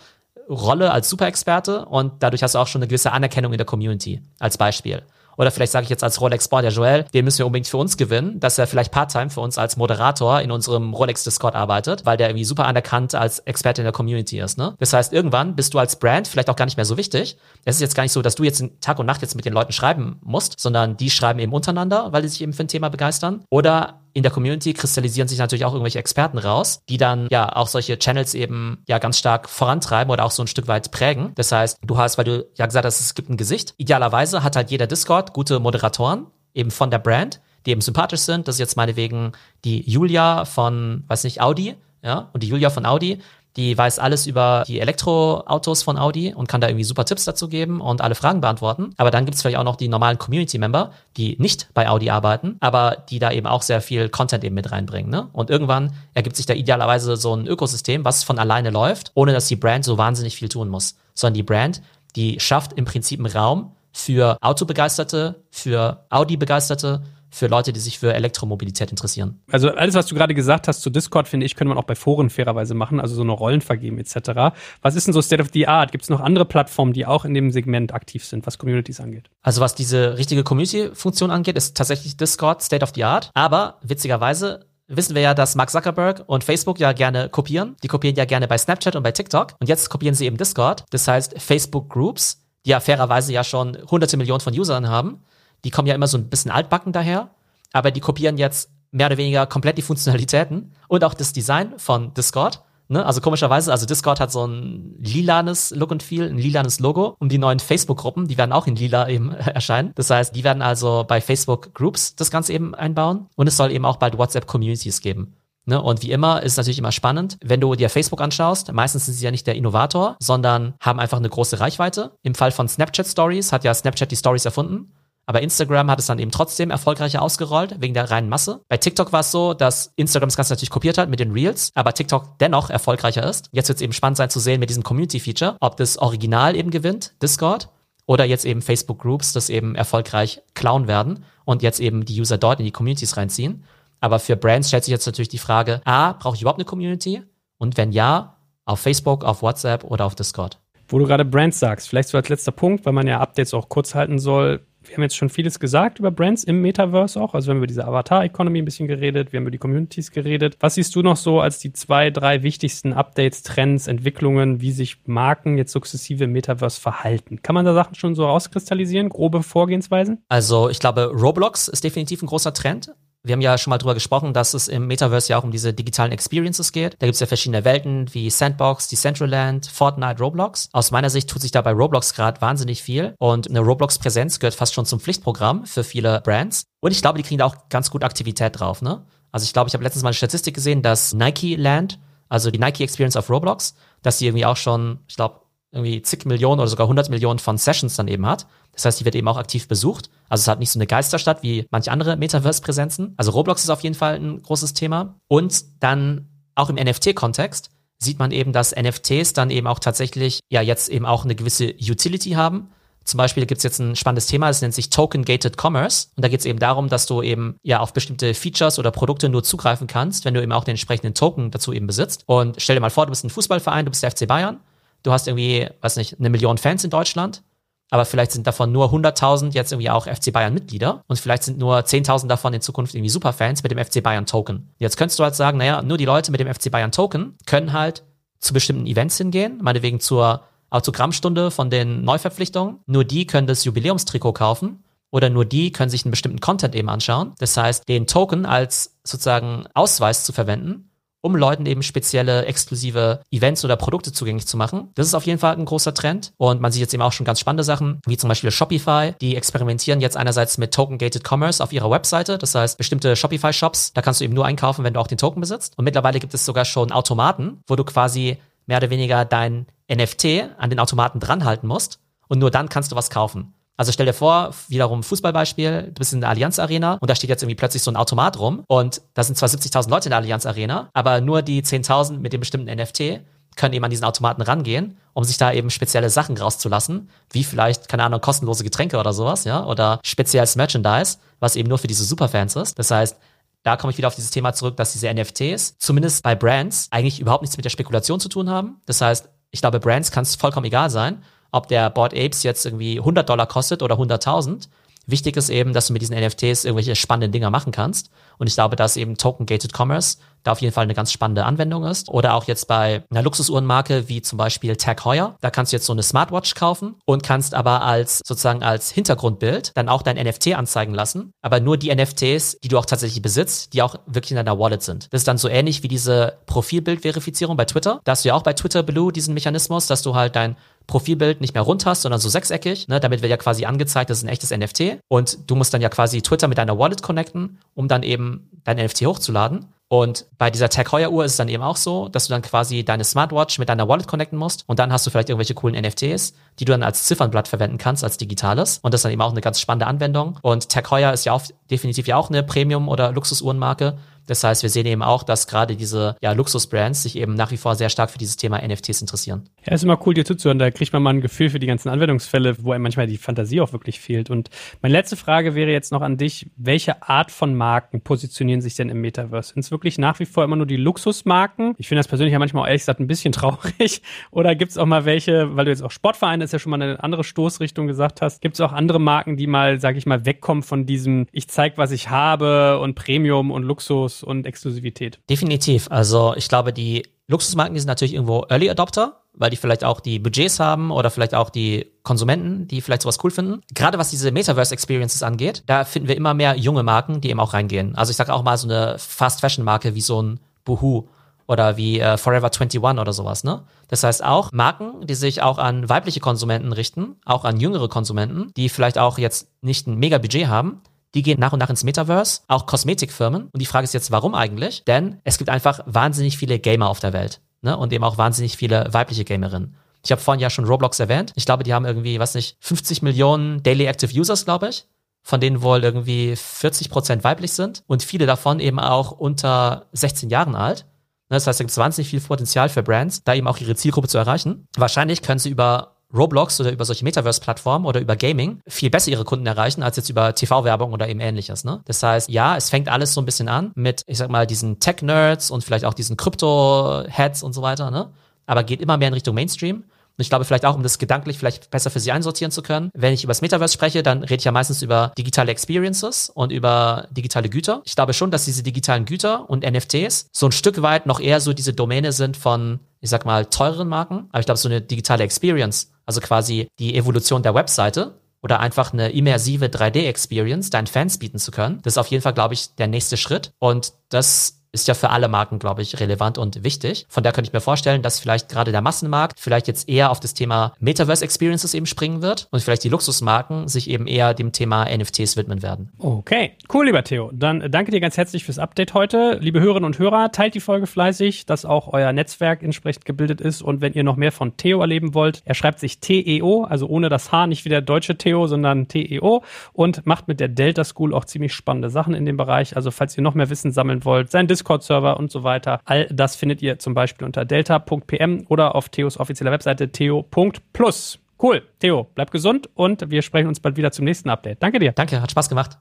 Rolle 0.49 0.91
als 0.91 1.09
Super-Experte 1.09 1.87
und 1.87 2.15
dadurch 2.21 2.43
hast 2.43 2.57
du 2.57 2.59
auch 2.59 2.67
schon 2.67 2.81
eine 2.81 2.89
gewisse 2.89 3.13
Anerkennung 3.13 3.53
in 3.53 3.59
der 3.59 3.67
Community 3.67 4.21
als 4.41 4.59
Beispiel. 4.59 5.03
Oder 5.37 5.51
vielleicht 5.51 5.73
sage 5.73 5.85
ich 5.85 5.91
jetzt 5.91 6.05
als 6.05 6.21
Rolex 6.21 6.49
Boah, 6.49 6.63
der 6.63 6.71
Joel, 6.71 7.05
den 7.15 7.25
müssen 7.25 7.39
wir 7.39 7.47
unbedingt 7.47 7.69
für 7.69 7.77
uns 7.77 7.97
gewinnen, 7.97 8.41
dass 8.41 8.59
er 8.59 8.67
vielleicht 8.67 8.93
Part-Time 8.93 9.31
für 9.31 9.41
uns 9.41 9.59
als 9.59 9.77
Moderator 9.77 10.41
in 10.41 10.51
unserem 10.51 10.95
Rolex 10.95 11.25
Discord 11.25 11.55
arbeitet, 11.55 12.05
weil 12.07 12.17
der 12.17 12.29
irgendwie 12.29 12.45
super 12.45 12.67
anerkannt 12.67 13.15
als 13.15 13.39
Experte 13.41 13.83
in 13.83 13.85
der 13.85 13.93
Community 13.93 14.39
ist. 14.39 14.59
Ne? 14.59 14.75
Das 14.79 14.93
heißt, 14.93 15.13
irgendwann 15.13 15.57
bist 15.57 15.75
du 15.75 15.79
als 15.79 15.97
Brand 15.97 16.29
vielleicht 16.29 16.51
auch 16.51 16.57
gar 16.57 16.65
nicht 16.65 16.77
mehr 16.77 16.85
so 16.85 16.97
wichtig. 16.97 17.37
Es 17.65 17.77
ist 17.77 17.81
jetzt 17.81 17.95
gar 17.95 18.03
nicht 18.03 18.13
so, 18.13 18.23
dass 18.23 18.35
du 18.35 18.45
jetzt 18.45 18.63
Tag 18.81 18.99
und 18.99 19.07
Nacht 19.07 19.23
jetzt 19.23 19.35
mit 19.35 19.45
den 19.45 19.53
Leuten 19.53 19.73
schreiben 19.73 20.19
musst, 20.23 20.61
sondern 20.61 20.97
die 20.97 21.11
schreiben 21.11 21.39
eben 21.39 21.53
untereinander, 21.53 22.13
weil 22.13 22.23
die 22.23 22.29
sich 22.29 22.41
eben 22.43 22.53
für 22.53 22.65
ein 22.65 22.69
Thema 22.69 22.89
begeistern. 22.89 23.45
Oder 23.51 24.01
in 24.13 24.23
der 24.23 24.33
Community 24.33 24.73
kristallisieren 24.73 25.29
sich 25.29 25.39
natürlich 25.39 25.65
auch 25.65 25.73
irgendwelche 25.73 25.99
Experten 25.99 26.39
raus, 26.39 26.83
die 26.89 26.97
dann 26.97 27.29
ja 27.31 27.55
auch 27.55 27.69
solche 27.69 27.99
Channels 27.99 28.35
eben 28.35 28.83
ja 28.89 28.99
ganz 28.99 29.19
stark 29.19 29.49
vorantreiben 29.49 30.13
oder 30.13 30.25
auch 30.25 30.31
so 30.31 30.43
ein 30.43 30.47
Stück 30.47 30.69
weit 30.69 30.91
prägen. 30.91 31.33
Das 31.35 31.53
heißt, 31.53 31.79
du 31.85 31.99
hast, 31.99 32.19
weil 32.19 32.25
du 32.25 32.47
ja 32.57 32.67
gesagt 32.67 32.85
hast, 32.85 33.01
es 33.01 33.15
gibt 33.15 33.31
ein 33.31 33.37
Gesicht. 33.37 33.75
Idealerweise 33.77 34.43
hat 34.43 34.57
halt 34.57 34.71
jeder 34.71 34.87
Discord 34.87 35.33
gute 35.33 35.61
Moderatoren, 35.61 36.27
eben 36.55 36.71
von 36.71 36.91
der 36.91 36.99
Brand, 36.99 37.41
die 37.67 37.71
eben 37.71 37.81
sympathisch 37.81 38.21
sind. 38.21 38.49
Das 38.49 38.57
ist 38.57 38.61
jetzt 38.61 38.77
meinetwegen 38.77 39.33
die 39.65 39.89
Julia 39.89 40.45
von, 40.45 41.05
weiß 41.09 41.25
nicht, 41.25 41.41
Audi, 41.41 41.77
ja, 42.03 42.31
und 42.33 42.43
die 42.43 42.49
Julia 42.49 42.71
von 42.71 42.87
Audi, 42.87 43.21
die 43.61 43.77
weiß 43.77 43.99
alles 43.99 44.27
über 44.27 44.65
die 44.67 44.81
Elektroautos 44.81 45.83
von 45.83 45.99
Audi 45.99 46.33
und 46.33 46.49
kann 46.49 46.63
da 46.63 46.69
irgendwie 46.69 46.85
super 46.85 47.05
Tipps 47.05 47.27
dazu 47.27 47.47
geben 47.47 47.83
und 47.83 48.01
alle 48.01 48.15
Fragen 48.15 48.41
beantworten. 48.41 48.95
Aber 48.97 49.11
dann 49.11 49.27
gibt 49.27 49.35
es 49.35 49.43
vielleicht 49.43 49.59
auch 49.59 49.65
noch 49.65 49.77
die 49.77 49.89
normalen 49.89 50.17
Community-Member, 50.17 50.93
die 51.19 51.37
nicht 51.39 51.69
bei 51.75 51.87
Audi 51.87 52.09
arbeiten, 52.09 52.57
aber 52.61 52.97
die 53.11 53.19
da 53.19 53.31
eben 53.31 53.47
auch 53.47 53.61
sehr 53.61 53.83
viel 53.83 54.09
Content 54.09 54.45
eben 54.45 54.55
mit 54.55 54.73
reinbringen. 54.73 55.11
Ne? 55.11 55.29
Und 55.35 55.51
irgendwann 55.51 55.93
ergibt 56.15 56.37
sich 56.37 56.47
da 56.47 56.55
idealerweise 56.55 57.17
so 57.17 57.37
ein 57.37 57.47
Ökosystem, 57.47 58.03
was 58.03 58.25
von 58.25 58.39
alleine 58.39 58.71
läuft, 58.71 59.13
ohne 59.13 59.35
dass 59.35 59.47
die 59.47 59.57
Brand 59.57 59.85
so 59.85 59.99
wahnsinnig 59.99 60.37
viel 60.37 60.49
tun 60.49 60.71
muss. 60.71 60.97
Sondern 61.13 61.35
die 61.35 61.43
Brand, 61.43 61.83
die 62.17 62.41
schafft 62.41 62.73
im 62.73 62.87
Prinzip 62.87 63.21
einen 63.21 63.31
Raum 63.31 63.73
für 63.93 64.39
Autobegeisterte, 64.41 65.43
für 65.51 66.07
Audi-Begeisterte 66.09 67.03
für 67.31 67.47
Leute, 67.47 67.73
die 67.73 67.81
sich 67.81 67.99
für 67.99 68.13
Elektromobilität 68.13 68.91
interessieren. 68.91 69.41
Also 69.51 69.71
alles, 69.71 69.95
was 69.95 70.07
du 70.07 70.15
gerade 70.15 70.35
gesagt 70.35 70.69
hast 70.69 70.83
zu 70.83 70.91
Discord, 70.91 71.29
finde 71.29 71.47
ich, 71.47 71.55
könnte 71.55 71.69
man 71.69 71.79
auch 71.79 71.87
bei 71.87 71.95
Foren 71.95 72.31
fairerweise 72.31 72.75
machen, 72.75 73.01
also 73.01 73.15
so 73.15 73.23
eine 73.23 73.33
Rollen 73.33 73.61
vergeben 73.61 73.99
etc. 73.99 74.55
Was 74.83 74.97
ist 74.97 75.07
denn 75.07 75.15
so 75.15 75.23
State 75.23 75.43
of 75.43 75.49
the 75.53 75.69
Art? 75.69 75.93
Gibt 75.93 76.05
es 76.05 76.11
noch 76.11 76.21
andere 76.21 76.45
Plattformen, 76.45 76.93
die 76.93 77.07
auch 77.07 77.25
in 77.25 77.35
dem 77.35 77.51
Segment 77.51 77.95
aktiv 77.95 78.25
sind, 78.25 78.47
was 78.47 78.59
Communities 78.59 79.01
angeht? 79.01 79.31
Also 79.43 79.61
was 79.61 79.75
diese 79.75 80.19
richtige 80.19 80.43
Community-Funktion 80.45 81.31
angeht, 81.31 81.57
ist 81.57 81.77
tatsächlich 81.77 82.17
Discord 82.17 82.63
State 82.63 82.83
of 82.83 82.91
the 82.95 83.05
Art. 83.05 83.31
Aber 83.35 83.79
witzigerweise 83.83 84.67
wissen 84.91 85.15
wir 85.15 85.23
ja, 85.23 85.35
dass 85.35 85.55
Mark 85.55 85.71
Zuckerberg 85.71 86.25
und 86.27 86.45
Facebook 86.45 86.79
ja 86.81 86.93
gerne 86.93 87.29
kopieren. 87.29 87.77
Die 87.83 87.89
kopieren 87.89 88.17
ja 88.17 88.25
gerne 88.25 88.49
bei 88.49 88.59
Snapchat 88.59 88.97
und 88.97 89.03
bei 89.03 89.13
TikTok. 89.13 89.55
Und 89.61 89.69
jetzt 89.69 89.89
kopieren 89.89 90.15
sie 90.15 90.27
eben 90.27 90.37
Discord. 90.37 90.85
Das 90.91 91.07
heißt, 91.07 91.41
Facebook 91.41 91.89
Groups, 91.89 92.45
die 92.67 92.71
ja 92.71 92.81
fairerweise 92.81 93.33
ja 93.33 93.45
schon 93.45 93.79
hunderte 93.91 94.17
Millionen 94.17 94.41
von 94.41 94.59
Usern 94.59 94.89
haben, 94.89 95.23
die 95.65 95.71
kommen 95.71 95.89
ja 95.89 95.95
immer 95.95 96.07
so 96.07 96.19
ein 96.19 96.29
bisschen 96.29 96.51
altbacken 96.51 96.93
daher, 96.93 97.31
aber 97.73 97.91
die 97.91 98.01
kopieren 98.01 98.39
jetzt 98.39 98.71
mehr 98.91 99.07
oder 99.07 99.17
weniger 99.17 99.47
komplett 99.47 99.79
die 99.79 99.83
Funktionalitäten 99.83 100.73
und 100.89 101.05
auch 101.05 101.15
das 101.15 101.33
Design 101.33 101.79
von 101.79 102.13
Discord. 102.15 102.63
Ne? 102.89 103.07
Also 103.07 103.21
komischerweise, 103.21 103.71
also 103.71 103.87
Discord 103.87 104.19
hat 104.19 104.33
so 104.33 104.45
ein 104.45 104.97
lilanes 104.99 105.71
Look 105.71 105.93
und 105.93 106.03
Feel, 106.03 106.29
ein 106.29 106.39
lilanes 106.39 106.81
Logo 106.81 107.15
und 107.21 107.31
die 107.31 107.39
neuen 107.39 107.61
Facebook-Gruppen, 107.61 108.27
die 108.27 108.37
werden 108.37 108.53
auch 108.53 108.67
in 108.67 108.75
lila 108.75 109.09
eben 109.09 109.33
erscheinen. 109.33 109.93
Das 109.95 110.11
heißt, 110.11 110.35
die 110.35 110.43
werden 110.43 110.61
also 110.61 111.05
bei 111.07 111.21
Facebook 111.21 111.73
Groups 111.73 112.17
das 112.17 112.33
Ganze 112.33 112.53
eben 112.53 112.75
einbauen 112.75 113.29
und 113.37 113.47
es 113.47 113.57
soll 113.57 113.71
eben 113.71 113.85
auch 113.85 113.97
bald 113.97 114.19
WhatsApp-Communities 114.19 115.01
geben. 115.03 115.37
Ne? 115.67 115.81
Und 115.81 116.03
wie 116.03 116.11
immer 116.11 116.43
ist 116.43 116.57
natürlich 116.57 116.81
immer 116.81 116.91
spannend, 116.91 117.39
wenn 117.45 117.61
du 117.61 117.77
dir 117.77 117.91
Facebook 117.91 118.21
anschaust, 118.21 118.73
meistens 118.73 119.07
sind 119.07 119.15
sie 119.15 119.25
ja 119.25 119.31
nicht 119.31 119.47
der 119.47 119.55
Innovator, 119.55 120.17
sondern 120.19 120.75
haben 120.81 120.99
einfach 120.99 121.19
eine 121.19 121.29
große 121.29 121.61
Reichweite. 121.61 122.13
Im 122.23 122.35
Fall 122.35 122.51
von 122.51 122.67
Snapchat 122.67 123.07
Stories 123.07 123.53
hat 123.53 123.63
ja 123.63 123.73
Snapchat 123.73 124.11
die 124.11 124.17
Stories 124.17 124.45
erfunden. 124.45 124.93
Aber 125.27 125.43
Instagram 125.43 125.91
hat 125.91 126.01
es 126.01 126.07
dann 126.07 126.19
eben 126.19 126.31
trotzdem 126.31 126.71
erfolgreicher 126.71 127.23
ausgerollt, 127.23 127.77
wegen 127.81 127.95
der 127.95 128.11
reinen 128.11 128.29
Masse. 128.29 128.63
Bei 128.69 128.77
TikTok 128.77 129.13
war 129.13 129.21
es 129.21 129.31
so, 129.31 129.55
dass 129.55 129.93
Instagram 129.97 130.29
das 130.29 130.37
Ganze 130.37 130.53
natürlich 130.53 130.71
kopiert 130.71 130.99
hat 130.99 131.09
mit 131.09 131.21
den 131.21 131.33
Reels, 131.33 131.71
aber 131.75 131.95
TikTok 131.95 132.39
dennoch 132.39 132.71
erfolgreicher 132.71 133.23
ist. 133.29 133.49
Jetzt 133.53 133.69
wird 133.69 133.77
es 133.77 133.83
eben 133.83 133.93
spannend 133.93 134.17
sein 134.17 134.31
zu 134.31 134.41
sehen 134.41 134.61
mit 134.61 134.71
diesem 134.71 134.83
Community-Feature, 134.83 135.57
ob 135.61 135.77
das 135.77 135.99
Original 135.99 136.57
eben 136.57 136.71
gewinnt, 136.71 137.15
Discord, 137.23 137.69
oder 138.07 138.25
jetzt 138.25 138.45
eben 138.45 138.61
Facebook 138.61 138.99
Groups 138.99 139.33
das 139.33 139.51
eben 139.51 139.77
erfolgreich 139.77 140.43
klauen 140.55 140.89
werden 140.89 141.25
und 141.45 141.63
jetzt 141.63 141.79
eben 141.79 142.05
die 142.05 142.21
User 142.21 142.39
dort 142.39 142.59
in 142.59 142.65
die 142.65 142.73
Communities 142.73 143.17
reinziehen. 143.17 143.65
Aber 144.01 144.19
für 144.19 144.35
Brands 144.35 144.69
stellt 144.69 144.85
sich 144.85 144.93
jetzt 144.93 145.07
natürlich 145.07 145.29
die 145.29 145.39
Frage, 145.39 145.81
A, 145.85 146.15
brauche 146.15 146.35
ich 146.35 146.43
überhaupt 146.43 146.59
eine 146.59 146.65
Community? 146.65 147.23
Und 147.59 147.77
wenn 147.77 147.93
ja, 147.93 148.37
auf 148.65 148.81
Facebook, 148.81 149.25
auf 149.25 149.43
WhatsApp 149.43 149.85
oder 149.85 150.07
auf 150.07 150.15
Discord? 150.15 150.59
Wo 150.89 150.99
du 150.99 151.07
gerade 151.07 151.25
Brands 151.25 151.61
sagst, 151.61 151.89
vielleicht 151.89 152.09
so 152.09 152.19
als 152.19 152.29
letzter 152.29 152.51
Punkt, 152.51 152.85
weil 152.85 152.93
man 152.93 153.07
ja 153.07 153.21
Updates 153.21 153.55
auch 153.55 153.69
kurz 153.69 153.95
halten 153.95 154.19
soll 154.19 154.67
wir 154.85 154.97
haben 154.97 155.03
jetzt 155.03 155.17
schon 155.17 155.29
vieles 155.29 155.61
gesagt 155.61 155.99
über 155.99 156.11
Brands 156.11 156.45
im 156.45 156.63
Metaverse 156.63 157.21
auch. 157.21 157.35
Also 157.35 157.49
wir 157.49 157.51
haben 157.53 157.59
über 157.59 157.67
diese 157.67 157.85
Avatar-Economy 157.85 158.61
ein 158.61 158.65
bisschen 158.65 158.89
geredet, 158.89 159.33
wir 159.33 159.39
haben 159.39 159.45
über 159.45 159.51
die 159.51 159.59
Communities 159.59 160.11
geredet. 160.11 160.57
Was 160.61 160.75
siehst 160.75 160.95
du 160.95 161.03
noch 161.03 161.17
so 161.17 161.41
als 161.41 161.59
die 161.59 161.73
zwei, 161.73 162.11
drei 162.11 162.43
wichtigsten 162.43 162.93
Updates, 162.93 163.43
Trends, 163.43 163.87
Entwicklungen, 163.87 164.61
wie 164.61 164.73
sich 164.73 164.97
Marken 165.07 165.59
jetzt 165.59 165.73
sukzessive 165.73 166.25
im 166.25 166.33
Metaverse 166.33 166.81
verhalten? 166.81 167.43
Kann 167.43 167.55
man 167.55 167.65
da 167.65 167.75
Sachen 167.75 167.95
schon 167.95 168.15
so 168.15 168.25
rauskristallisieren, 168.25 169.09
grobe 169.09 169.43
Vorgehensweisen? 169.43 170.23
Also 170.29 170.69
ich 170.69 170.81
glaube, 170.81 171.13
Roblox 171.13 171.69
ist 171.69 171.85
definitiv 171.85 172.23
ein 172.23 172.27
großer 172.27 172.55
Trend. 172.55 172.93
Wir 173.23 173.35
haben 173.35 173.43
ja 173.43 173.59
schon 173.59 173.71
mal 173.71 173.77
drüber 173.77 173.93
gesprochen, 173.93 174.33
dass 174.33 174.55
es 174.55 174.67
im 174.67 174.87
Metaverse 174.87 175.29
ja 175.29 175.39
auch 175.39 175.45
um 175.45 175.51
diese 175.51 175.75
digitalen 175.75 176.11
Experiences 176.11 176.73
geht. 176.73 176.95
Da 177.01 177.07
gibt 177.07 177.15
es 177.15 177.21
ja 177.21 177.27
verschiedene 177.27 177.67
Welten 177.67 178.13
wie 178.15 178.31
Sandbox, 178.31 178.89
Decentraland, 178.89 179.67
Fortnite, 179.67 180.23
Roblox. 180.23 180.71
Aus 180.73 180.91
meiner 180.91 181.11
Sicht 181.11 181.29
tut 181.29 181.43
sich 181.43 181.51
da 181.51 181.61
bei 181.61 181.73
Roblox 181.73 182.15
gerade 182.15 182.41
wahnsinnig 182.41 182.83
viel 182.83 183.15
und 183.19 183.51
eine 183.51 183.61
Roblox-Präsenz 183.61 184.39
gehört 184.39 184.55
fast 184.55 184.73
schon 184.73 184.87
zum 184.87 185.01
Pflichtprogramm 185.01 185.67
für 185.67 185.85
viele 185.85 186.23
Brands. 186.23 186.65
Und 186.81 186.93
ich 186.93 187.03
glaube, 187.03 187.19
die 187.19 187.25
kriegen 187.25 187.39
da 187.39 187.45
auch 187.45 187.69
ganz 187.69 187.91
gut 187.91 188.05
Aktivität 188.05 188.59
drauf. 188.59 188.81
Ne? 188.81 189.05
Also 189.33 189.45
ich 189.45 189.53
glaube, 189.53 189.69
ich 189.69 189.75
habe 189.75 189.85
letztens 189.85 190.03
mal 190.03 190.09
eine 190.09 190.15
Statistik 190.15 190.55
gesehen, 190.55 190.81
dass 190.81 191.13
Nike 191.13 191.57
Land, 191.57 191.99
also 192.31 192.51
die 192.51 192.59
Nike 192.59 192.85
Experience 192.85 193.17
auf 193.17 193.29
Roblox, 193.29 193.75
dass 194.03 194.17
die 194.17 194.29
irgendwie 194.29 194.47
auch 194.47 194.57
schon, 194.57 195.01
ich 195.09 195.17
glaube, 195.17 195.41
irgendwie 195.73 196.03
zig 196.03 196.25
Millionen 196.25 196.61
oder 196.61 196.69
sogar 196.69 196.87
100 196.87 197.11
Millionen 197.11 197.39
von 197.39 197.59
Sessions 197.59 197.97
dann 197.97 198.09
eben 198.09 198.27
hat. 198.27 198.47
Das 198.73 198.85
heißt, 198.85 199.01
die 199.01 199.05
wird 199.05 199.15
eben 199.15 199.29
auch 199.29 199.37
aktiv 199.37 199.69
besucht. 199.69 200.11
Also 200.29 200.43
es 200.43 200.49
hat 200.49 200.59
nicht 200.59 200.71
so 200.71 200.79
eine 200.79 200.87
Geisterstadt 200.87 201.43
wie 201.43 201.67
manche 201.71 201.91
andere 201.93 202.17
Metaverse-Präsenzen. 202.17 203.15
Also 203.17 203.33
Roblox 203.33 203.63
ist 203.63 203.71
auf 203.71 203.83
jeden 203.83 203.95
Fall 203.95 204.15
ein 204.15 204.43
großes 204.43 204.75
Thema. 204.75 205.17
Und 205.29 205.65
dann 205.81 206.29
auch 206.55 206.71
im 206.71 206.77
NFT-Kontext 206.77 207.71
sieht 207.99 208.19
man 208.19 208.31
eben, 208.31 208.53
dass 208.53 208.75
NFTs 208.75 209.33
dann 209.33 209.51
eben 209.51 209.67
auch 209.67 209.79
tatsächlich 209.79 210.41
ja 210.49 210.63
jetzt 210.63 210.89
eben 210.89 211.07
auch 211.07 211.25
eine 211.25 211.35
gewisse 211.35 211.67
Utility 211.67 212.31
haben. 212.31 212.71
Zum 213.05 213.19
Beispiel 213.19 213.47
gibt 213.47 213.59
es 213.59 213.65
jetzt 213.65 213.79
ein 213.79 213.97
spannendes 213.97 214.27
Thema, 214.27 214.49
das 214.49 214.61
nennt 214.61 214.75
sich 214.75 214.91
Token 214.91 215.25
Gated 215.25 215.57
Commerce. 215.61 216.09
Und 216.17 216.25
da 216.25 216.29
geht 216.29 216.41
es 216.41 216.47
eben 216.47 216.59
darum, 216.59 216.89
dass 216.89 217.07
du 217.07 217.23
eben 217.23 217.57
ja 217.63 217.81
auf 217.81 217.93
bestimmte 217.93 218.35
Features 218.35 218.79
oder 218.79 218.91
Produkte 218.91 219.29
nur 219.29 219.43
zugreifen 219.43 219.87
kannst, 219.87 220.25
wenn 220.25 220.35
du 220.35 220.43
eben 220.43 220.53
auch 220.53 220.65
den 220.65 220.73
entsprechenden 220.73 221.15
Token 221.15 221.51
dazu 221.51 221.73
eben 221.73 221.87
besitzt. 221.87 222.25
Und 222.27 222.61
stell 222.61 222.77
dir 222.77 222.81
mal 222.81 222.91
vor, 222.91 223.07
du 223.07 223.11
bist 223.11 223.25
ein 223.25 223.31
Fußballverein, 223.31 223.85
du 223.85 223.91
bist 223.91 224.03
der 224.03 224.11
FC 224.11 224.27
Bayern 224.29 224.61
du 225.03 225.13
hast 225.13 225.29
irgendwie, 225.29 225.69
weiß 225.81 225.97
nicht, 225.97 226.19
eine 226.19 226.31
Million 226.31 226.59
Fans 226.59 226.85
in 226.85 226.91
Deutschland, 226.91 227.43
aber 227.91 228.05
vielleicht 228.05 228.33
sind 228.33 228.47
davon 228.47 228.71
nur 228.73 228.93
100.000 228.93 229.53
jetzt 229.53 229.73
irgendwie 229.73 229.91
auch 229.91 230.07
FC 230.07 230.33
Bayern 230.33 230.55
Mitglieder 230.55 231.03
und 231.09 231.19
vielleicht 231.19 231.43
sind 231.43 231.59
nur 231.59 231.79
10.000 231.79 232.29
davon 232.29 232.55
in 232.55 232.61
Zukunft 232.61 232.95
irgendwie 232.95 233.11
Superfans 233.11 233.63
mit 233.63 233.73
dem 233.73 233.85
FC 233.85 234.03
Bayern 234.03 234.27
Token. 234.27 234.73
Jetzt 234.79 234.97
könntest 234.97 235.19
du 235.19 235.25
halt 235.25 235.35
sagen, 235.35 235.59
naja, 235.59 235.83
nur 235.83 235.99
die 235.99 236.05
Leute 236.05 236.31
mit 236.31 236.41
dem 236.41 236.53
FC 236.53 236.71
Bayern 236.71 236.93
Token 236.93 237.37
können 237.47 237.73
halt 237.73 238.05
zu 238.39 238.55
bestimmten 238.55 238.87
Events 238.87 239.19
hingehen, 239.19 239.59
meinetwegen 239.61 240.01
zur 240.01 240.43
Autogrammstunde 240.71 241.51
von 241.51 241.69
den 241.69 242.05
Neuverpflichtungen. 242.05 242.79
Nur 242.87 243.05
die 243.05 243.27
können 243.27 243.49
das 243.49 243.65
Jubiläumstrikot 243.65 244.33
kaufen 244.35 244.85
oder 245.11 245.29
nur 245.29 245.45
die 245.45 245.73
können 245.73 245.91
sich 245.91 246.05
einen 246.05 246.13
bestimmten 246.13 246.41
Content 246.41 246.75
eben 246.77 246.89
anschauen. 246.89 247.35
Das 247.39 247.57
heißt, 247.57 247.89
den 247.89 248.07
Token 248.07 248.47
als 248.47 248.99
sozusagen 249.03 249.67
Ausweis 249.75 250.25
zu 250.25 250.33
verwenden 250.33 250.90
um 251.21 251.37
Leuten 251.37 251.67
eben 251.67 251.83
spezielle 251.83 252.47
exklusive 252.47 253.21
Events 253.31 253.65
oder 253.65 253.77
Produkte 253.77 254.13
zugänglich 254.13 254.47
zu 254.47 254.57
machen. 254.57 254.91
Das 254.95 255.07
ist 255.07 255.15
auf 255.15 255.27
jeden 255.27 255.39
Fall 255.39 255.57
ein 255.57 255.65
großer 255.65 255.95
Trend. 255.95 256.33
Und 256.37 256.61
man 256.61 256.73
sieht 256.73 256.81
jetzt 256.81 256.95
eben 256.95 257.03
auch 257.03 257.13
schon 257.13 257.27
ganz 257.27 257.41
spannende 257.41 257.65
Sachen, 257.65 258.01
wie 258.07 258.17
zum 258.17 258.29
Beispiel 258.29 258.51
Shopify, 258.51 259.15
die 259.21 259.37
experimentieren 259.37 260.01
jetzt 260.01 260.17
einerseits 260.17 260.59
mit 260.59 260.73
Token-Gated 260.73 261.23
Commerce 261.29 261.63
auf 261.63 261.73
ihrer 261.73 261.91
Webseite, 261.91 262.39
das 262.39 262.55
heißt 262.55 262.79
bestimmte 262.79 263.17
Shopify-Shops, 263.17 263.93
da 263.93 264.03
kannst 264.03 264.21
du 264.21 264.25
eben 264.25 264.35
nur 264.35 264.47
einkaufen, 264.47 264.85
wenn 264.85 264.95
du 264.95 265.01
auch 265.01 265.07
den 265.07 265.19
Token 265.19 265.41
besitzt. 265.41 265.75
Und 265.77 265.85
mittlerweile 265.85 266.21
gibt 266.21 266.35
es 266.35 266.45
sogar 266.45 266.65
schon 266.65 266.93
Automaten, 266.93 267.63
wo 267.67 267.77
du 267.77 267.85
quasi 267.85 268.39
mehr 268.67 268.79
oder 268.79 268.91
weniger 268.91 269.25
dein 269.25 269.67
NFT 269.93 270.45
an 270.59 270.71
den 270.71 270.79
Automaten 270.79 271.21
dranhalten 271.21 271.69
musst. 271.69 272.01
Und 272.29 272.39
nur 272.39 272.51
dann 272.51 272.69
kannst 272.69 272.93
du 272.93 272.97
was 272.97 273.11
kaufen. 273.11 273.55
Also 273.81 273.93
stell 273.93 274.05
dir 274.05 274.13
vor, 274.13 274.51
wiederum 274.69 275.03
Fußballbeispiel, 275.03 275.85
du 275.85 275.93
bist 275.95 276.13
in 276.13 276.21
der 276.21 276.29
Allianz 276.29 276.59
Arena 276.59 276.99
und 277.01 277.09
da 277.09 277.15
steht 277.15 277.31
jetzt 277.31 277.43
irgendwie 277.43 277.55
plötzlich 277.55 277.83
so 277.83 277.91
ein 277.91 277.97
Automat 277.97 278.39
rum 278.39 278.63
und 278.67 279.01
da 279.15 279.25
sind 279.25 279.39
zwar 279.39 279.49
70.000 279.49 279.89
Leute 279.89 280.09
in 280.09 280.11
der 280.11 280.19
Allianz 280.19 280.45
Arena, 280.45 280.91
aber 280.93 281.23
nur 281.23 281.41
die 281.41 281.63
10.000 281.63 282.19
mit 282.19 282.35
dem 282.35 282.41
bestimmten 282.41 282.71
NFT 282.71 283.23
können 283.57 283.73
eben 283.73 283.83
an 283.83 283.91
diesen 283.91 284.05
Automaten 284.05 284.43
rangehen, 284.43 284.99
um 285.15 285.25
sich 285.25 285.39
da 285.39 285.51
eben 285.55 285.71
spezielle 285.71 286.11
Sachen 286.11 286.37
rauszulassen, 286.37 287.09
wie 287.33 287.43
vielleicht, 287.43 287.89
keine 287.89 288.05
Ahnung, 288.05 288.21
kostenlose 288.21 288.65
Getränke 288.65 288.99
oder 288.99 289.15
sowas, 289.15 289.45
ja, 289.45 289.65
oder 289.65 289.99
spezielles 290.05 290.57
Merchandise, 290.57 291.17
was 291.39 291.57
eben 291.57 291.71
nur 291.71 291.79
für 291.79 291.87
diese 291.89 292.05
Superfans 292.05 292.57
ist. 292.57 292.79
Das 292.79 292.91
heißt, 292.91 293.17
da 293.63 293.79
komme 293.79 293.93
ich 293.93 293.97
wieder 293.97 294.09
auf 294.09 294.15
dieses 294.15 294.31
Thema 294.31 294.53
zurück, 294.53 294.77
dass 294.77 294.93
diese 294.93 295.11
NFTs, 295.11 295.79
zumindest 295.79 296.23
bei 296.23 296.35
Brands, 296.35 296.89
eigentlich 296.91 297.19
überhaupt 297.19 297.45
nichts 297.45 297.57
mit 297.57 297.65
der 297.65 297.71
Spekulation 297.71 298.21
zu 298.21 298.29
tun 298.29 298.51
haben. 298.51 298.83
Das 298.85 299.01
heißt, 299.01 299.31
ich 299.53 299.63
glaube, 299.63 299.81
Brands 299.81 300.11
kann 300.11 300.25
es 300.25 300.37
vollkommen 300.37 300.67
egal 300.67 300.91
sein, 300.91 301.23
ob 301.51 301.69
der 301.69 301.91
Board 301.91 302.15
Apes 302.15 302.43
jetzt 302.43 302.65
irgendwie 302.65 302.99
100 302.99 303.29
Dollar 303.29 303.47
kostet 303.47 303.83
oder 303.83 303.97
100.000. 303.97 304.69
Wichtig 305.07 305.37
ist 305.37 305.51
eben, 305.51 305.73
dass 305.73 305.89
du 305.89 305.93
mit 305.93 306.03
diesen 306.03 306.17
NFTs 306.17 306.65
irgendwelche 306.65 306.95
spannenden 306.95 307.33
Dinger 307.33 307.51
machen 307.51 307.73
kannst. 307.73 308.11
Und 308.39 308.47
ich 308.47 308.55
glaube, 308.55 308.77
dass 308.77 308.97
eben 308.97 309.17
Token-Gated 309.17 309.73
Commerce 309.77 310.19
da 310.43 310.53
auf 310.53 310.61
jeden 310.61 310.73
Fall 310.73 310.85
eine 310.85 310.95
ganz 310.95 311.13
spannende 311.13 311.45
Anwendung 311.45 311.85
ist. 311.85 312.09
Oder 312.09 312.35
auch 312.35 312.45
jetzt 312.45 312.69
bei 312.69 313.03
einer 313.11 313.23
Luxusuhrenmarke 313.23 314.09
wie 314.09 314.23
zum 314.23 314.37
Beispiel 314.37 314.77
Tag 314.77 315.05
Heuer. 315.05 315.37
Da 315.41 315.51
kannst 315.51 315.73
du 315.73 315.77
jetzt 315.77 315.87
so 315.87 315.93
eine 315.93 316.03
Smartwatch 316.03 316.55
kaufen 316.55 316.97
und 317.05 317.23
kannst 317.23 317.55
aber 317.55 317.83
als 317.83 318.21
sozusagen 318.25 318.63
als 318.63 318.91
Hintergrundbild 318.91 319.73
dann 319.75 319.89
auch 319.89 320.03
dein 320.03 320.17
NFT 320.17 320.55
anzeigen 320.55 320.95
lassen. 320.95 321.33
Aber 321.43 321.61
nur 321.61 321.77
die 321.77 321.95
NFTs, 321.95 322.59
die 322.61 322.69
du 322.69 322.79
auch 322.79 322.87
tatsächlich 322.87 323.23
besitzt, 323.23 323.73
die 323.75 323.83
auch 323.83 323.97
wirklich 324.07 324.31
in 324.33 324.37
deiner 324.37 324.59
Wallet 324.59 324.83
sind. 324.83 325.09
Das 325.13 325.21
ist 325.21 325.29
dann 325.29 325.39
so 325.39 325.49
ähnlich 325.49 325.83
wie 325.83 325.89
diese 325.89 326.35
Profilbildverifizierung 326.47 327.57
bei 327.57 327.65
Twitter. 327.65 328.01
Da 328.05 328.13
hast 328.13 328.25
du 328.25 328.29
ja 328.29 328.35
auch 328.35 328.43
bei 328.43 328.53
Twitter 328.53 328.83
Blue 328.83 329.13
diesen 329.13 329.35
Mechanismus, 329.35 329.87
dass 329.87 330.03
du 330.03 330.15
halt 330.15 330.37
dein 330.37 330.57
Profilbild 330.87 331.41
nicht 331.41 331.55
mehr 331.55 331.63
rund 331.63 331.87
hast, 331.87 332.03
sondern 332.03 332.21
so 332.21 332.29
sechseckig. 332.29 332.89
Ne? 332.89 333.01
Damit 333.01 333.23
wird 333.23 333.31
ja 333.31 333.37
quasi 333.37 333.65
angezeigt, 333.65 334.11
das 334.11 334.19
ist 334.19 334.25
ein 334.25 334.29
echtes 334.29 334.51
NFT. 334.51 334.99
Und 335.09 335.39
du 335.49 335.55
musst 335.55 335.73
dann 335.73 335.81
ja 335.81 335.89
quasi 335.89 336.21
Twitter 336.21 336.49
mit 336.49 336.59
deiner 336.59 336.79
Wallet 336.79 337.03
connecten, 337.03 337.59
um 337.75 337.89
dann 337.89 338.03
eben 338.03 338.51
dein 338.65 338.85
NFT 338.85 339.03
hochzuladen. 339.07 339.67
Und 339.93 340.27
bei 340.39 340.53
dieser 340.53 340.69
Tag 340.69 340.93
Heuer 340.93 341.11
Uhr 341.11 341.25
ist 341.25 341.33
es 341.33 341.37
dann 341.37 341.49
eben 341.49 341.65
auch 341.65 341.77
so, 341.77 342.09
dass 342.09 342.29
du 342.29 342.33
dann 342.33 342.43
quasi 342.43 342.85
deine 342.85 343.03
Smartwatch 343.03 343.59
mit 343.59 343.69
deiner 343.69 343.89
Wallet 343.89 344.07
connecten 344.07 344.39
musst 344.39 344.63
und 344.69 344.79
dann 344.79 344.93
hast 344.93 345.05
du 345.05 345.11
vielleicht 345.11 345.31
irgendwelche 345.31 345.55
coolen 345.55 345.75
NFTs, 345.75 346.33
die 346.61 346.65
du 346.65 346.71
dann 346.71 346.85
als 346.85 347.07
Ziffernblatt 347.07 347.49
verwenden 347.49 347.77
kannst, 347.77 348.05
als 348.05 348.17
digitales. 348.17 348.79
Und 348.79 348.95
das 348.95 349.01
ist 349.01 349.03
dann 349.03 349.13
eben 349.13 349.21
auch 349.21 349.33
eine 349.33 349.41
ganz 349.41 349.61
spannende 349.61 349.89
Anwendung. 349.89 350.39
Und 350.43 350.69
Tag 350.69 350.93
Heuer 350.93 351.13
ist 351.13 351.25
ja 351.25 351.33
auch 351.33 351.43
definitiv 351.73 352.07
ja 352.07 352.15
auch 352.15 352.31
eine 352.31 352.45
Premium- 352.45 352.89
oder 352.89 353.11
Luxusuhrenmarke. 353.11 353.99
Das 354.31 354.45
heißt, 354.45 354.63
wir 354.63 354.71
sehen 354.71 354.87
eben 354.87 355.03
auch, 355.03 355.25
dass 355.25 355.49
gerade 355.49 355.75
diese 355.75 356.15
ja, 356.23 356.31
Luxusbrands 356.31 357.03
sich 357.03 357.17
eben 357.17 357.35
nach 357.35 357.51
wie 357.51 357.57
vor 357.57 357.75
sehr 357.75 357.89
stark 357.89 358.13
für 358.13 358.19
dieses 358.19 358.37
Thema 358.37 358.65
NFTs 358.65 359.01
interessieren. 359.01 359.49
Ja, 359.67 359.75
ist 359.75 359.83
immer 359.83 359.99
cool, 360.07 360.15
dir 360.15 360.25
zuzuhören. 360.25 360.61
Da 360.61 360.71
kriegt 360.71 360.93
man 360.93 361.03
mal 361.03 361.11
ein 361.11 361.21
Gefühl 361.21 361.51
für 361.51 361.59
die 361.59 361.67
ganzen 361.67 361.89
Anwendungsfälle, 361.89 362.55
wo 362.63 362.71
einem 362.71 362.85
manchmal 362.85 363.09
die 363.09 363.17
Fantasie 363.17 363.61
auch 363.61 363.73
wirklich 363.73 363.99
fehlt. 363.99 364.31
Und 364.31 364.49
meine 364.83 364.93
letzte 364.93 365.17
Frage 365.17 365.57
wäre 365.57 365.73
jetzt 365.73 365.91
noch 365.91 366.01
an 366.01 366.17
dich. 366.17 366.49
Welche 366.57 367.03
Art 367.03 367.33
von 367.33 367.57
Marken 367.57 368.03
positionieren 368.03 368.61
sich 368.61 368.77
denn 368.77 368.89
im 368.89 369.01
Metaverse? 369.01 369.55
Sind 369.55 369.65
es 369.65 369.73
wirklich 369.73 369.99
nach 369.99 370.21
wie 370.21 370.27
vor 370.27 370.45
immer 370.45 370.55
nur 370.55 370.67
die 370.67 370.77
Luxusmarken? 370.77 371.75
Ich 371.77 371.89
finde 371.89 371.99
das 371.99 372.07
persönlich 372.07 372.33
ja 372.33 372.39
manchmal 372.39 372.63
auch 372.63 372.69
ehrlich 372.69 372.83
gesagt 372.83 373.01
ein 373.01 373.09
bisschen 373.09 373.33
traurig. 373.33 374.03
Oder 374.31 374.55
gibt 374.55 374.71
es 374.71 374.79
auch 374.79 374.87
mal 374.87 375.07
welche, 375.07 375.57
weil 375.57 375.65
du 375.65 375.73
jetzt 375.73 375.83
auch 375.83 375.91
Sportverein 375.91 376.41
ist 376.41 376.53
ja 376.53 376.61
schon 376.61 376.71
mal 376.71 376.81
eine 376.81 377.03
andere 377.03 377.25
Stoßrichtung 377.25 377.89
gesagt 377.89 378.23
hast, 378.23 378.43
gibt 378.43 378.55
es 378.55 378.61
auch 378.61 378.73
andere 378.73 379.01
Marken, 379.01 379.37
die 379.37 379.49
mal, 379.49 379.81
sage 379.81 379.99
ich 379.99 380.07
mal, 380.07 380.25
wegkommen 380.25 380.63
von 380.63 380.87
diesem, 380.87 381.27
ich 381.33 381.49
zeig, 381.49 381.79
was 381.79 381.91
ich 381.91 382.11
habe 382.11 382.79
und 382.79 382.95
Premium 382.95 383.51
und 383.51 383.65
Luxus 383.65 384.20
und 384.23 384.47
Exklusivität. 384.47 385.19
Definitiv. 385.29 385.89
Also 385.91 386.35
ich 386.37 386.49
glaube, 386.49 386.73
die 386.73 387.05
Luxusmarken, 387.29 387.75
die 387.75 387.81
sind 387.81 387.89
natürlich 387.89 388.15
irgendwo 388.15 388.45
Early 388.49 388.69
Adopter, 388.71 389.21
weil 389.35 389.51
die 389.51 389.57
vielleicht 389.57 389.85
auch 389.85 390.01
die 390.01 390.19
Budgets 390.19 390.59
haben 390.59 390.91
oder 390.91 391.11
vielleicht 391.11 391.35
auch 391.35 391.49
die 391.49 391.87
Konsumenten, 392.03 392.67
die 392.67 392.81
vielleicht 392.81 393.03
sowas 393.03 393.19
cool 393.23 393.31
finden. 393.31 393.61
Gerade 393.73 393.99
was 393.99 394.11
diese 394.11 394.33
Metaverse 394.33 394.75
Experiences 394.75 395.23
angeht, 395.23 395.63
da 395.67 395.85
finden 395.85 396.09
wir 396.09 396.17
immer 396.17 396.35
mehr 396.35 396.57
junge 396.57 396.83
Marken, 396.83 397.21
die 397.21 397.31
eben 397.31 397.41
auch 397.41 397.53
reingehen. 397.53 397.95
Also 397.95 398.11
ich 398.11 398.17
sage 398.17 398.35
auch 398.35 398.43
mal 398.43 398.59
so 398.59 398.69
eine 398.69 398.97
Fast 398.99 399.41
Fashion 399.41 399.65
Marke 399.65 399.95
wie 399.95 400.01
so 400.01 400.21
ein 400.21 400.41
Boohoo 400.65 401.09
oder 401.47 401.77
wie 401.77 401.99
äh, 401.99 402.17
Forever 402.17 402.47
21 402.47 402.81
oder 402.81 403.13
sowas, 403.13 403.43
ne? 403.43 403.65
Das 403.89 404.05
heißt 404.05 404.25
auch 404.25 404.53
Marken, 404.53 405.05
die 405.07 405.15
sich 405.15 405.43
auch 405.43 405.59
an 405.59 405.89
weibliche 405.89 406.21
Konsumenten 406.21 406.73
richten, 406.73 407.17
auch 407.25 407.45
an 407.45 407.59
jüngere 407.59 407.89
Konsumenten, 407.89 408.53
die 408.57 408.69
vielleicht 408.69 408.99
auch 408.99 409.19
jetzt 409.19 409.49
nicht 409.61 409.89
ein 409.89 409.97
mega 409.97 410.19
Budget 410.19 410.47
haben, 410.47 410.81
die 411.15 411.23
gehen 411.23 411.41
nach 411.41 411.53
und 411.53 411.59
nach 411.59 411.71
ins 411.71 411.85
Metaverse, 411.85 412.43
auch 412.49 412.67
Kosmetikfirmen. 412.67 413.49
Und 413.53 413.61
die 413.61 413.67
Frage 413.67 413.85
ist 413.85 413.95
jetzt, 413.95 414.11
warum 414.11 414.35
eigentlich? 414.35 414.85
Denn 414.85 415.21
es 415.25 415.39
gibt 415.39 415.51
einfach 415.51 415.81
wahnsinnig 415.87 416.39
viele 416.39 416.59
Gamer 416.59 416.89
auf 416.89 417.01
der 417.01 417.13
Welt. 417.13 417.41
Ne? 417.63 417.77
Und 417.77 417.93
eben 417.93 418.05
auch 418.05 418.19
wahnsinnig 418.19 418.57
viele 418.57 418.93
weibliche 418.93 419.25
Gamerinnen. 419.25 419.77
Ich 420.03 420.13
habe 420.13 420.21
vorhin 420.21 420.41
ja 420.41 420.49
schon 420.49 420.65
Roblox 420.65 420.99
erwähnt. 420.99 421.33
Ich 421.35 421.45
glaube, 421.45 421.65
die 421.65 421.75
haben 421.75 421.85
irgendwie, 421.85 422.19
was 422.19 422.35
nicht, 422.35 422.57
50 422.61 423.03
Millionen 423.03 423.63
Daily 423.63 423.85
Active 423.87 424.19
Users, 424.19 424.45
glaube 424.45 424.69
ich. 424.69 424.87
Von 425.23 425.41
denen 425.41 425.61
wohl 425.61 425.85
irgendwie 425.85 426.35
40 426.37 426.91
Prozent 426.91 427.25
weiblich 427.25 427.53
sind. 427.53 427.83
Und 427.87 428.03
viele 428.03 428.25
davon 428.25 428.61
eben 428.61 428.79
auch 428.79 429.11
unter 429.11 429.87
16 429.93 430.31
Jahren 430.31 430.55
alt. 430.55 430.87
Ne? 431.29 431.37
Das 431.37 431.47
heißt, 431.47 431.61
da 431.61 431.65
gibt 431.65 431.73
es 431.73 431.77
wahnsinnig 431.77 432.09
viel 432.09 432.21
Potenzial 432.21 432.71
für 432.71 432.83
Brands, 432.83 433.23
da 433.25 433.35
eben 433.35 433.47
auch 433.47 433.59
ihre 433.59 433.77
Zielgruppe 433.77 434.09
zu 434.09 434.17
erreichen. 434.17 434.67
Wahrscheinlich 434.77 435.21
können 435.21 435.39
sie 435.39 435.51
über 435.51 435.97
Roblox 436.15 436.61
oder 436.61 436.73
über 436.73 436.85
solche 436.85 437.05
Metaverse-Plattformen 437.05 437.87
oder 437.87 438.01
über 438.01 438.17
Gaming 438.17 438.61
viel 438.67 438.91
besser 438.91 439.11
ihre 439.11 439.25
Kunden 439.25 439.47
erreichen 439.47 439.83
als 439.83 439.97
jetzt 439.97 440.11
über 440.11 440.35
TV-Werbung 440.35 440.93
oder 440.93 441.09
eben 441.09 441.21
ähnliches. 441.21 441.65
Ne? 441.65 441.81
Das 441.85 442.03
heißt, 442.03 442.29
ja, 442.29 442.57
es 442.57 442.71
fängt 442.71 442.89
alles 442.89 443.15
so 443.15 443.21
ein 443.21 443.25
bisschen 443.25 443.49
an 443.49 443.73
mit, 443.75 444.03
ich 444.07 444.19
sag 444.19 444.31
mal, 444.31 444.47
diesen 444.47 444.81
Tech-Nerds 444.81 445.51
und 445.51 445.65
vielleicht 445.65 445.85
auch 445.85 445.95
diesen 445.95 446.17
Krypto-Heads 446.17 447.43
und 447.43 447.53
so 447.53 447.63
weiter, 447.63 447.91
ne? 447.91 448.11
aber 448.47 448.65
geht 448.65 448.81
immer 448.81 448.97
mehr 448.97 449.09
in 449.09 449.15
Richtung 449.15 449.35
Mainstream. 449.35 449.85
Und 450.21 450.23
ich 450.23 450.29
glaube 450.29 450.45
vielleicht 450.45 450.67
auch, 450.67 450.75
um 450.75 450.83
das 450.83 450.99
gedanklich 450.99 451.39
vielleicht 451.39 451.71
besser 451.71 451.89
für 451.89 452.01
Sie 452.01 452.13
einsortieren 452.13 452.51
zu 452.51 452.61
können, 452.63 452.91
wenn 452.93 453.15
ich 453.15 453.25
über 453.25 453.31
das 453.31 453.41
Metaverse 453.41 453.73
spreche, 453.73 454.03
dann 454.03 454.23
rede 454.23 454.35
ich 454.35 454.45
ja 454.45 454.53
meistens 454.53 454.83
über 454.83 455.13
digitale 455.17 455.51
Experiences 455.51 456.29
und 456.29 456.53
über 456.53 457.07
digitale 457.11 457.49
Güter. 457.49 457.81
Ich 457.85 457.95
glaube 457.95 458.13
schon, 458.13 458.31
dass 458.31 458.45
diese 458.45 458.63
digitalen 458.63 459.07
Güter 459.07 459.49
und 459.49 459.65
NFTs 459.65 460.27
so 460.31 460.47
ein 460.47 460.53
Stück 460.53 460.83
weit 460.83 461.07
noch 461.07 461.21
eher 461.21 461.41
so 461.41 461.55
diese 461.55 461.73
Domäne 461.73 462.13
sind 462.13 462.37
von, 462.37 462.81
ich 463.01 463.11
sag 463.11 463.25
mal, 463.25 463.47
teureren 463.47 463.89
Marken. 463.89 464.29
Aber 464.31 464.41
ich 464.41 464.47
glaube, 464.47 464.59
so 464.59 464.69
eine 464.69 464.81
digitale 464.81 465.25
Experience, 465.25 465.93
also 466.07 466.21
quasi 466.21 466.69
die 466.79 466.95
Evolution 466.97 467.43
der 467.43 467.55
Webseite, 467.55 468.21
oder 468.43 468.61
einfach 468.61 468.93
eine 468.93 469.11
immersive 469.11 469.67
3D-Experience 469.67 470.71
deinen 470.71 470.87
Fans 470.87 471.19
bieten 471.19 471.39
zu 471.39 471.51
können. 471.51 471.81
Das 471.83 471.95
ist 471.95 471.99
auf 471.99 472.07
jeden 472.07 472.23
Fall, 472.23 472.33
glaube 472.33 472.55
ich, 472.55 472.75
der 472.75 472.87
nächste 472.87 473.17
Schritt. 473.17 473.53
Und 473.59 473.93
das 474.09 474.60
ist 474.73 474.89
ja 474.89 474.95
für 474.95 475.11
alle 475.11 475.29
Marken, 475.29 475.59
glaube 475.59 475.83
ich, 475.83 475.99
relevant 476.01 476.39
und 476.39 476.63
wichtig. 476.63 477.07
Von 477.09 477.23
daher 477.23 477.35
könnte 477.35 477.49
ich 477.49 477.53
mir 477.53 477.61
vorstellen, 477.61 478.03
dass 478.03 478.21
vielleicht 478.21 478.49
gerade 478.49 478.71
der 478.71 478.81
Massenmarkt 478.81 479.41
vielleicht 479.41 479.67
jetzt 479.67 479.89
eher 479.89 480.11
auf 480.11 480.21
das 480.21 480.35
Thema 480.35 480.75
Metaverse 480.79 481.25
Experiences 481.25 481.75
eben 481.75 481.87
springen 481.87 482.23
wird 482.23 482.47
und 482.51 482.63
vielleicht 482.63 482.85
die 482.85 482.89
Luxusmarken 482.89 483.69
sich 483.69 483.91
eben 483.91 484.07
eher 484.07 484.33
dem 484.33 484.53
Thema 484.53 484.85
NFTs 484.85 485.37
widmen 485.37 485.63
werden. 485.63 485.91
Okay, 485.99 486.53
cool, 486.73 486.87
lieber 486.87 487.03
Theo. 487.03 487.31
Dann 487.33 487.71
danke 487.71 487.91
dir 487.91 488.01
ganz 488.01 488.17
herzlich 488.17 488.45
fürs 488.45 488.59
Update 488.59 488.95
heute. 488.95 489.39
Liebe 489.41 489.61
Hörerinnen 489.61 489.87
und 489.87 489.99
Hörer, 489.99 490.31
teilt 490.31 490.55
die 490.55 490.61
Folge 490.61 490.87
fleißig, 490.87 491.47
dass 491.47 491.65
auch 491.65 491.93
euer 491.93 492.13
Netzwerk 492.13 492.63
entsprechend 492.63 493.05
gebildet 493.05 493.41
ist 493.41 493.63
und 493.63 493.81
wenn 493.81 493.93
ihr 493.95 494.05
noch 494.05 494.17
mehr 494.17 494.33
von 494.33 494.57
Theo 494.57 494.81
erleben 494.81 495.15
wollt, 495.15 495.43
er 495.45 495.55
schreibt 495.55 495.81
sich 495.81 495.99
TEO, 495.99 496.65
also 496.65 496.87
ohne 496.87 497.09
das 497.09 497.33
H, 497.33 497.49
nicht 497.49 497.65
wie 497.65 497.71
der 497.71 497.81
deutsche 497.81 498.17
Theo, 498.17 498.47
sondern 498.47 498.87
TEO 498.87 499.43
und 499.73 500.07
macht 500.07 500.29
mit 500.29 500.39
der 500.39 500.49
Delta 500.49 500.85
School 500.85 501.13
auch 501.13 501.25
ziemlich 501.25 501.55
spannende 501.55 501.91
Sachen 501.91 502.15
in 502.15 502.25
dem 502.25 502.37
Bereich. 502.37 502.77
Also 502.77 502.91
falls 502.93 503.17
ihr 503.17 503.23
noch 503.23 503.35
mehr 503.35 503.51
Wissen 503.51 503.73
sammeln 503.73 504.05
wollt, 504.05 504.31
sein 504.31 504.47
Discord 504.47 504.60
Discord-Server 504.61 505.19
und 505.19 505.31
so 505.31 505.43
weiter. 505.43 505.81
All 505.85 506.07
das 506.11 506.37
findet 506.37 506.63
ihr 506.63 506.79
zum 506.79 506.95
Beispiel 506.95 507.27
unter 507.27 507.45
delta.pm 507.45 508.47
oder 508.49 508.75
auf 508.75 508.89
Theos 508.89 509.19
offizieller 509.19 509.51
Webseite 509.51 509.91
theo.plus. 509.91 511.19
Cool, 511.43 511.63
Theo, 511.79 512.07
bleib 512.15 512.31
gesund 512.31 512.69
und 512.75 513.11
wir 513.11 513.23
sprechen 513.23 513.49
uns 513.49 513.61
bald 513.61 513.77
wieder 513.77 513.93
zum 513.93 514.05
nächsten 514.05 514.29
Update. 514.29 514.63
Danke 514.63 514.79
dir. 514.79 514.93
Danke, 514.93 515.23
hat 515.23 515.31
Spaß 515.31 515.49
gemacht. 515.49 515.79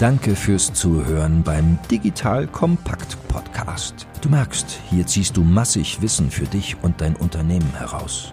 Danke 0.00 0.34
fürs 0.34 0.72
Zuhören 0.72 1.42
beim 1.42 1.78
Digital 1.90 2.46
Kompakt 2.46 3.16
Podcast. 3.28 4.06
Du 4.20 4.30
merkst, 4.30 4.80
hier 4.90 5.06
ziehst 5.06 5.36
du 5.36 5.42
massig 5.44 6.00
Wissen 6.00 6.30
für 6.30 6.46
dich 6.46 6.76
und 6.82 7.00
dein 7.00 7.14
Unternehmen 7.14 7.72
heraus. 7.76 8.32